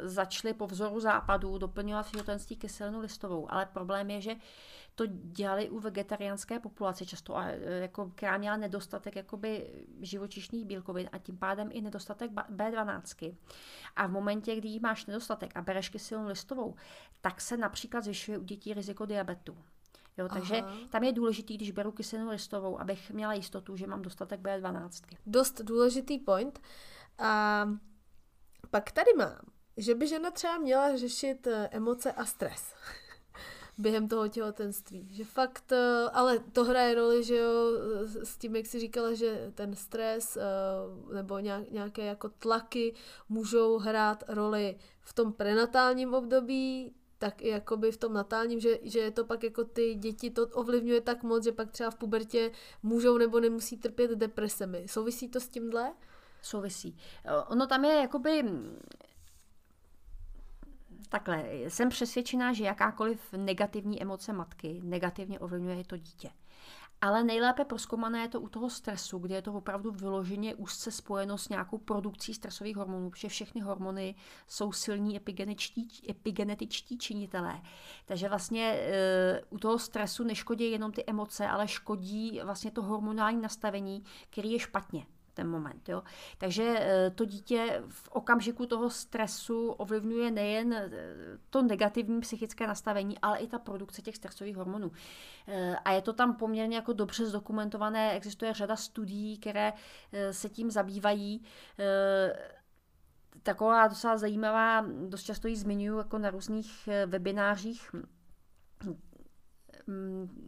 [0.08, 3.52] začaly po vzoru západu doplňovat těhotenství kyselinu listovou.
[3.52, 4.36] Ale problém je, že
[4.94, 11.08] to dělali u vegetariánské populace často, a, e, jako, která měla nedostatek jakoby, živočišných bílkovin
[11.12, 13.36] a tím pádem i nedostatek B12.
[13.96, 16.74] A v momentě, kdy máš nedostatek a bereš kyselinu listovou,
[17.20, 19.56] tak se například zvyšuje u dětí riziko diabetu.
[20.16, 20.76] Jo, takže Aha.
[20.90, 25.16] tam je důležitý, když beru kyselinu listovou, abych měla jistotu, že mám dostatek B12.
[25.26, 26.60] Dost důležitý point.
[27.18, 27.66] A
[28.70, 29.40] pak tady mám,
[29.76, 32.74] že by žena třeba měla řešit e, emoce a stres
[33.78, 35.08] během toho těhotenství.
[35.10, 37.52] Že fakt, eh, ale to hraje roli, že jo,
[38.22, 40.42] s tím, jak jsi říkala, že ten stres eh,
[41.14, 41.38] nebo
[41.70, 42.94] nějaké jako tlaky
[43.28, 48.98] můžou hrát roli v tom prenatálním období, tak i jakoby v tom natálním, že, že
[48.98, 52.50] je to pak jako ty děti to ovlivňuje tak moc, že pak třeba v pubertě
[52.82, 54.84] můžou nebo nemusí trpět depresemi.
[54.88, 55.92] Souvisí to s tímhle?
[56.42, 56.96] Souvisí.
[57.48, 58.44] Ono tam je jakoby
[61.08, 66.30] Takhle, jsem přesvědčená, že jakákoliv negativní emoce matky negativně ovlivňuje to dítě.
[67.00, 71.38] Ale nejlépe proskoumané je to u toho stresu, kde je to opravdu vyloženě úzce spojeno
[71.38, 74.14] s nějakou produkcí stresových hormonů, protože všechny hormony
[74.46, 77.62] jsou silní epigenetičtí, epigenetičtí činitelé.
[78.06, 83.42] Takže vlastně e, u toho stresu neškodí jenom ty emoce, ale škodí vlastně to hormonální
[83.42, 85.88] nastavení, který je špatně ten moment.
[85.88, 86.02] Jo.
[86.38, 90.90] Takže eh, to dítě v okamžiku toho stresu ovlivňuje nejen eh,
[91.50, 94.92] to negativní psychické nastavení, ale i ta produkce těch stresových hormonů.
[95.48, 99.72] Eh, a je to tam poměrně jako dobře zdokumentované, existuje řada studií, které
[100.30, 101.44] se tím zabývají
[103.42, 107.94] taková docela zajímavá, dost často ji zmiňuji jako na různých webinářích.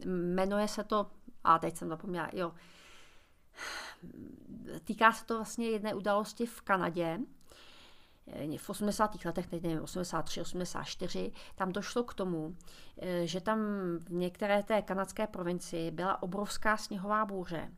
[0.05, 1.11] Jmenuje se to,
[1.43, 2.53] a teď jsem zapomněla, jo,
[4.83, 7.19] týká se to vlastně jedné události v Kanadě,
[8.27, 9.25] Eh, v 80.
[9.25, 12.55] letech, teď nevím, 83, 84, tam došlo k tomu,
[12.97, 13.59] eh, že tam
[13.99, 17.71] v některé té kanadské provincii byla obrovská sněhová bouře,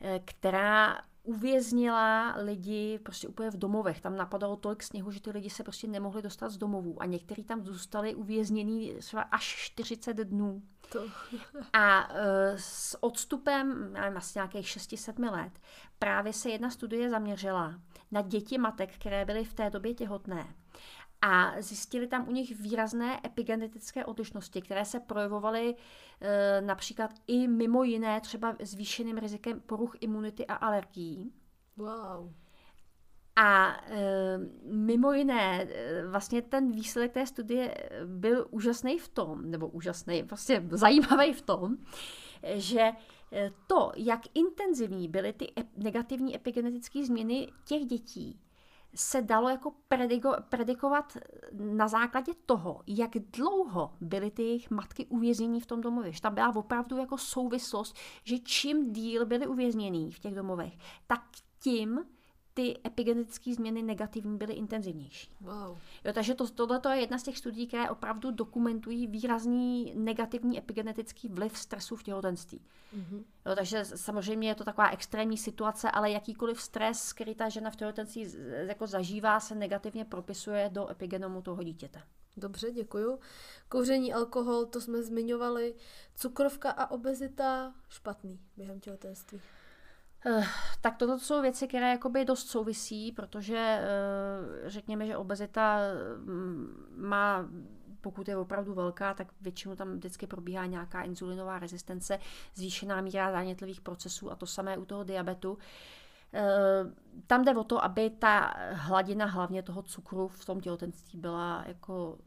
[0.00, 4.00] eh, která uvěznila lidi prostě úplně v domovech.
[4.00, 7.44] Tam napadalo tolik sněhu, že ty lidi se prostě nemohli dostat z domovů a někteří
[7.44, 10.62] tam zůstali uvěznění třeba až 40 dnů.
[10.92, 11.02] To.
[11.72, 12.08] A
[12.56, 15.52] s odstupem, nevím, asi nějakých 6-7 let,
[15.98, 20.54] právě se jedna studie zaměřila na děti matek, které byly v té době těhotné.
[21.22, 25.74] A zjistili tam u nich výrazné epigenetické odlišnosti, které se projevovaly
[26.20, 31.32] e, například i mimo jiné třeba zvýšeným rizikem poruch imunity a alergií.
[31.76, 32.32] Wow.
[33.42, 37.74] A e, mimo jiné, e, vlastně ten výsledek té studie
[38.04, 41.76] byl úžasný v tom, nebo úžasný, vlastně zajímavý v tom,
[42.54, 42.92] že
[43.32, 48.40] Eh, to, jak intenzivní byly ty negativní epigenetické změny těch dětí,
[48.94, 51.16] se dalo jako prediko, predikovat
[51.52, 56.12] na základě toho, jak dlouho byly ty jejich matky uvěznění v tom domově.
[56.12, 60.72] Že tam byla opravdu jako souvislost, že čím díl byly uvězněný v těch domovech,
[61.06, 61.22] tak
[61.60, 62.04] tím
[62.58, 65.30] ty epigenetické změny negativní byly intenzivnější.
[65.40, 65.78] Wow.
[66.04, 71.28] Jo, takže to, tohle je jedna z těch studií, které opravdu dokumentují výrazný negativní epigenetický
[71.28, 72.60] vliv stresu v těhotenství.
[72.96, 73.24] Mm-hmm.
[73.46, 77.76] Jo, takže samozřejmě je to taková extrémní situace, ale jakýkoliv stres, který ta žena v
[77.76, 82.02] těhotenství jako zažívá, se negativně propisuje do epigenomu toho dítěte.
[82.36, 83.18] Dobře, děkuju.
[83.68, 85.74] Kouření, alkohol, to jsme zmiňovali.
[86.14, 89.40] Cukrovka a obezita, špatný během těhotenství.
[90.28, 90.44] Eh,
[90.80, 95.78] tak toto jsou věci, které jakoby dost souvisí, protože eh, řekněme, že obezita
[96.16, 97.48] mm, má
[98.00, 102.18] pokud je opravdu velká, tak většinou tam vždycky probíhá nějaká inzulinová rezistence,
[102.54, 105.58] zvýšená míra zánětlivých procesů a to samé u toho diabetu.
[106.32, 106.42] Eh,
[107.26, 112.18] tam jde o to, aby ta hladina hlavně toho cukru v tom těhotenství byla jako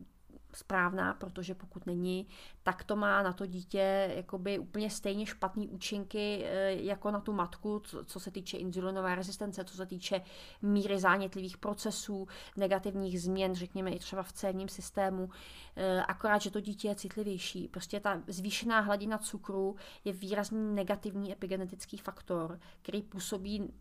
[0.53, 2.27] správná, protože pokud není,
[2.63, 7.33] tak to má na to dítě jakoby úplně stejně špatný účinky eh, jako na tu
[7.33, 10.21] matku, co se týče inzulinové rezistence, co se týče
[10.61, 15.29] míry zánětlivých procesů, negativních změn, řekněme i třeba v cévním systému,
[15.75, 17.67] eh, akorát, že to dítě je citlivější.
[17.67, 19.75] Prostě ta zvýšená hladina cukru
[20.05, 23.73] je výrazný negativní epigenetický faktor, který působí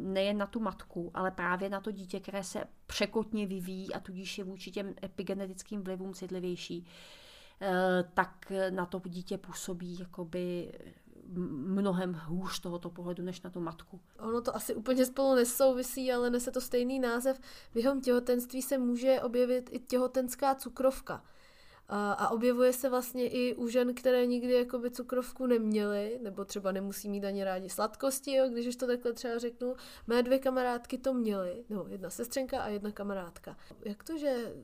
[0.00, 4.38] nejen na tu matku, ale právě na to dítě, které se překotně vyvíjí a tudíž
[4.38, 6.86] je vůči těm epigenetickým vlivům citlivější,
[7.60, 10.72] eh, tak na to dítě působí jakoby
[11.66, 14.00] mnohem hůř tohoto pohledu než na tu matku.
[14.18, 17.40] Ono to asi úplně spolu nesouvisí, ale nese to stejný název.
[17.74, 21.24] Během těhotenství se může objevit i těhotenská cukrovka.
[21.88, 27.08] A, objevuje se vlastně i u žen, které nikdy jakoby cukrovku neměly, nebo třeba nemusí
[27.08, 29.74] mít ani rádi sladkosti, jo, když už to takhle třeba řeknu.
[30.06, 33.56] Mé dvě kamarádky to měly, no, jedna sestřenka a jedna kamarádka.
[33.84, 34.54] Jak to, že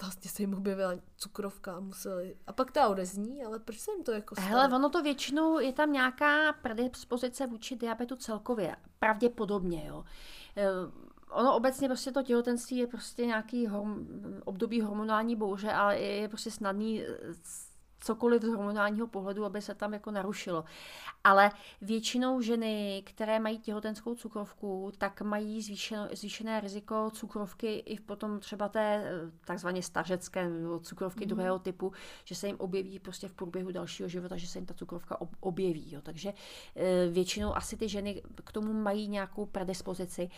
[0.00, 2.36] vlastně se jim objevila cukrovka a museli.
[2.46, 4.48] A pak ta odezní, ale proč se jim to jako stalo?
[4.48, 8.76] Hele, ono to většinou, je tam nějaká predispozice vůči diabetu celkově.
[8.98, 10.04] Pravděpodobně, jo
[11.30, 14.06] ono obecně prostě to těhotenství je prostě nějaký horm,
[14.44, 17.02] období hormonální bouře, ale je prostě snadný
[18.00, 20.64] cokoliv z hormonálního pohledu, aby se tam jako narušilo.
[21.24, 21.50] Ale
[21.80, 28.40] většinou ženy, které mají těhotenskou cukrovku, tak mají zvýšeno, zvýšené riziko cukrovky i v potom
[28.40, 29.12] třeba té
[29.44, 30.50] takzvaně stařecké
[30.80, 31.28] cukrovky mm.
[31.28, 31.92] druhého typu,
[32.24, 35.92] že se jim objeví prostě v průběhu dalšího života, že se jim ta cukrovka objeví.
[35.92, 36.00] Jo.
[36.02, 36.32] Takže
[36.76, 40.28] e, většinou asi ty ženy k tomu mají nějakou predispozici,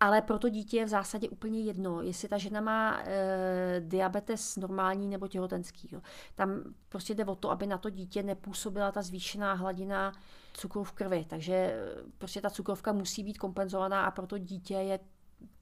[0.00, 4.56] ale pro to dítě je v zásadě úplně jedno, jestli ta žena má e, diabetes
[4.56, 5.88] normální nebo těhotenský.
[5.92, 6.00] Jo.
[6.34, 6.62] Tam
[6.96, 10.12] prostě jde o to, aby na to dítě nepůsobila ta zvýšená hladina
[10.52, 11.26] cukru v krvi.
[11.28, 11.78] Takže eh,
[12.18, 15.00] prostě ta cukrovka musí být kompenzovaná a pro to dítě je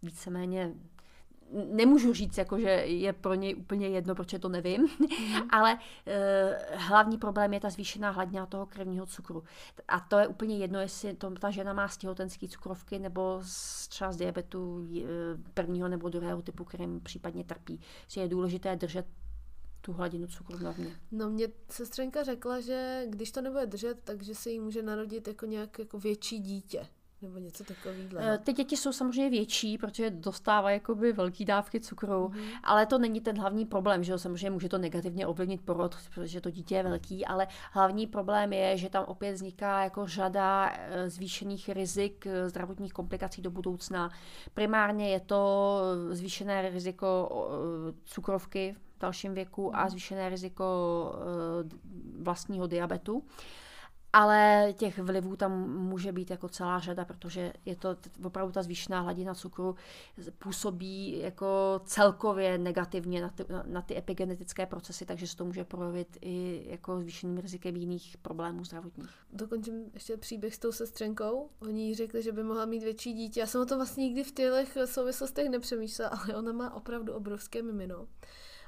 [0.03, 0.75] víceméně
[1.53, 5.49] nemůžu říct, jako, že je pro něj úplně jedno, protože to nevím, mm.
[5.51, 9.45] ale e, hlavní problém je ta zvýšená hladina toho krevního cukru.
[9.89, 13.89] A to je úplně jedno, jestli to, ta žena má z těhotenské cukrovky nebo z,
[13.89, 15.03] třeba z diabetu e,
[15.55, 17.81] prvního nebo druhého typu, kterým případně trpí.
[18.09, 19.07] Že je důležité držet
[19.85, 20.97] tu hladinu cukru v normě.
[21.13, 25.47] No mě sestřenka řekla, že když to nebude držet, takže se jí může narodit jako
[25.47, 26.87] nějak jako větší dítě.
[27.23, 28.09] Nebo něco takového.
[28.19, 32.43] Eh, ty děti jsou samozřejmě větší, protože dostávají jakoby velký dávky cukru, mm.
[32.63, 34.19] ale to není ten hlavní problém, že jo?
[34.19, 38.77] samozřejmě může to negativně ovlivnit porod, protože to dítě je velký, ale hlavní problém je,
[38.77, 44.11] že tam opět vzniká jako řada eh, zvýšených rizik eh, zdravotních komplikací do budoucna.
[44.55, 45.81] Primárně je to
[46.11, 47.31] zvýšené riziko
[48.05, 49.91] cukrovky dalším věku a mhm.
[49.91, 50.65] zvýšené riziko
[51.15, 51.69] eh,
[52.23, 53.23] vlastního diabetu.
[54.15, 59.01] ale těch vlivů tam může být jako celá řada, protože je to opravdu ta zvýšená
[59.01, 59.75] hladina cukru
[60.39, 66.19] působí jako celkově negativně na ty, na ty epigenetické procesy, takže se to může projevit
[66.21, 69.11] i jako zvýšeným rizikem jiných problémů zdravotních.
[69.33, 71.51] Dokončím ještě příběh s tou sestřenkou.
[71.61, 73.41] Oni jí řekli, že by mohla mít větší dítě.
[73.41, 77.63] Já jsem o to vlastně nikdy v těch souvislostech nepřemýšlela, ale ona má opravdu obrovské
[77.63, 78.07] mimino.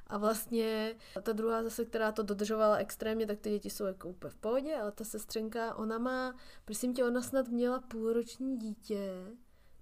[0.07, 4.31] A vlastně ta druhá zase, která to dodržovala extrémně, tak ty děti jsou jako úplně
[4.31, 9.13] v pohodě, ale ta sestřenka, ona má, prosím tě, ona snad měla půlroční dítě,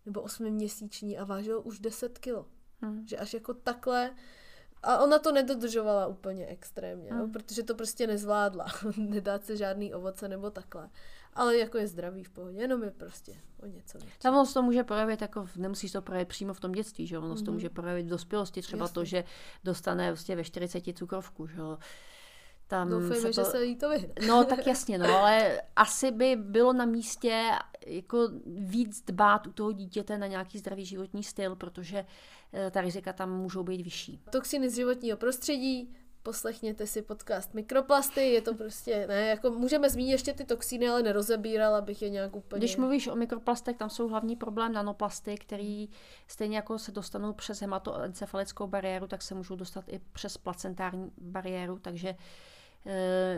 [0.06, 2.46] nebo osmiměsíční a vážila už 10 kilo.
[2.80, 3.06] Hmm.
[3.06, 4.14] Že až jako takhle
[4.84, 7.18] a ona to nedodržovala úplně extrémně, hmm.
[7.18, 8.66] no, protože to prostě nezvládla.
[8.96, 10.90] Nedát se žádný ovoce nebo takhle.
[11.34, 13.32] Ale jako je zdravý v pohodě, jenom je prostě
[13.62, 14.18] o něco větší.
[14.18, 17.18] Tam ono se to může projevit, jako nemusíš to projevit přímo v tom dětství, že
[17.18, 17.38] ono mm-hmm.
[17.38, 17.52] to mhm.
[17.52, 18.94] může projevit v dospělosti, třeba Jasně.
[18.94, 19.24] to, že
[19.64, 21.56] dostane vlastně ve 40 cukrovku, že
[22.66, 23.32] tam Doufejme, se to...
[23.32, 24.14] že se jí to vyhne.
[24.26, 27.50] No, tak jasně, no, ale asi by bylo na místě
[27.86, 32.06] jako víc dbát u toho dítěte na nějaký zdravý životní styl, protože
[32.52, 34.20] eh, ta rizika tam můžou být vyšší.
[34.30, 35.94] Toxiny z životního prostředí,
[36.24, 41.02] poslechněte si podcast Mikroplasty, je to prostě, ne, jako můžeme zmínit ještě ty toxíny, ale
[41.02, 42.58] nerozebíral, abych je nějak úplně...
[42.58, 45.88] Když mluvíš o mikroplastech, tam jsou hlavní problém nanoplasty, který
[46.28, 51.78] stejně jako se dostanou přes hematoencefalickou bariéru, tak se můžou dostat i přes placentární bariéru,
[51.78, 52.16] takže uh,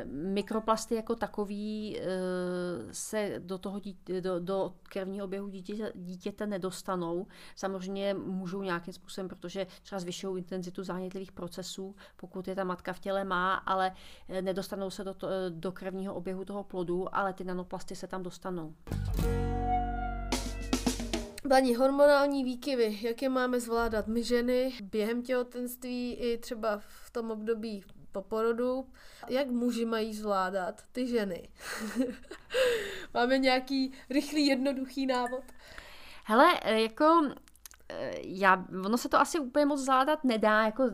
[0.05, 2.05] mikroplasty jako takový eh,
[2.91, 7.27] se do toho dítě, do, do krevního oběhu dítěte, dítěte nedostanou.
[7.57, 12.99] Samozřejmě můžou nějakým způsobem, protože třeba zvyšují intenzitu zánětlivých procesů, pokud je ta matka v
[12.99, 13.93] těle má, ale
[14.29, 18.23] eh, nedostanou se do, to, do krevního oběhu toho plodu, ale ty nanoplasty se tam
[18.23, 18.75] dostanou.
[21.49, 27.31] Blaní, hormonální výkyvy, jak je máme zvládat my ženy během těhotenství i třeba v tom
[27.31, 27.85] období
[28.17, 28.87] po porodu,
[29.29, 31.49] jak muži mají zvládat ty ženy.
[33.15, 35.45] Máme nějaký rychlý, jednoduchý návod?
[36.25, 37.31] Hele, jako
[38.23, 40.85] já, ono se to asi úplně moc zvládat nedá, jako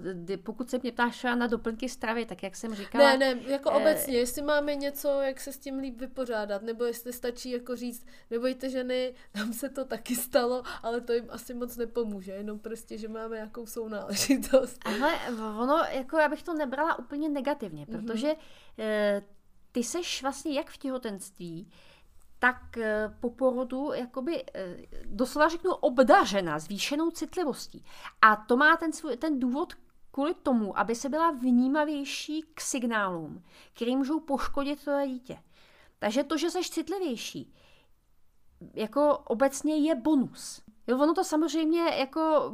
[0.42, 3.04] pokud se mě ptáš na doplňky stravy, tak jak jsem říkala.
[3.04, 6.84] Ne, ne, jako eh, obecně, jestli máme něco, jak se s tím líp vypořádat, nebo
[6.84, 11.54] jestli stačí jako říct, nebojte ženy, nám se to taky stalo, ale to jim asi
[11.54, 14.78] moc nepomůže, jenom prostě, že máme jakou sounáležitost.
[14.84, 18.06] Ale ono, jako já bych to nebrala úplně negativně, mhm.
[18.06, 18.36] protože mm-hmm.
[18.78, 19.22] eh,
[19.72, 21.70] ty seš vlastně jak v těhotenství,
[22.42, 27.84] tak eh, po porodu jakoby eh, doslova řeknu obdařena zvýšenou citlivostí.
[28.22, 29.72] A to má ten, svůj, ten důvod
[30.10, 33.44] kvůli tomu, aby se byla vnímavější k signálům,
[33.74, 35.38] které můžou poškodit to dítě.
[35.98, 37.54] Takže to, že jsi citlivější,
[38.74, 40.62] jako obecně je bonus.
[40.86, 42.52] Jo, ono to samozřejmě jako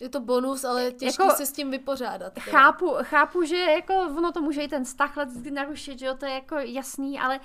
[0.00, 2.38] je to bonus, ale těžké jako, se s tím vypořádat.
[2.38, 5.14] Chápu, chápu, že jako ono to může i ten vztah
[5.50, 7.44] narušit, že jo, to je jako jasný, ale uh,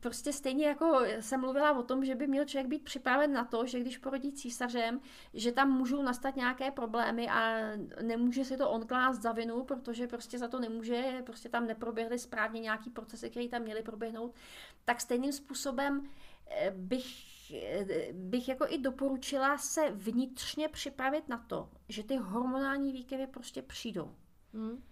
[0.00, 3.66] prostě stejně jako jsem mluvila o tom, že by měl člověk být připraven na to,
[3.66, 5.00] že když porodí císařem,
[5.34, 7.60] že tam můžou nastat nějaké problémy a
[8.02, 12.18] nemůže si to on klást za vinu, protože prostě za to nemůže, prostě tam neproběhly
[12.18, 14.34] správně nějaký procesy, které tam měly proběhnout,
[14.84, 16.08] tak stejným způsobem
[16.50, 17.06] eh, bych,
[17.54, 23.62] eh, bych jako i doporučila se vnitřně připravit na to, že ty hormonální výkyvy prostě
[23.62, 24.14] přijdou.
[24.54, 24.82] Hmm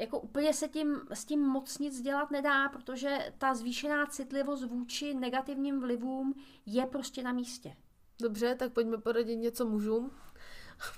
[0.00, 5.14] jako úplně se tím, s tím moc nic dělat nedá, protože ta zvýšená citlivost vůči
[5.14, 6.34] negativním vlivům
[6.66, 7.76] je prostě na místě.
[8.22, 10.10] Dobře, tak pojďme poradit něco mužům.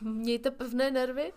[0.00, 1.32] Mějte pevné nervy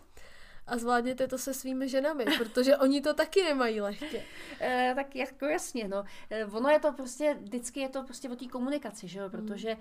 [0.68, 4.24] a zvládněte to se svými ženami, protože oni to taky nemají lehké.
[4.62, 6.04] E, tak jako jasně, no.
[6.30, 9.32] E, ono je to prostě, vždycky je to prostě o té komunikaci, že jo, hmm.
[9.32, 9.78] protože Eh,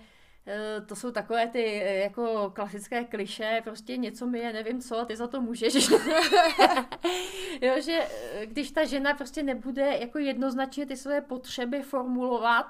[0.87, 5.05] to jsou takové ty eh, jako klasické kliše, prostě něco mi je, nevím co, a
[5.05, 5.91] ty za to můžeš.
[7.61, 12.67] jo, že eh, když ta žena prostě nebude jako jednoznačně ty své potřeby formulovat,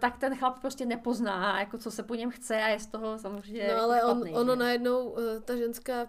[0.00, 3.18] tak ten chlap prostě nepozná, jako co se po něm chce a je z toho
[3.18, 6.06] samozřejmě No ale on, ono najednou, ta ženská,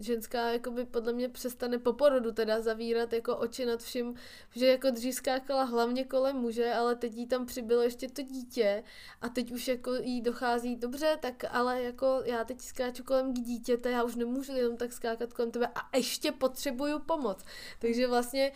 [0.00, 4.14] ženská jakoby podle mě přestane po porodu teda zavírat jako oči nad vším,
[4.50, 8.84] že jako dřív skákala hlavně kolem muže, ale teď jí tam přibylo ještě to dítě
[9.20, 13.34] a teď už jako jí do dochází, dobře, tak ale jako já teď skáču kolem
[13.34, 17.44] dítěte, já už nemůžu jenom tak skákat kolem tebe a ještě potřebuju pomoc.
[17.78, 18.52] Takže vlastně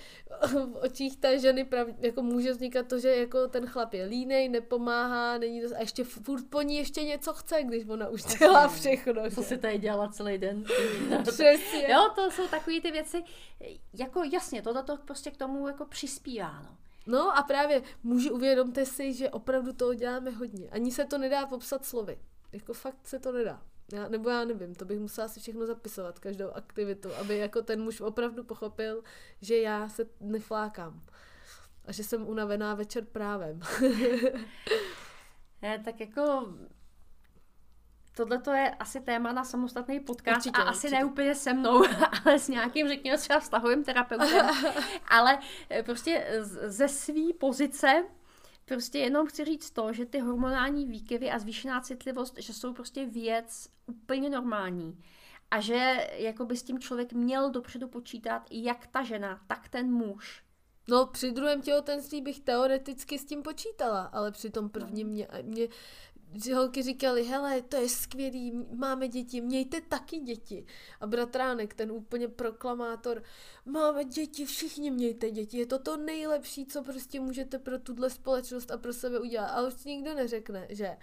[0.46, 4.48] v očích té ženy prav, jako může vznikat to, že jako ten chlap je línej,
[4.48, 8.68] nepomáhá, není to, a ještě furt po ní ještě něco chce, když ona už dělá
[8.68, 9.30] všechno.
[9.30, 10.64] Co si tady dělala celý den.
[11.22, 11.92] Přesně.
[11.92, 13.24] Jo, to jsou takové ty věci,
[13.94, 16.81] jako jasně, tohle to prostě k tomu jako přispívá, no.
[17.06, 20.68] No a právě muži uvědomte si, že opravdu toho děláme hodně.
[20.70, 22.18] Ani se to nedá popsat slovy.
[22.52, 23.62] Jako fakt se to nedá.
[23.92, 27.82] Já, nebo já nevím, to bych musela si všechno zapisovat, každou aktivitu, aby jako ten
[27.82, 29.02] muž opravdu pochopil,
[29.40, 31.02] že já se neflákám.
[31.84, 33.60] A že jsem unavená večer právem.
[35.62, 36.54] ne, tak jako
[38.16, 40.96] Tohle to je asi téma na samostatný podcast určitě, a asi určitě.
[40.96, 41.82] ne úplně se mnou,
[42.24, 44.46] ale s nějakým, řekněme, třeba vztahovým terapeutem.
[45.08, 45.38] ale
[45.70, 48.04] eh, prostě ze své pozice
[48.64, 53.06] prostě jenom chci říct to, že ty hormonální výkyvy a zvýšená citlivost, že jsou prostě
[53.06, 55.04] věc úplně normální.
[55.50, 59.92] A že jako by s tím člověk měl dopředu počítat, jak ta žena, tak ten
[59.92, 60.42] muž.
[60.88, 65.68] No, při druhém těhotenství bych teoreticky s tím počítala, ale při tom prvním mě, mě
[66.34, 70.66] že holky říkali, hele, to je skvělý, máme děti, mějte taky děti.
[71.00, 73.22] A bratránek, ten úplně proklamátor,
[73.64, 78.70] máme děti, všichni mějte děti, je to to nejlepší, co prostě můžete pro tuhle společnost
[78.70, 79.46] a pro sebe udělat.
[79.46, 80.96] Ale už nikdo neřekne, že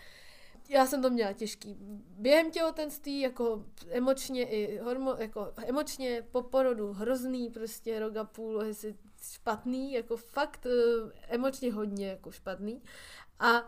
[0.70, 1.78] já jsem to měla těžký.
[2.10, 8.64] Během těhotenství, jako emočně i hormo, jako emočně po porodu hrozný, prostě rok a půl,
[8.64, 8.96] jestli
[9.34, 12.82] špatný, jako fakt eh, emočně hodně jako špatný.
[13.40, 13.68] A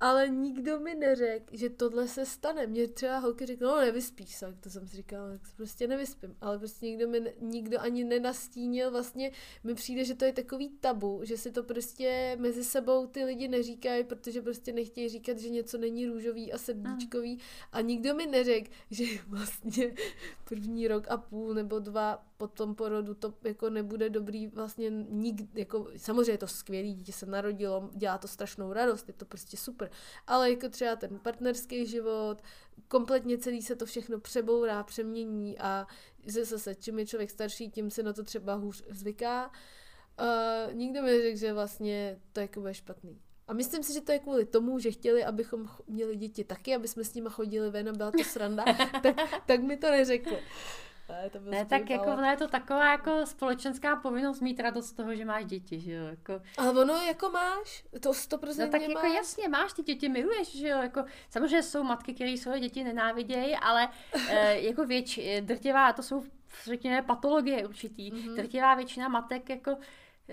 [0.00, 2.66] ale nikdo mi neřekl, že tohle se stane.
[2.66, 6.36] Mě třeba holky řekl, no nevyspíš se, to jsem si říkala, tak se prostě nevyspím.
[6.40, 9.32] Ale prostě nikdo mi, nikdo ani nenastínil, vlastně
[9.64, 13.48] mi přijde, že to je takový tabu, že si to prostě mezi sebou ty lidi
[13.48, 17.38] neříkají, protože prostě nechtějí říkat, že něco není růžový a srdíčkový.
[17.72, 19.94] A nikdo mi neřekl, že vlastně
[20.48, 25.60] první rok a půl nebo dva po tom porodu to jako nebude dobrý vlastně nikdy,
[25.60, 29.56] jako samozřejmě je to skvělý, dítě se narodilo, dělá to strašnou radost, je to prostě
[29.56, 29.90] super,
[30.26, 32.42] ale jako třeba ten partnerský život,
[32.88, 35.86] kompletně celý se to všechno přebourá, přemění a
[36.26, 39.50] zase čím je člověk starší, tím se na to třeba hůř zvyká.
[40.20, 43.20] Uh, nikdo mi neřekl, že vlastně to jako bude špatný.
[43.48, 46.88] A myslím si, že to je kvůli tomu, že chtěli, abychom měli děti taky, aby
[46.88, 48.64] jsme s nimi chodili ven a byla to sranda,
[49.02, 50.38] tak, tak mi to neřekli.
[51.10, 52.28] Ne, to ne tak jako ale...
[52.28, 56.06] je to taková jako společenská povinnost mít radost z toho, že máš děti, že jo.
[56.06, 56.42] Jako...
[56.58, 59.02] Ale ono jako máš, to 100% No tak jako máš.
[59.04, 60.78] jako jasně, máš, ty děti miluješ, že jo.
[60.82, 63.88] Jako, samozřejmě jsou matky, které svoje děti nenávidějí, ale
[64.28, 66.24] e, jako věč, drtivá, to jsou
[66.64, 68.12] řekněme patologie určitý.
[68.12, 68.34] Mm-hmm.
[68.34, 69.76] Drtivá většina matek jako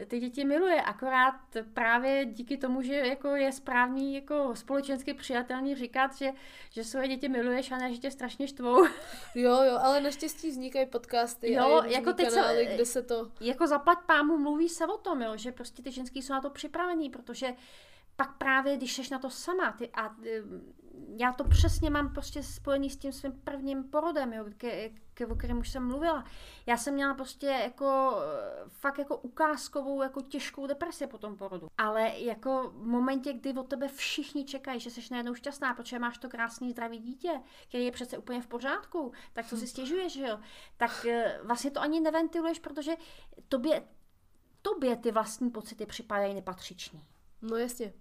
[0.07, 1.35] ty děti miluje, akorát
[1.73, 6.31] právě díky tomu, že jako je správný jako společensky přijatelný říkat, že,
[6.69, 8.85] že svoje děti miluješ a ne, že tě strašně štvou.
[9.35, 13.31] Jo, jo, ale naštěstí vznikají podcasty jo, a jako teď kanály, se, kde se to...
[13.41, 16.49] Jako zaplať pámu mluví se o tom, jo, že prostě ty ženský jsou na to
[16.49, 17.53] připravení, protože
[18.15, 20.15] pak právě, když jsi na to sama, ty a
[21.15, 25.35] já to přesně mám prostě spojený s tím svým prvním porodem, jo, ke, ke, o
[25.35, 26.23] kterém už jsem mluvila.
[26.65, 28.19] Já jsem měla prostě jako
[28.67, 31.67] fakt jako ukázkovou, jako těžkou depresi po tom porodu.
[31.77, 36.17] Ale jako v momentě, kdy od tebe všichni čekají, že jsi najednou šťastná, protože máš
[36.17, 40.27] to krásný zdravý dítě, který je přece úplně v pořádku, tak co si stěžuješ, že
[40.27, 40.39] jo?
[40.77, 42.91] Tak eh, vlastně to ani neventiluješ, protože
[43.47, 43.87] tobě,
[44.61, 47.05] tobě ty vlastní pocity připadají nepatřiční.
[47.41, 47.93] No jasně.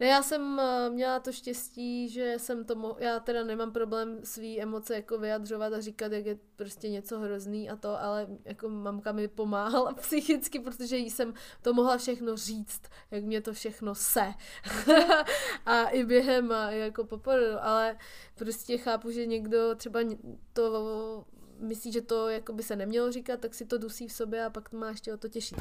[0.00, 4.18] Ne, já jsem eh, měla to štěstí, že jsem to mo- já teda nemám problém
[4.24, 8.68] svý emoce jako vyjadřovat a říkat, jak je prostě něco hrozný a to, ale jako
[8.68, 13.94] mamka mi pomáhala psychicky, protože jí jsem to mohla všechno říct, jak mě to všechno
[13.94, 14.34] se.
[15.66, 17.98] a i během a jako po porodu, ale
[18.34, 20.00] prostě chápu, že někdo třeba
[20.52, 21.24] to
[21.58, 24.50] myslí, že to jako by se nemělo říkat, tak si to dusí v sobě a
[24.50, 25.56] pak to má ještě o to těžší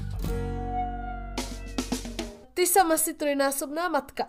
[2.53, 4.25] ty sama si trojnásobná matka.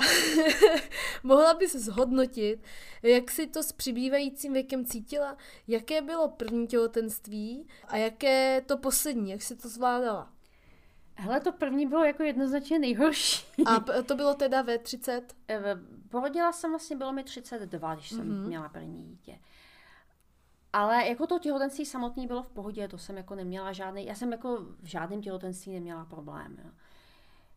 [1.23, 2.63] Mohla bys zhodnotit,
[3.03, 5.37] jak si to s přibývajícím věkem cítila,
[5.69, 10.31] jaké bylo první těhotenství a jaké to poslední, jak si to zvládala?
[11.17, 13.47] Hele, to první bylo jako jednoznačně nejhorší.
[13.67, 15.37] A to bylo teda ve 30?
[15.49, 15.79] Eh,
[16.09, 18.47] porodila jsem vlastně, bylo mi 32, když jsem mm-hmm.
[18.47, 19.39] měla první dítě.
[20.73, 24.33] Ale jako to těhotenství samotný bylo v pohodě, to jsem jako neměla žádný, já jsem
[24.33, 26.57] jako v žádném těhotenství neměla problém.
[26.65, 26.71] Jo.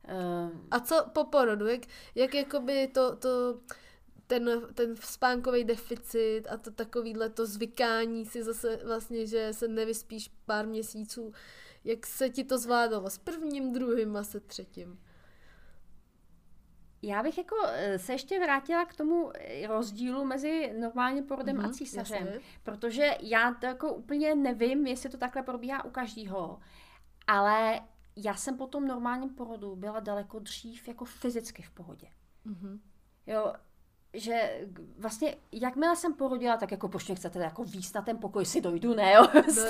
[0.07, 1.67] Uh, a co po porodu?
[1.67, 1.81] Jak,
[2.15, 3.59] jak jakoby to, to
[4.27, 10.31] ten, ten spánkový deficit a to takovýhle to zvykání si zase vlastně, že se nevyspíš
[10.45, 11.34] pár měsíců,
[11.84, 14.99] jak se ti to zvládalo s prvním, druhým a se třetím?
[17.01, 19.31] Já bych jako eh, se ještě vrátila k tomu
[19.67, 22.39] rozdílu mezi normálním porodem mm-hmm, a mhm, císařem, jasně.
[22.63, 26.59] protože já to jako úplně nevím, jestli to takhle probíhá u každého,
[27.27, 27.81] ale
[28.18, 32.07] já jsem po tom normálním porodu byla daleko dřív jako fyzicky v pohodě.
[32.45, 32.80] Mm-hmm.
[33.27, 33.53] Jo,
[34.18, 34.68] že
[34.98, 38.61] vlastně, jakmile jsem porodila, tak jako proč mě chcete jako víc na ten pokoj, si
[38.61, 39.27] dojdu, ne, jo?
[39.34, 39.64] No,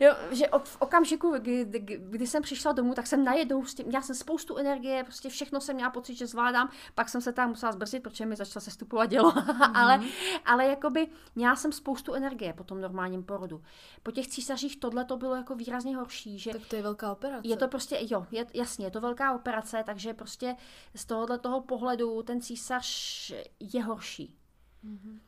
[0.00, 4.16] jo že v okamžiku, kdy, kdy, kdy, jsem přišla domů, tak jsem najednou, měla jsem
[4.16, 8.02] spoustu energie, prostě všechno jsem měla pocit, že zvládám, pak jsem se tam musela zbrzdit,
[8.02, 9.70] protože mi začala se stupovat dělo, mm-hmm.
[9.74, 10.00] ale,
[10.44, 13.62] ale jakoby měla jsem spoustu energie po tom normálním porodu.
[14.02, 16.50] Po těch císařích tohle to bylo jako výrazně horší, že...
[16.50, 17.48] Tak to je velká operace.
[17.48, 20.56] Je to prostě, jo, je, jasně, je to velká operace, takže prostě
[20.94, 24.36] z tohohle toho pohledu ten císař je horší.
[24.84, 25.18] Mm-hmm.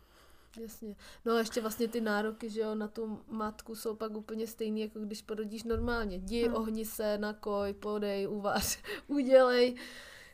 [0.61, 0.97] Jasně.
[1.24, 4.81] No a ještě vlastně ty nároky, že jo, na tu matku jsou pak úplně stejný,
[4.81, 6.16] jako když porodíš normálně.
[6.16, 6.57] Jdi, hmm.
[6.57, 9.77] ohni se, nakoj, podej, uvař, udělej.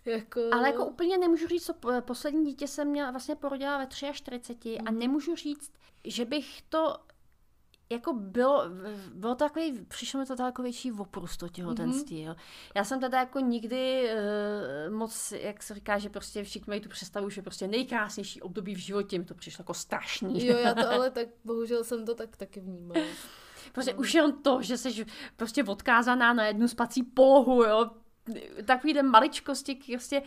[0.05, 0.41] Jako...
[0.53, 4.89] Ale jako úplně nemůžu říct, co poslední dítě jsem měla, vlastně porodila ve 43 hmm.
[4.89, 5.73] a nemůžu říct,
[6.05, 6.97] že bych to
[7.93, 8.65] jako bylo,
[9.15, 12.27] bylo to takový, přišlo mi to jako větší oprus to těhotenství.
[12.27, 12.37] Mm-hmm.
[12.75, 14.11] Já jsem teda jako nikdy
[14.89, 18.75] uh, moc, jak se říká, že prostě všichni mají tu představu, že prostě nejkrásnější období
[18.75, 20.47] v životě, mi to přišlo jako strašný.
[20.47, 23.07] Jo, já to ale tak, bohužel jsem to tak taky vnímala.
[23.73, 23.99] Prostě no.
[23.99, 25.07] už jenom to, že jsi
[25.37, 27.91] prostě odkázaná na jednu spací polohu, jo,
[28.65, 30.23] takový maličkosti prostě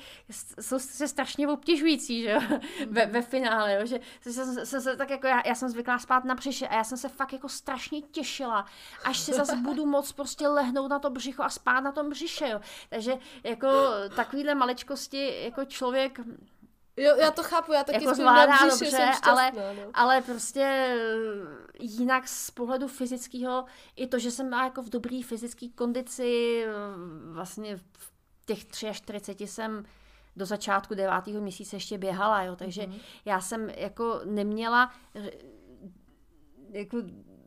[0.62, 2.42] jsou se strašně obtěžující, že jo,
[2.88, 3.86] ve, ve finále, jo?
[3.86, 6.84] že se, se, se, tak jako já, já jsem zvyklá spát na břiše a já
[6.84, 8.66] jsem se fakt jako strašně těšila,
[9.04, 12.50] až se zase budu moc prostě lehnout na to břicho a spát na tom břiše,
[12.50, 12.62] jo.
[12.90, 13.14] Takže
[13.44, 13.68] jako
[14.16, 16.20] takovýhle maličkosti jako člověk
[16.98, 19.92] Jo, já to chápu, já taky jako zvládá bříši, dobře, šťastná, ale, no.
[19.94, 23.66] ale prostě eh, jinak z pohledu fyzického,
[23.96, 26.72] i to, že jsem byla jako v dobrý fyzické kondici, eh,
[27.32, 28.12] vlastně v
[28.46, 29.86] těch 43 jsem
[30.36, 33.00] do začátku devátého měsíce ještě běhala, jo, takže mm-hmm.
[33.26, 35.32] já jsem jako neměla eh,
[36.72, 36.98] jako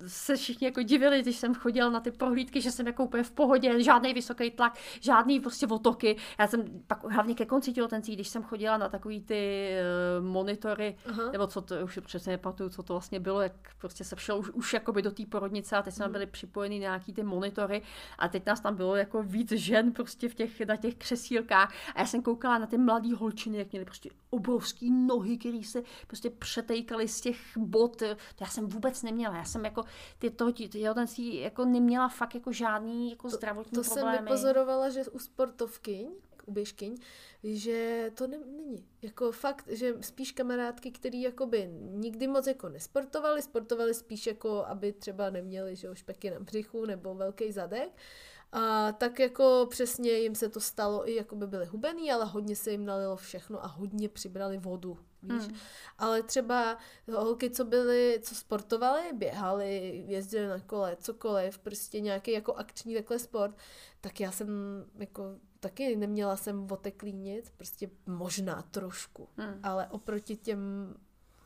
[0.06, 3.30] se všichni jako divili, když jsem chodila na ty prohlídky, že jsem jako úplně v
[3.30, 6.16] pohodě, žádný vysoký tlak, žádný prostě otoky.
[6.38, 9.72] Já jsem pak hlavně ke konci těhotenství, když jsem chodila na takový ty
[10.18, 11.30] uh, monitory, Aha.
[11.32, 14.50] nebo co to, už přesně nepamatuju, co to vlastně bylo, jak prostě se všel už,
[14.50, 16.12] už jakoby do té porodnice a teď jsme hmm.
[16.12, 17.82] byli připojeni na nějaký ty monitory
[18.18, 22.00] a teď nás tam bylo jako víc žen prostě v těch, na těch křesílkách a
[22.00, 26.30] já jsem koukala na ty mladý holčiny, jak měly prostě obrovský nohy, které se prostě
[26.30, 27.96] přetejkaly z těch bot.
[27.96, 28.06] To
[28.40, 29.36] já jsem vůbec neměla.
[29.36, 29.84] Já jsem jako
[30.18, 34.16] ty toho těhotenství jako neměla fakt jako žádný jako zdravotní to, to problémy.
[34.16, 36.08] jsem vypozorovala, že u sportovkyň,
[36.46, 36.96] u běžkyň,
[37.44, 38.86] že to ne, není.
[39.02, 44.92] Jako fakt, že spíš kamarádky, který jakoby nikdy moc jako nesportovali, sportovali spíš jako, aby
[44.92, 47.90] třeba neměli že špeky na břichu nebo velký zadek,
[48.52, 52.56] a tak jako přesně jim se to stalo i jako by byly hubený, ale hodně
[52.56, 54.98] se jim nalilo všechno a hodně přibrali vodu.
[55.22, 55.42] Víš?
[55.42, 55.56] Hmm.
[55.98, 56.78] Ale třeba
[57.12, 63.18] holky, co byly, co sportovaly, běhaly, jezdili na kole, cokoliv, prostě nějaký jako akční takhle
[63.18, 63.56] sport,
[64.00, 64.48] tak já jsem
[64.98, 65.22] jako
[65.60, 69.60] taky neměla jsem oteklínit, prostě možná trošku, hmm.
[69.62, 70.94] ale oproti těm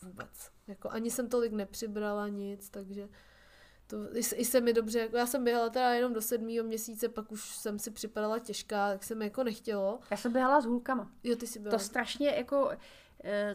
[0.02, 0.50] vůbec.
[0.66, 3.08] Jako ani jsem tolik nepřibrala nic, takže
[3.86, 7.08] to i, i se mi dobře, jako já jsem běhala teda jenom do sedmého měsíce,
[7.08, 10.00] pak už jsem si připadala těžká, tak se mi jako nechtělo.
[10.10, 11.12] Já jsem běhala s hůlkama.
[11.24, 11.78] Jo, ty si běhala.
[11.78, 12.70] To strašně jako,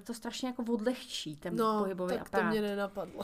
[0.03, 2.45] to strašně jako odlehčí ten no, pohybový tak aparát.
[2.45, 3.23] to mě nenapadlo.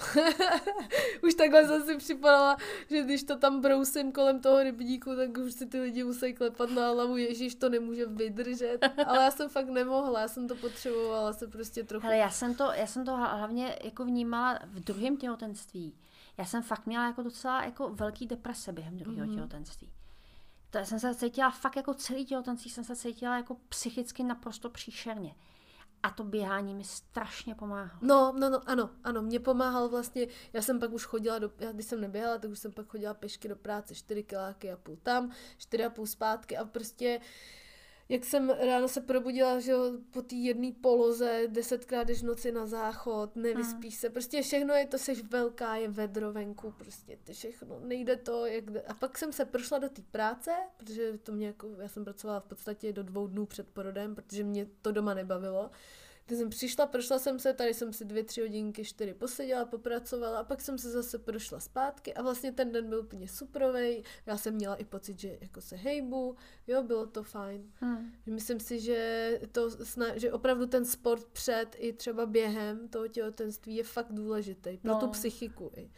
[1.24, 2.58] už takhle jsem si připadala,
[2.90, 6.70] že když to tam brousím kolem toho rybníku, tak už si ty lidi musí klepat
[6.70, 8.78] na hlavu, ježíš, to nemůže vydržet.
[9.06, 12.06] Ale já jsem fakt nemohla, já jsem to potřebovala se prostě trochu.
[12.06, 15.94] Ale já jsem to, já jsem to hlavně jako vnímala v druhém těhotenství
[16.38, 19.34] já jsem fakt měla jako docela jako velký deprese během druhého mm-hmm.
[19.36, 19.92] těhotenství.
[20.70, 25.36] To jsem se cítila fakt jako celý těhotenství, jsem se cítila jako psychicky naprosto příšerně.
[26.04, 28.00] A to běhání mi strašně pomáhalo.
[28.02, 31.72] No, no, no, ano, ano, mě pomáhal vlastně, já jsem pak už chodila, do, já,
[31.72, 34.98] když jsem neběhala, tak už jsem pak chodila pešky do práce, 4 kiláky a půl
[35.04, 37.20] tam, 4 a půl zpátky a prostě
[38.10, 39.74] jak jsem ráno se probudila, že
[40.12, 44.98] po té jedné poloze, desetkrát jdeš noci na záchod, nevyspíš se, prostě všechno je to,
[44.98, 48.82] seš velká, je vedro venku, prostě to všechno, nejde to, jak jde.
[48.82, 52.40] A pak jsem se prošla do té práce, protože to mě jako, já jsem pracovala
[52.40, 55.72] v podstatě do dvou dnů před porodem, protože mě to doma nebavilo.
[56.26, 60.40] Když jsem přišla, prošla jsem se, tady jsem si dvě, tři hodinky, čtyři poseděla, popracovala
[60.40, 64.04] a pak jsem se zase prošla zpátky a vlastně ten den byl úplně suprovej.
[64.26, 66.36] Já jsem měla i pocit, že jako se hejbu,
[66.68, 67.72] jo, bylo to fajn.
[67.76, 68.12] Hmm.
[68.26, 69.70] Myslím si, že, to,
[70.16, 75.00] že opravdu ten sport před i třeba během toho těhotenství je fakt důležitý pro no.
[75.00, 75.72] tu psychiku.
[75.76, 75.92] I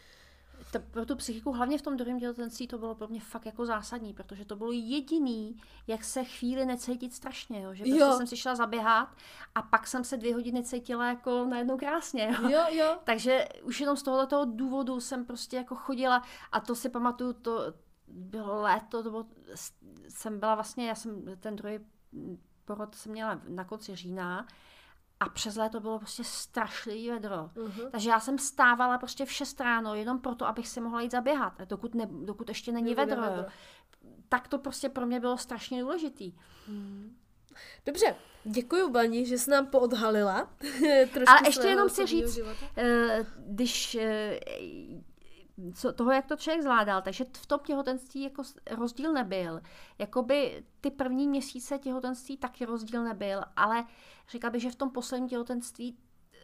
[0.79, 3.65] to, pro tu psychiku, hlavně v tom druhém těhotenství, to bylo pro mě fakt jako
[3.65, 5.57] zásadní, protože to bylo jediný,
[5.87, 7.73] jak se chvíli necítit strašně, jo?
[7.73, 8.13] že prostě jo.
[8.17, 9.09] jsem si šla zaběhat
[9.55, 12.35] a pak jsem se dvě hodiny cítila jako najednou krásně.
[12.41, 12.49] Jo?
[12.49, 12.97] Jo, jo.
[13.03, 17.73] Takže už jenom z tohoto důvodu jsem prostě jako chodila a to si pamatuju, to
[18.07, 19.25] bylo léto, to bylo,
[20.07, 21.79] jsem byla vlastně, já jsem ten druhý
[22.65, 24.47] porod jsem měla na konci října
[25.19, 27.49] a přes léto bylo prostě strašlivý vedro.
[27.55, 27.91] Mhm.
[27.91, 31.53] Takže já jsem stávala prostě v 6 ráno jenom proto, abych si mohla jít zaběhat,
[31.65, 33.21] dokud, ne, dokud ještě není Nebude vedro.
[33.31, 33.45] vedro.
[34.29, 36.33] Tak to prostě pro mě bylo strašně důležitý.
[37.85, 40.49] Dobře, děkuji Bani, že jsi nám poodhalila.
[41.13, 42.65] trošku Ale ještě jenom chci říct, života.
[42.77, 44.39] Eh, když eh,
[45.75, 49.61] co, toho, jak to člověk zvládal, takže v tom těhotenství jako rozdíl nebyl.
[49.97, 53.85] Jakoby ty první měsíce těhotenství taky rozdíl nebyl, ale
[54.29, 55.97] říkala bych, že v tom posledním těhotenství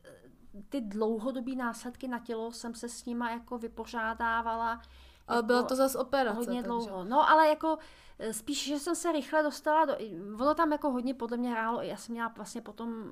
[0.06, 4.82] eh, ty dlouhodobý následky na tělo jsem se s nima jako vypořádávala.
[5.28, 6.38] Ale jako byla to zase operace.
[6.38, 6.68] hodně takže.
[6.68, 7.04] dlouho.
[7.04, 7.78] No ale jako
[8.20, 9.94] eh, spíš, že jsem se rychle dostala do...
[10.40, 11.82] Ono tam jako hodně podle mě hrálo.
[11.82, 13.12] Já jsem měla vlastně potom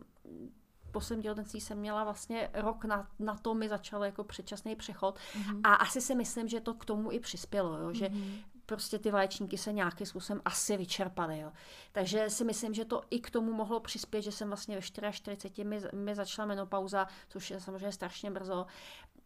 [0.90, 5.62] posledním těhotenství jsem měla vlastně rok na, na to mi začal jako předčasný přechod Mhm.
[5.64, 7.94] a asi si myslím, že to k tomu i přispělo, jo?
[7.94, 8.36] že Mhm.
[8.66, 11.40] prostě ty vaječníky se nějakým způsobem asi vyčerpaly.
[11.40, 11.52] Jo?
[11.92, 15.64] Takže si myslím, že to i k tomu mohlo přispět, že jsem vlastně ve 44
[15.64, 18.66] mi, mi začala menopauza, což je samozřejmě strašně brzo.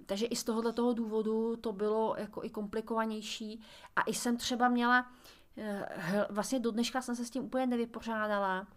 [0.05, 3.61] Takže i z tohohle toho důvodu to bylo jako i komplikovanější
[3.95, 5.11] a i jsem třeba měla,
[5.57, 8.67] eh, vlastně do dneška jsem se s tím úplně nevypořádala,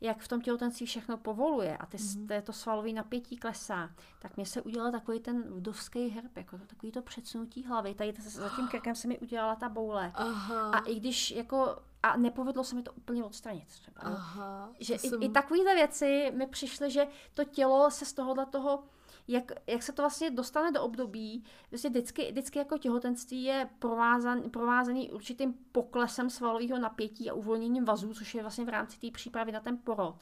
[0.00, 2.42] jak v tom těhotenství všechno povoluje a ty, mm-hmm.
[2.42, 6.92] to svalové napětí klesá, tak mě se udělal takový ten vdovský herb, jako to, takový
[6.92, 7.94] to předsunutí hlavy.
[7.94, 10.12] Tady za tím krkem se mi udělala ta boule.
[10.14, 10.70] Aha.
[10.70, 14.00] A i když jako, a nepovedlo se mi to úplně odstranit třeba.
[14.00, 14.70] Aha.
[14.80, 18.84] Že i, jsem- i takovéhle věci mi přišly, že to tělo se z tohohle toho,
[19.28, 24.50] jak, jak se to vlastně dostane do období, vlastně vždycky, vždycky jako těhotenství je provázan,
[24.50, 29.52] provázaný určitým poklesem svalového napětí a uvolněním vazů, což je vlastně v rámci té přípravy
[29.52, 30.16] na ten porod.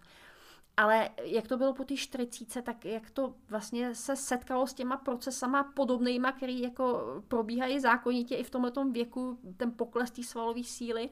[0.76, 4.96] Ale jak to bylo po té 40, tak jak to vlastně se setkalo s těma
[4.96, 11.10] procesama podobnýma, který jako probíhají zákonitě i v tomhle věku, ten pokles té svalové síly,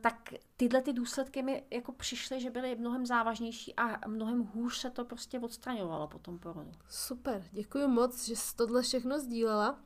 [0.00, 4.90] tak tyhle ty důsledky mi jako přišly, že byly mnohem závažnější a mnohem hůř se
[4.90, 6.72] to prostě odstraňovalo po tom porodu.
[6.88, 9.80] Super, děkuji moc, že jsi tohle všechno sdílela.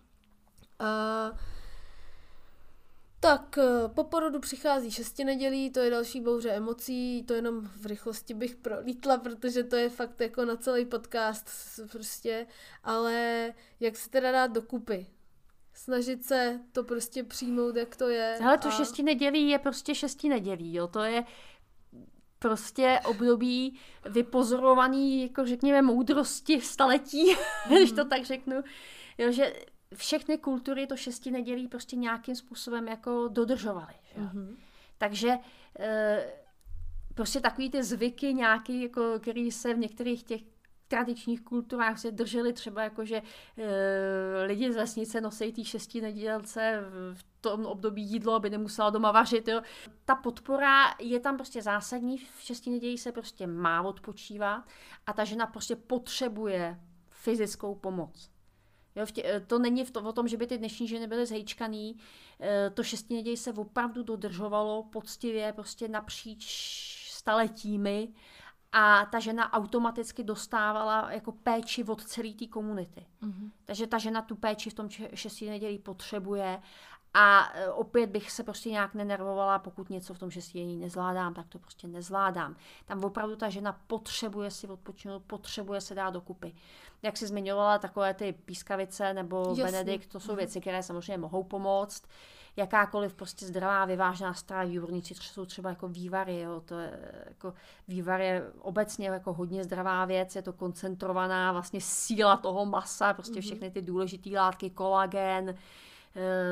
[0.80, 1.38] Uh,
[3.24, 7.86] tak, eh, po porodu přichází šesti nedělí, to je další bouře emocí, to jenom v
[7.86, 11.50] rychlosti bych prolítla, protože to je fakt jako na celý podcast
[11.92, 12.46] prostě,
[12.82, 15.06] ale jak se teda dát dokupy?
[15.74, 18.38] Snažit se to prostě přijmout, jak to je.
[18.44, 20.86] Ale to a- šesti nedělí je prostě šesti nedělí, jo.
[20.88, 21.24] To je
[22.38, 23.78] prostě období
[24.10, 27.24] vypozorovaný, jako řekněme, moudrosti staletí,
[27.68, 28.56] když to tak řeknu.
[29.18, 29.52] Jo, že
[29.94, 33.94] všechny kultury to šesti nedělí prostě nějakým způsobem jako dodržovaly.
[34.16, 34.56] Mhm.
[34.98, 35.32] Takže
[35.78, 36.32] eh,
[37.14, 40.40] prostě takový ty zvyky nějaký, jako, který se v některých těch
[40.94, 46.80] tradičních kulturách se drželi třeba jako, že e, lidi z vesnice nosí tý šesti nedělce
[47.14, 49.48] v tom období jídlo, aby nemusela doma vařit.
[49.48, 49.60] Jo.
[50.04, 54.64] Ta podpora je tam prostě zásadní, v šesti nedělí se prostě má odpočívat
[55.06, 56.80] a ta žena prostě potřebuje
[57.10, 58.30] fyzickou pomoc.
[58.96, 61.26] Jo, tě, eh, to není v to, o tom, že by ty dnešní ženy byly
[61.26, 61.96] zhejčkaný.
[62.40, 66.44] Eh, To šesti neděj se opravdu dodržovalo poctivě, prostě napříč
[67.10, 68.08] staletími
[68.76, 73.06] a ta žena automaticky dostávala jako péči od celé té komunity.
[73.20, 73.50] Mhm.
[73.64, 76.60] Takže ta žena tu péči v tom šestý nedělí potřebuje
[77.14, 81.34] a e, opět bych se prostě nějak nenervovala, pokud něco v tom šestý nedělí nezvládám,
[81.34, 82.56] tak to prostě nezvládám.
[82.86, 86.54] Tam opravdu ta žena potřebuje si odpočinout, potřebuje se dát dokupy.
[87.02, 89.64] Jak si zmiňovala, takové ty pískavice nebo Jasně.
[89.64, 92.04] Benedikt, to jsou věci, které samozřejmě mohou pomoct.
[92.56, 97.54] Jakákoliv prostě zdravá, vyvážená strava, výborníci jsou třeba jako vývary, jo, to je jako
[97.88, 103.40] vývar je obecně jako hodně zdravá věc, je to koncentrovaná vlastně síla toho masa, prostě
[103.40, 105.54] všechny ty důležité látky, kolagen,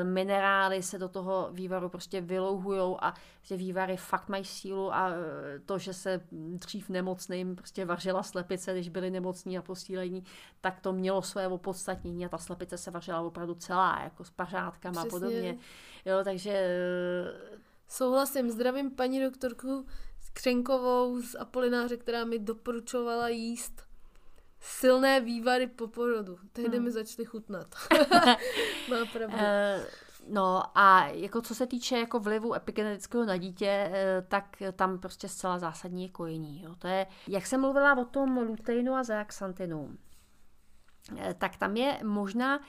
[0.03, 5.59] minerály se do toho vývaru prostě vylouhujou a že vývary fakt mají sílu a eh,
[5.59, 10.23] to, že se dřív nemocným prostě vařila slepice, když byli nemocní a posílení,
[10.61, 15.01] tak to mělo své opodstatnění a ta slepice se vařila opravdu celá, jako s pařátkama
[15.01, 15.57] a podobně.
[16.05, 19.85] Jo, takže eh, Souhlasím, zdravím paní doktorku
[20.33, 23.92] Křenkovou z Apolináře, která mi doporučovala jíst
[24.63, 26.37] silné vývary po porodu.
[26.53, 26.85] Tehdy Hmm.
[26.85, 27.67] mi začaly chutnat.
[28.89, 29.35] Má pravdu.
[29.39, 29.85] Eh,
[30.27, 34.45] No a jako co se týče jako vlivu epigenetického na dítě, eh, tak
[34.75, 36.63] tam prostě zcela zásadní je kojení.
[36.63, 36.75] Jo.
[36.79, 39.97] To je, jak jsem mluvila o tom luteinu a zeaxanthinu,
[41.17, 42.59] eh, tak tam je možná,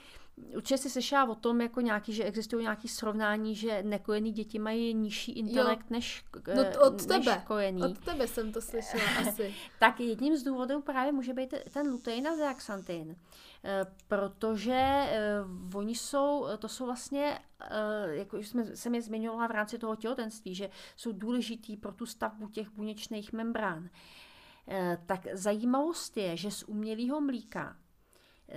[0.55, 4.93] určitě si slyšela o tom, jako nějaký, že existují nějaké srovnání, že nekojený děti mají
[4.93, 6.23] nižší intelekt než,
[6.55, 7.43] No eh, t- od než tebe.
[7.47, 7.83] kojený.
[7.83, 9.53] Od tebe jsem to slyšela asi.
[9.79, 13.15] Tak jedním z důvodů právě může být ten lutein a zeaxanthin,
[13.67, 15.33] Eh, protože eh,
[15.75, 19.95] oni jsou, to jsou vlastně, eh, jako už jsme, jsem je zmiňovala v rámci toho
[19.95, 23.89] těhotenství, že jsou důležitý pro tu stavbu těch buněčných membrán.
[24.67, 27.75] eh, tak zajímavost je, že z umělého mlíka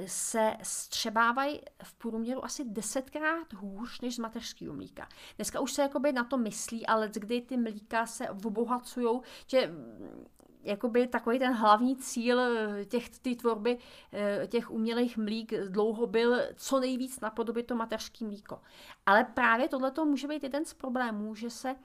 [0.07, 5.09] se střebávají v průměru asi desetkrát hůř než z mateřského mlíka.
[5.37, 9.73] Dneska už se jakoby na to myslí, ale kdy ty mlíka se obohacují, že
[10.63, 12.41] jakoby takový ten hlavní cíl
[12.85, 13.79] těch, ty tvorby
[14.13, 18.61] eh, těch umělých mlík dlouho byl co nejvíc napodobit to mateřské mlíko.
[19.07, 21.77] Ale právě tohle může být jeden z problémů, že se eh,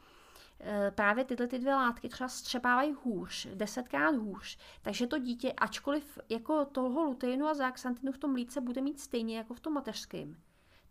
[0.95, 4.57] právě tyhle ty dvě látky třeba střebávají hůř, desetkrát hůř.
[4.81, 9.37] Takže to dítě, ačkoliv jako toho luteinu a záxantinu v tom mlíce bude mít stejně
[9.37, 10.35] jako v tom mateřském,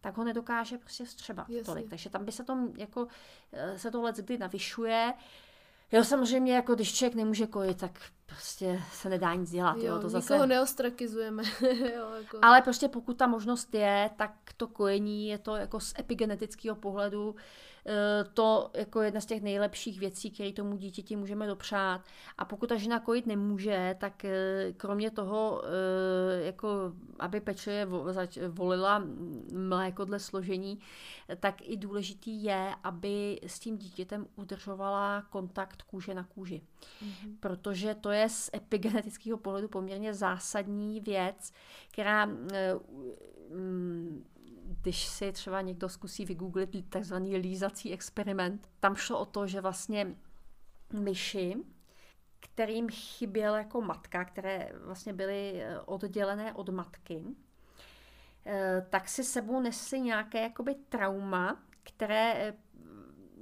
[0.01, 1.65] tak ho nedokáže prostě střebat Jasně.
[1.65, 1.89] tolik.
[1.89, 3.07] Takže tam by se to jako
[3.53, 5.15] eh, se to kdy navyšuje.
[5.93, 9.77] Jo, samozřejmě, jako když člověk nemůže kojit, tak prostě se nedá nic dělat.
[9.77, 10.35] Jo, jo to zase...
[10.35, 11.43] nikoho neostrakizujeme.
[11.95, 12.39] jo, jako...
[12.43, 17.35] Ale prostě pokud ta možnost je, tak to kojení je to jako z epigenetického pohledu
[17.35, 17.72] Eh,
[18.35, 22.01] to jako jedna z těch nejlepších věcí, které tomu dítěti můžeme dopřát.
[22.39, 27.87] A pokud ta žena kojit nemůže, tak eh, kromě toho, eh, jako aby pečlivě
[28.49, 29.05] volila
[29.53, 30.79] mléko dle složení,
[31.41, 36.63] tak i důležitý je, aby s tím dítětem udržovala kontakt kůže na kůži.
[37.03, 37.37] Mm-hmm.
[37.41, 41.53] Protože to je z epigenetického pohledu poměrně zásadní věc,
[41.91, 44.25] která mm,
[44.83, 50.17] když si třeba někdo zkusí vygooglit takzvaný lízací experiment, tam šlo o to, že vlastně
[50.93, 51.57] myši,
[52.41, 57.25] kterým chyběla jako matka, které vlastně byly eh, oddělené od matky,
[58.47, 62.55] eh, tak si sebou nesly nějaké jakoby trauma, které eh,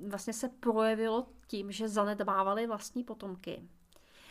[0.08, 3.68] vlastně se projevilo tím, že zanedbávali vlastní potomky.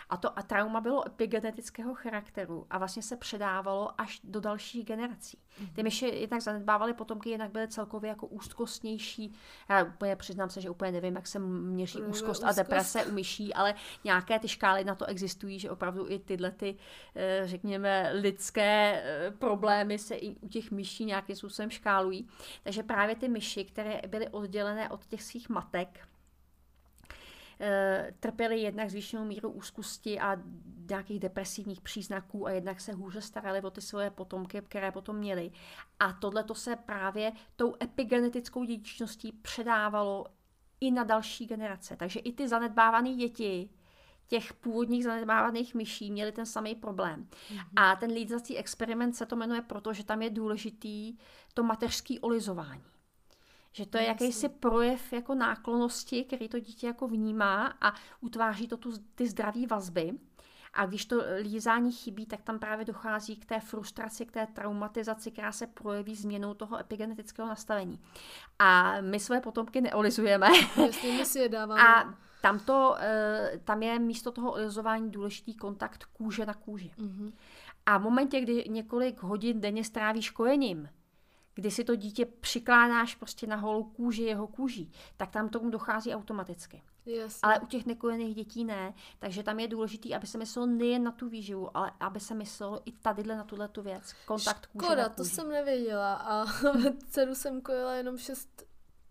[0.10, 5.38] A to a trauma bylo epigenetického charakteru a vlastně se předávalo až do dalších generací.
[5.60, 5.70] Mhm.
[5.74, 9.34] Ty myši jednak zanedbávaly potomky, jinak byly celkově jako úzkostnější.
[9.70, 13.54] Já úplně přiznám se, že úplně nevím, jak se měří úzkost a deprese u myší,
[13.54, 16.76] ale nějaké ty škály na to existují, že opravdu i tyhle ty,
[17.16, 22.28] eh, řekněme, lidské eh, problémy se i u těch myší nějakým způsobem škálují.
[22.64, 26.09] Takže právě ty myši, které byly oddělené od těch svých matek,
[28.20, 30.38] trpěli jednak zvýšenou míru úzkosti a
[30.90, 35.52] nějakých depresivních příznaků a jednak se hůře starali o ty svoje potomky, které potom měli.
[36.00, 40.26] A tohle to se právě tou epigenetickou dědičností předávalo
[40.82, 41.96] i na další generace.
[41.96, 43.70] Takže i ty zanedbávané děti
[44.28, 47.28] těch původních zanedbávaných myší měli ten samý problém.
[47.32, 47.66] Mm-hmm.
[47.76, 51.18] A ten lídzací experiment se to jmenuje proto, že tam je důležitý
[51.54, 52.84] to mateřský olizování.
[53.72, 58.78] Že to je jakýsi projev jako náklonosti, který to dítě jako vnímá a utváří to
[58.78, 60.12] tu, ty zdravé vazby.
[60.74, 65.32] A když to lízání chybí, tak tam právě dochází k té frustraci, k té traumatizaci,
[65.32, 68.00] která se projeví změnou toho epigenetického nastavení.
[68.60, 70.48] A my své potomky neolizujeme.
[70.86, 71.82] Jasně, my si je dáváme.
[71.82, 76.92] A tam, to, eh, tam je místo toho olizování důležitý kontakt kůže na kůži.
[76.98, 77.34] Mm-hmm.
[77.86, 80.90] A v momentě, kdy několik hodin denně strávíš kojením,
[81.60, 86.14] kdy si to dítě přikládáš prostě na holou kůži jeho kůží, tak tam tomu dochází
[86.14, 86.84] automaticky.
[87.06, 87.40] Jasně.
[87.44, 91.12] Ale u těch nekojených dětí ne, takže tam je důležité, aby se myslelo nejen na
[91.12, 94.14] tu výživu, ale aby se myslelo i tadyhle na tuhle tu věc.
[94.26, 95.16] Kontakt kůže Škoda, na kůži.
[95.30, 96.46] to jsem nevěděla a
[97.10, 98.64] dceru jsem kojila jenom šest,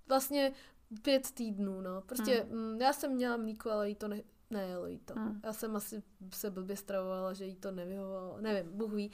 [0.08, 0.52] vlastně
[1.02, 2.00] pět týdnů, no.
[2.00, 2.72] Prostě hmm.
[2.72, 5.14] Mm, já jsem měla mlíko, ale jí to ne, nejelo jí to.
[5.14, 5.40] Hmm.
[5.44, 6.02] Já jsem asi
[6.34, 8.40] se blbě stravovala, že jí to nevyhovovalo.
[8.40, 9.10] Nevím, Bůh ví.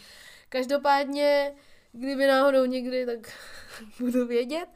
[0.48, 1.54] Každopádně
[1.94, 3.32] kdyby náhodou někdy, tak
[4.00, 4.66] budu vědět.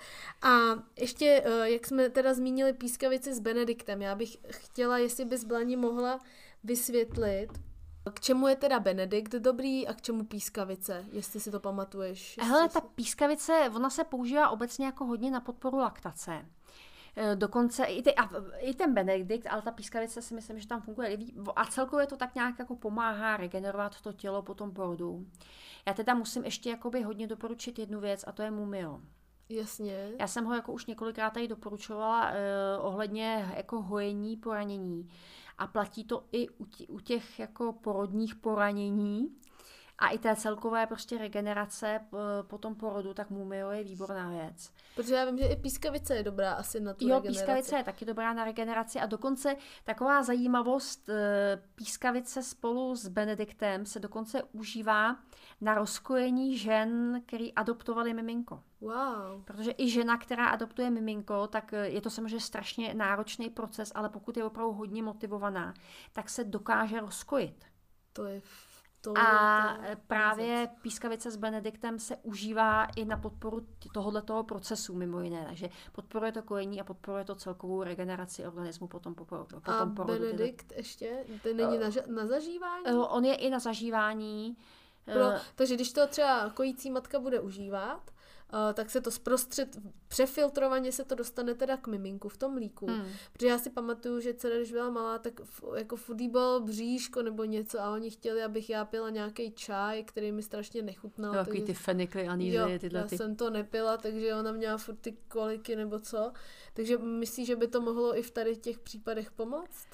[0.42, 0.58] A
[1.00, 5.76] ještě, eh, jak jsme teda zmínili pískavici s Benediktem, já bych chtěla, jestli bys Blani
[5.76, 6.18] mohla
[6.64, 7.48] vysvětlit,
[8.14, 12.36] k čemu je teda Benedikt dobrý a k čemu pískavice, jestli si to pamatuješ?
[12.40, 16.46] Hele, ta pískavice, ona se používá obecně jako hodně na podporu laktace.
[17.20, 20.80] Eh, dokonce i, ty, a, i ten Benedikt, ale ta pískavice si myslím, že tam
[20.80, 21.18] funguje
[21.56, 25.26] a celkově to tak nějak jako pomáhá regenerovat to tělo po tom porodu.
[25.86, 29.00] Já teda musím ještě jakoby hodně doporučit jednu věc a to je Mumio.
[29.48, 30.10] Jasně.
[30.18, 35.08] Já jsem ho jako už několikrát tady doporučovala eh, ohledně jako hojení poranění
[35.58, 39.28] a platí to i u, tě, u těch jako porodních poranění,
[39.98, 42.00] a i té celkové prostě regenerace
[42.42, 44.72] po tom porodu, tak mumio je výborná věc.
[44.96, 47.38] Protože já vím, že i pískavice je dobrá asi na tu jo, regeneraci.
[47.38, 53.86] pískavice je taky dobrá na regeneraci a dokonce taková zajímavost, eh, pískavice spolu s Benediktem
[53.86, 55.16] se dokonce užívá
[55.60, 58.62] na rozkojení žen, který adoptovali miminko.
[58.80, 59.44] Wow.
[59.44, 64.08] Protože i žena, která adoptuje miminko, tak eh, je to samozřejmě strašně náročný proces, ale
[64.08, 65.74] pokud je opravdu hodně motivovaná,
[66.12, 67.64] tak se dokáže rozkojit.
[68.12, 68.40] To je
[69.00, 75.20] To a to právě pískavice s Benediktem se užívá i na podporu tohoto procesu mimo
[75.20, 75.44] jiné.
[75.46, 80.20] Takže podporuje to kojení a podporuje to celkovou regeneraci organismu potom po, potom a porodu.
[80.20, 81.24] Benedikt ještě?
[81.42, 82.84] Ten není na, na zažívání?
[83.08, 84.56] On je i na zažívání.
[85.12, 88.10] Pro, takže když to třeba kojící matka bude užívat,
[88.74, 92.86] tak se to zprostřed, přefiltrovaně se to dostane teda k miminku v tom mlíku.
[92.86, 93.06] Hmm.
[93.32, 97.22] Protože já si pamatuju, že dcera, když byla malá, tak f, jako furt bylo bříško
[97.22, 101.34] nebo něco a oni chtěli, abych já pila nějaký čaj, který mi strašně nechutnal.
[101.34, 101.62] Jo, takže...
[101.62, 103.16] ty fenikly, anízy, tyhle já ty.
[103.16, 106.32] jsem to nepila, takže ona měla furt ty koliky nebo co.
[106.74, 109.86] Takže myslíš, že by to mohlo i v tady těch případech pomoct?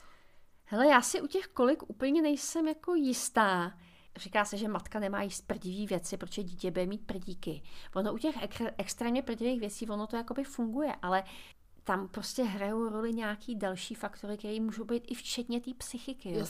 [0.64, 3.78] Hele, já si u těch kolik úplně nejsem jako jistá
[4.16, 7.62] říká se, že matka nemá jíst prdivý věci, protože dítě bude mít prdíky.
[7.94, 11.24] Ono u těch ek- extrémně prdivých věcí, ono to jakoby funguje, ale
[11.84, 16.32] tam prostě hrajou roli nějaký další faktory, které můžou být i včetně té psychiky.
[16.32, 16.46] Jo.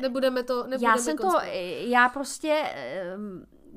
[0.00, 1.30] Nebudeme to, nebudeme Já jsem to,
[1.80, 2.74] já prostě,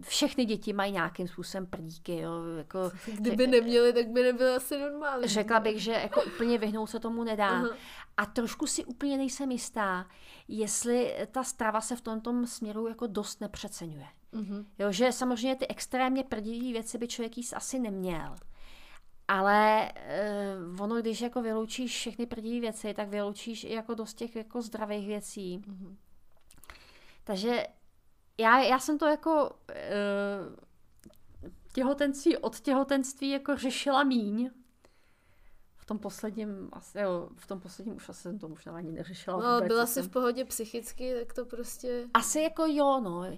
[0.02, 5.28] všechny děti mají nějakým způsobem prdíky, jo, jako, Kdyby neměli, tak by nebyly asi normální.
[5.28, 7.64] Řekla bych, že jako úplně vyhnout se tomu nedá.
[7.64, 7.76] Uh-huh.
[8.18, 10.08] A trošku si úplně nejsem jistá,
[10.48, 14.08] jestli ta strava se v tomto směru jako dost nepřeceňuje.
[14.34, 14.66] Uh-huh.
[14.80, 18.36] Jo, že samozřejmě ty extrémně prdivé věci by člověk jíst asi neměl.
[19.28, 19.92] Ale
[20.72, 24.62] uh, ono, když jako vyloučíš všechny prdivé věci, tak vyloučíš i jako dost těch jako
[24.62, 25.62] zdravých věcí.
[25.68, 25.96] Uh-huh.
[27.24, 27.64] Takže
[28.38, 30.56] já, já jsem to jako uh,
[31.74, 34.50] těhotenství od těhotenství jako řešila míň.
[35.78, 39.38] V tom posledním, asi, jo, v tom posledním už asi jsem to možná ani neřešila.
[39.38, 42.08] No, vůbec, byla jsi v pohodě psychicky, tak to prostě...
[42.14, 43.38] Asi jako jo, no.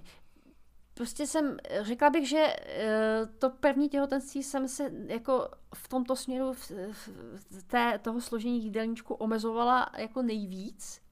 [0.94, 6.52] Prostě jsem, řekla bych, že uh, to první těhotenství jsem se jako v tomto směru
[6.52, 6.70] v,
[7.50, 11.03] v té, toho složení jídelníčku omezovala jako nejvíc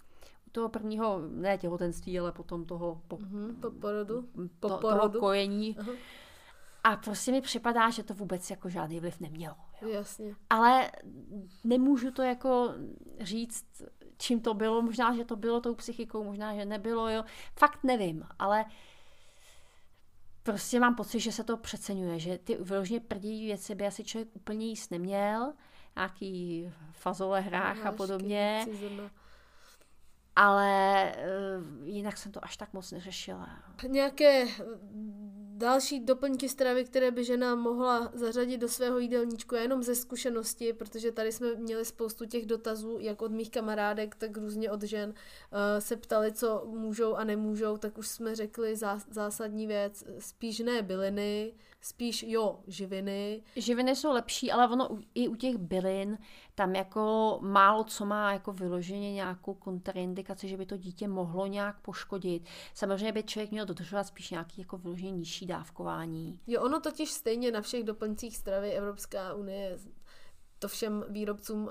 [0.52, 4.28] toho prvního, ne těhotenství, ale potom toho po, mm-hmm, po porodu,
[4.60, 5.08] po to, porodu.
[5.08, 5.76] toho kojení.
[5.76, 5.96] Uh-huh.
[6.84, 9.54] A prostě mi připadá, že to vůbec jako žádný vliv nemělo.
[9.82, 9.88] Jo.
[9.88, 10.34] Jasně.
[10.50, 10.90] Ale
[11.64, 12.74] nemůžu to jako
[13.20, 13.82] říct,
[14.18, 14.82] čím to bylo.
[14.82, 17.08] Možná, že to bylo tou psychikou, možná, že nebylo.
[17.08, 17.24] Jo.
[17.58, 18.64] Fakt nevím, ale
[20.42, 24.28] prostě mám pocit, že se to přeceňuje, že ty vyloženě prdivé věci by asi člověk
[24.36, 25.52] úplně jíst neměl,
[25.96, 28.66] nějaký fazole hrách a podobně.
[30.36, 33.48] Ale uh, jinak jsem to až tak moc neřešila.
[33.88, 34.46] Nějaké
[35.56, 41.12] další doplňky stravy, které by žena mohla zařadit do svého jídelníčku, jenom ze zkušenosti, protože
[41.12, 45.16] tady jsme měli spoustu těch dotazů, jak od mých kamarádek, tak různě od žen, uh,
[45.78, 48.76] se ptali, co můžou a nemůžou, tak už jsme řekli
[49.10, 51.52] zásadní věc, spíš ne byliny,
[51.82, 53.42] spíš jo, živiny.
[53.56, 56.18] Živiny jsou lepší, ale ono i u těch bylin,
[56.54, 61.80] tam jako málo co má jako vyloženě nějakou kontraindikaci, že by to dítě mohlo nějak
[61.80, 62.48] poškodit.
[62.74, 66.40] Samozřejmě by člověk měl dodržovat spíš nějaký jako vyloženě nižší dávkování.
[66.46, 69.78] Jo, ono totiž stejně na všech doplňcích stravy Evropská unie
[70.62, 71.70] to všem výrobcům uh,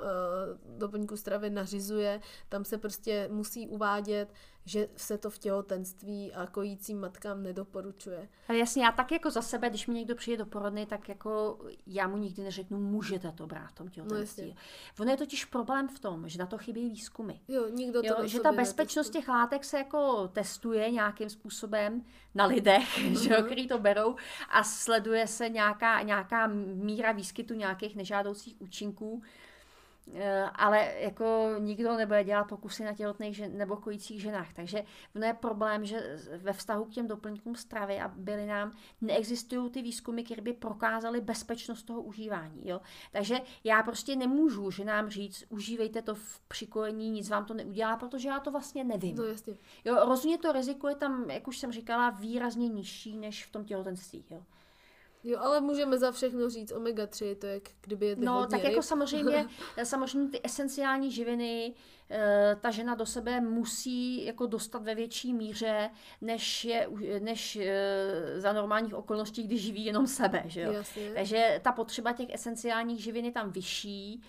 [0.78, 2.22] doplňků stravy nařizuje.
[2.50, 4.34] Tam se prostě musí uvádět,
[4.66, 8.30] že se to v těhotenství a kojícím matkám nedoporučuje.
[8.48, 11.60] Ale jasně, já tak jako za sebe, když mi někdo přijde do porodny, tak jako
[11.88, 14.50] já mu nikdy neřeknu, můžete to brát v tom těhotenství.
[14.50, 14.56] No
[15.00, 17.34] ono je totiž problém v tom, že na to chybí výzkumy.
[17.48, 22.06] Jo, nikdo to jo, Že ta bezpečnost těch látek se jako testuje nějakým způsobem
[22.36, 23.20] na lidech, uh-huh.
[23.24, 23.46] že, mhm.
[23.46, 24.16] který to berou
[24.50, 29.22] a sleduje se nějaká, nějaká míra výskytu nějakých nežádoucích účinků
[30.56, 34.54] ale jako nikdo nebude dělat pokusy na těhotných žen, nebo kojících ženách.
[34.54, 34.84] Takže
[35.16, 38.72] ono je problém, že ve vztahu k těm doplňkům stravy a bylinám
[39.02, 42.68] neexistují ty výzkumy, které by prokázaly bezpečnost toho užívání.
[42.68, 42.82] Jo?
[43.12, 47.98] Takže já prostě nemůžu že nám říct, užívejte to v přikojení, nic vám to neudělá,
[47.98, 49.16] protože já to vlastně nevím.
[49.16, 49.58] No, jasně.
[49.86, 53.66] Jo, rozhodně to riziko je tam, jak už jsem říkala, výrazně nižší než v tom
[53.66, 54.26] těhotenství.
[54.30, 54.44] Jo?
[55.24, 58.70] Jo, ale můžeme za všechno říct omega-3, to je kdyby je No, tak ryb.
[58.70, 59.48] jako samozřejmě,
[59.84, 61.74] samozřejmě ty esenciální živiny
[62.10, 65.90] eh, ta žena do sebe musí jako dostat ve větší míře,
[66.22, 66.88] než, je,
[67.20, 70.44] než eh, za normálních okolností, když živí jenom sebe.
[70.46, 70.72] Že jo?
[70.72, 71.12] Jasně.
[71.14, 74.22] Takže ta potřeba těch esenciálních živin je tam vyšší.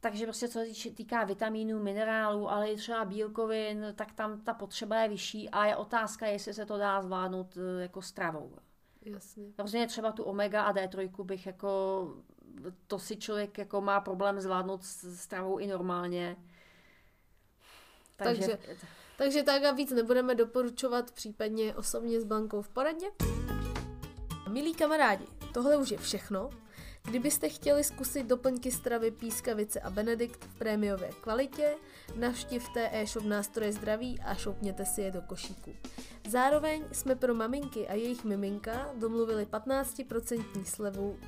[0.00, 4.96] Takže prostě co se týká vitamínů, minerálů, ale i třeba bílkovin, tak tam ta potřeba
[4.96, 8.52] je vyšší a je otázka, jestli se to dá zvládnout eh, jako stravou.
[9.02, 9.52] Jasně.
[9.58, 12.14] Rozhodně třeba tu omega a D3 bych jako,
[12.86, 16.36] to si člověk jako má problém zvládnout s stravou i normálně.
[18.16, 18.86] Takže, takže,
[19.18, 23.08] takže tak a víc nebudeme doporučovat případně osobně s Blankou v poradně.
[24.48, 26.50] Milí kamarádi, tohle už je všechno.
[27.08, 31.74] Kdybyste chtěli zkusit doplňky stravy Pískavice a Benedikt v prémiové kvalitě,
[32.16, 35.74] navštivte e-shop Nástroje zdraví a šoupněte si je do košíku.
[36.28, 41.18] Zároveň jsme pro maminky a jejich miminka domluvili 15% slevu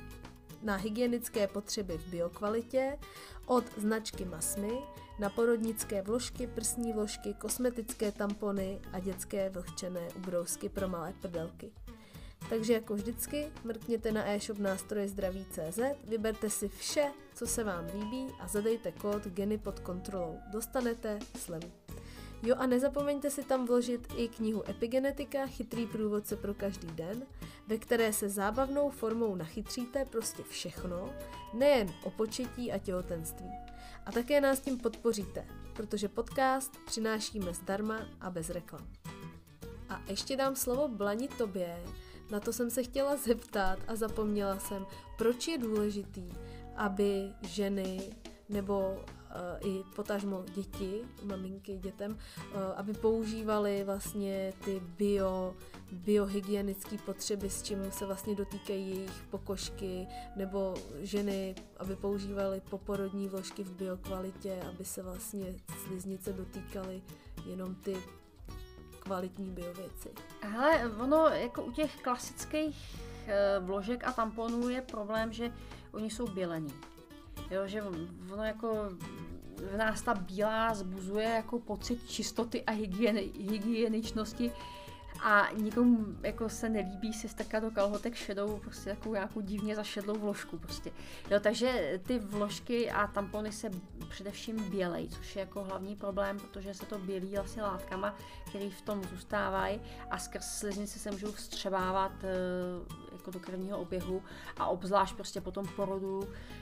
[0.61, 2.97] na hygienické potřeby v biokvalitě
[3.45, 4.73] od značky Masmy
[5.19, 11.71] na porodnické vložky, prsní vložky, kosmetické tampony a dětské vlhčené ubrousky pro malé prdelky.
[12.49, 18.27] Takže jako vždycky mrkněte na e-shop nástroje zdraví.cz, vyberte si vše, co se vám líbí
[18.39, 20.39] a zadejte kód GENY pod kontrolou.
[20.51, 21.71] Dostanete slevu.
[22.43, 27.25] Jo a nezapomeňte si tam vložit i knihu Epigenetika, chytrý průvodce pro každý den,
[27.67, 31.13] ve které se zábavnou formou nachytříte prostě všechno,
[31.53, 33.51] nejen o početí a těhotenství.
[34.05, 38.87] A také nás tím podpoříte, protože podcast přinášíme zdarma a bez reklam.
[39.89, 41.83] A ještě dám slovo Blani tobě,
[42.31, 44.85] na to jsem se chtěla zeptat a zapomněla jsem,
[45.17, 46.29] proč je důležitý,
[46.75, 47.99] aby ženy
[48.49, 55.55] nebo uh, i potažmo děti, maminky dětem, uh, aby používali vlastně ty bio,
[55.91, 63.63] biohygienické potřeby, s čím se vlastně dotýkají jejich pokožky, nebo ženy, aby používali poporodní vložky
[63.63, 65.55] v biokvalitě, aby se vlastně
[65.87, 67.01] sliznice dotýkaly
[67.45, 67.97] jenom ty
[69.03, 70.09] kvalitní biověci.
[70.55, 75.53] Ale ono jako u těch klasických eh, vložek a tamponů je problém, že
[75.91, 76.73] oni jsou bělení.
[77.51, 77.83] Jo, že
[78.33, 78.89] ono jako
[79.73, 84.51] v nás ta bílá zbuzuje jako pocit čistoty a hygieny, hygieničnosti
[85.21, 90.19] a nikomu jako se nelíbí si strkat do kalhotek šedou, prostě takovou nějakou divně zašedlou
[90.19, 90.91] vložku prostě.
[91.31, 93.69] Jo, takže ty vložky a tampony se
[94.09, 98.15] především bělej, což je jako hlavní problém, protože se to bělí vlastně látkama,
[98.49, 102.27] které v tom zůstávají a skrz sliznice se můžou vstřebávat e,
[103.11, 104.23] jako do krevního oběhu
[104.57, 106.60] a obzvlášť prostě po tom porodu Eh,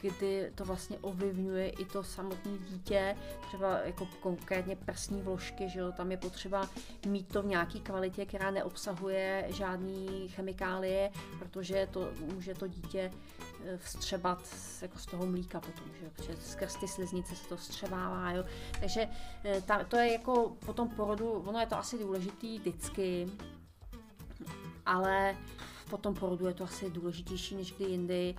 [0.00, 3.16] kdy to vlastně ovlivňuje i to samotné dítě,
[3.48, 6.68] třeba jako konkrétně prsní vložky, že jo, tam je potřeba
[7.06, 13.12] mít to v nějaké kvalitě, která neobsahuje žádný chemikálie, protože to může to dítě
[13.64, 17.56] eh, vstřebat jako z toho mlíka potom, že jo, protože skrz ty sliznice se to
[17.56, 18.44] vstřebává, jo.
[18.80, 19.08] Takže
[19.44, 23.28] eh, ta, to je jako po tom porodu, ono je to asi důležitý vždycky,
[24.86, 25.36] ale
[25.90, 28.34] po tom porodu je to asi důležitější než kdy jindy.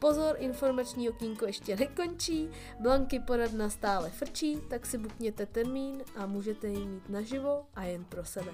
[0.00, 2.50] Pozor, informační okýnko ještě nekončí,
[2.80, 8.04] Blanky poradna stále frčí, tak si bukněte termín a můžete ji mít naživo a jen
[8.04, 8.52] pro sebe.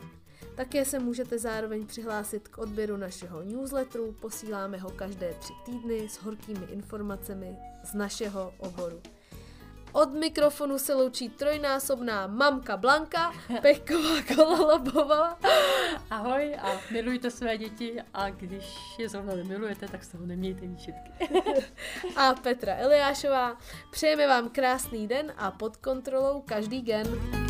[0.56, 6.16] Také se můžete zároveň přihlásit k odběru našeho newsletteru, posíláme ho každé tři týdny s
[6.16, 9.00] horkými informacemi z našeho oboru.
[9.92, 13.32] Od mikrofonu se loučí trojnásobná mamka Blanka,
[13.62, 15.38] Pechková Kolalabová.
[16.10, 18.64] Ahoj a milujte své děti a když
[18.98, 21.12] je zrovna nemilujete, tak se ho nemějte výčitky.
[22.16, 23.56] a Petra Eliášová.
[23.90, 27.45] Přejeme vám krásný den a pod kontrolou každý gen.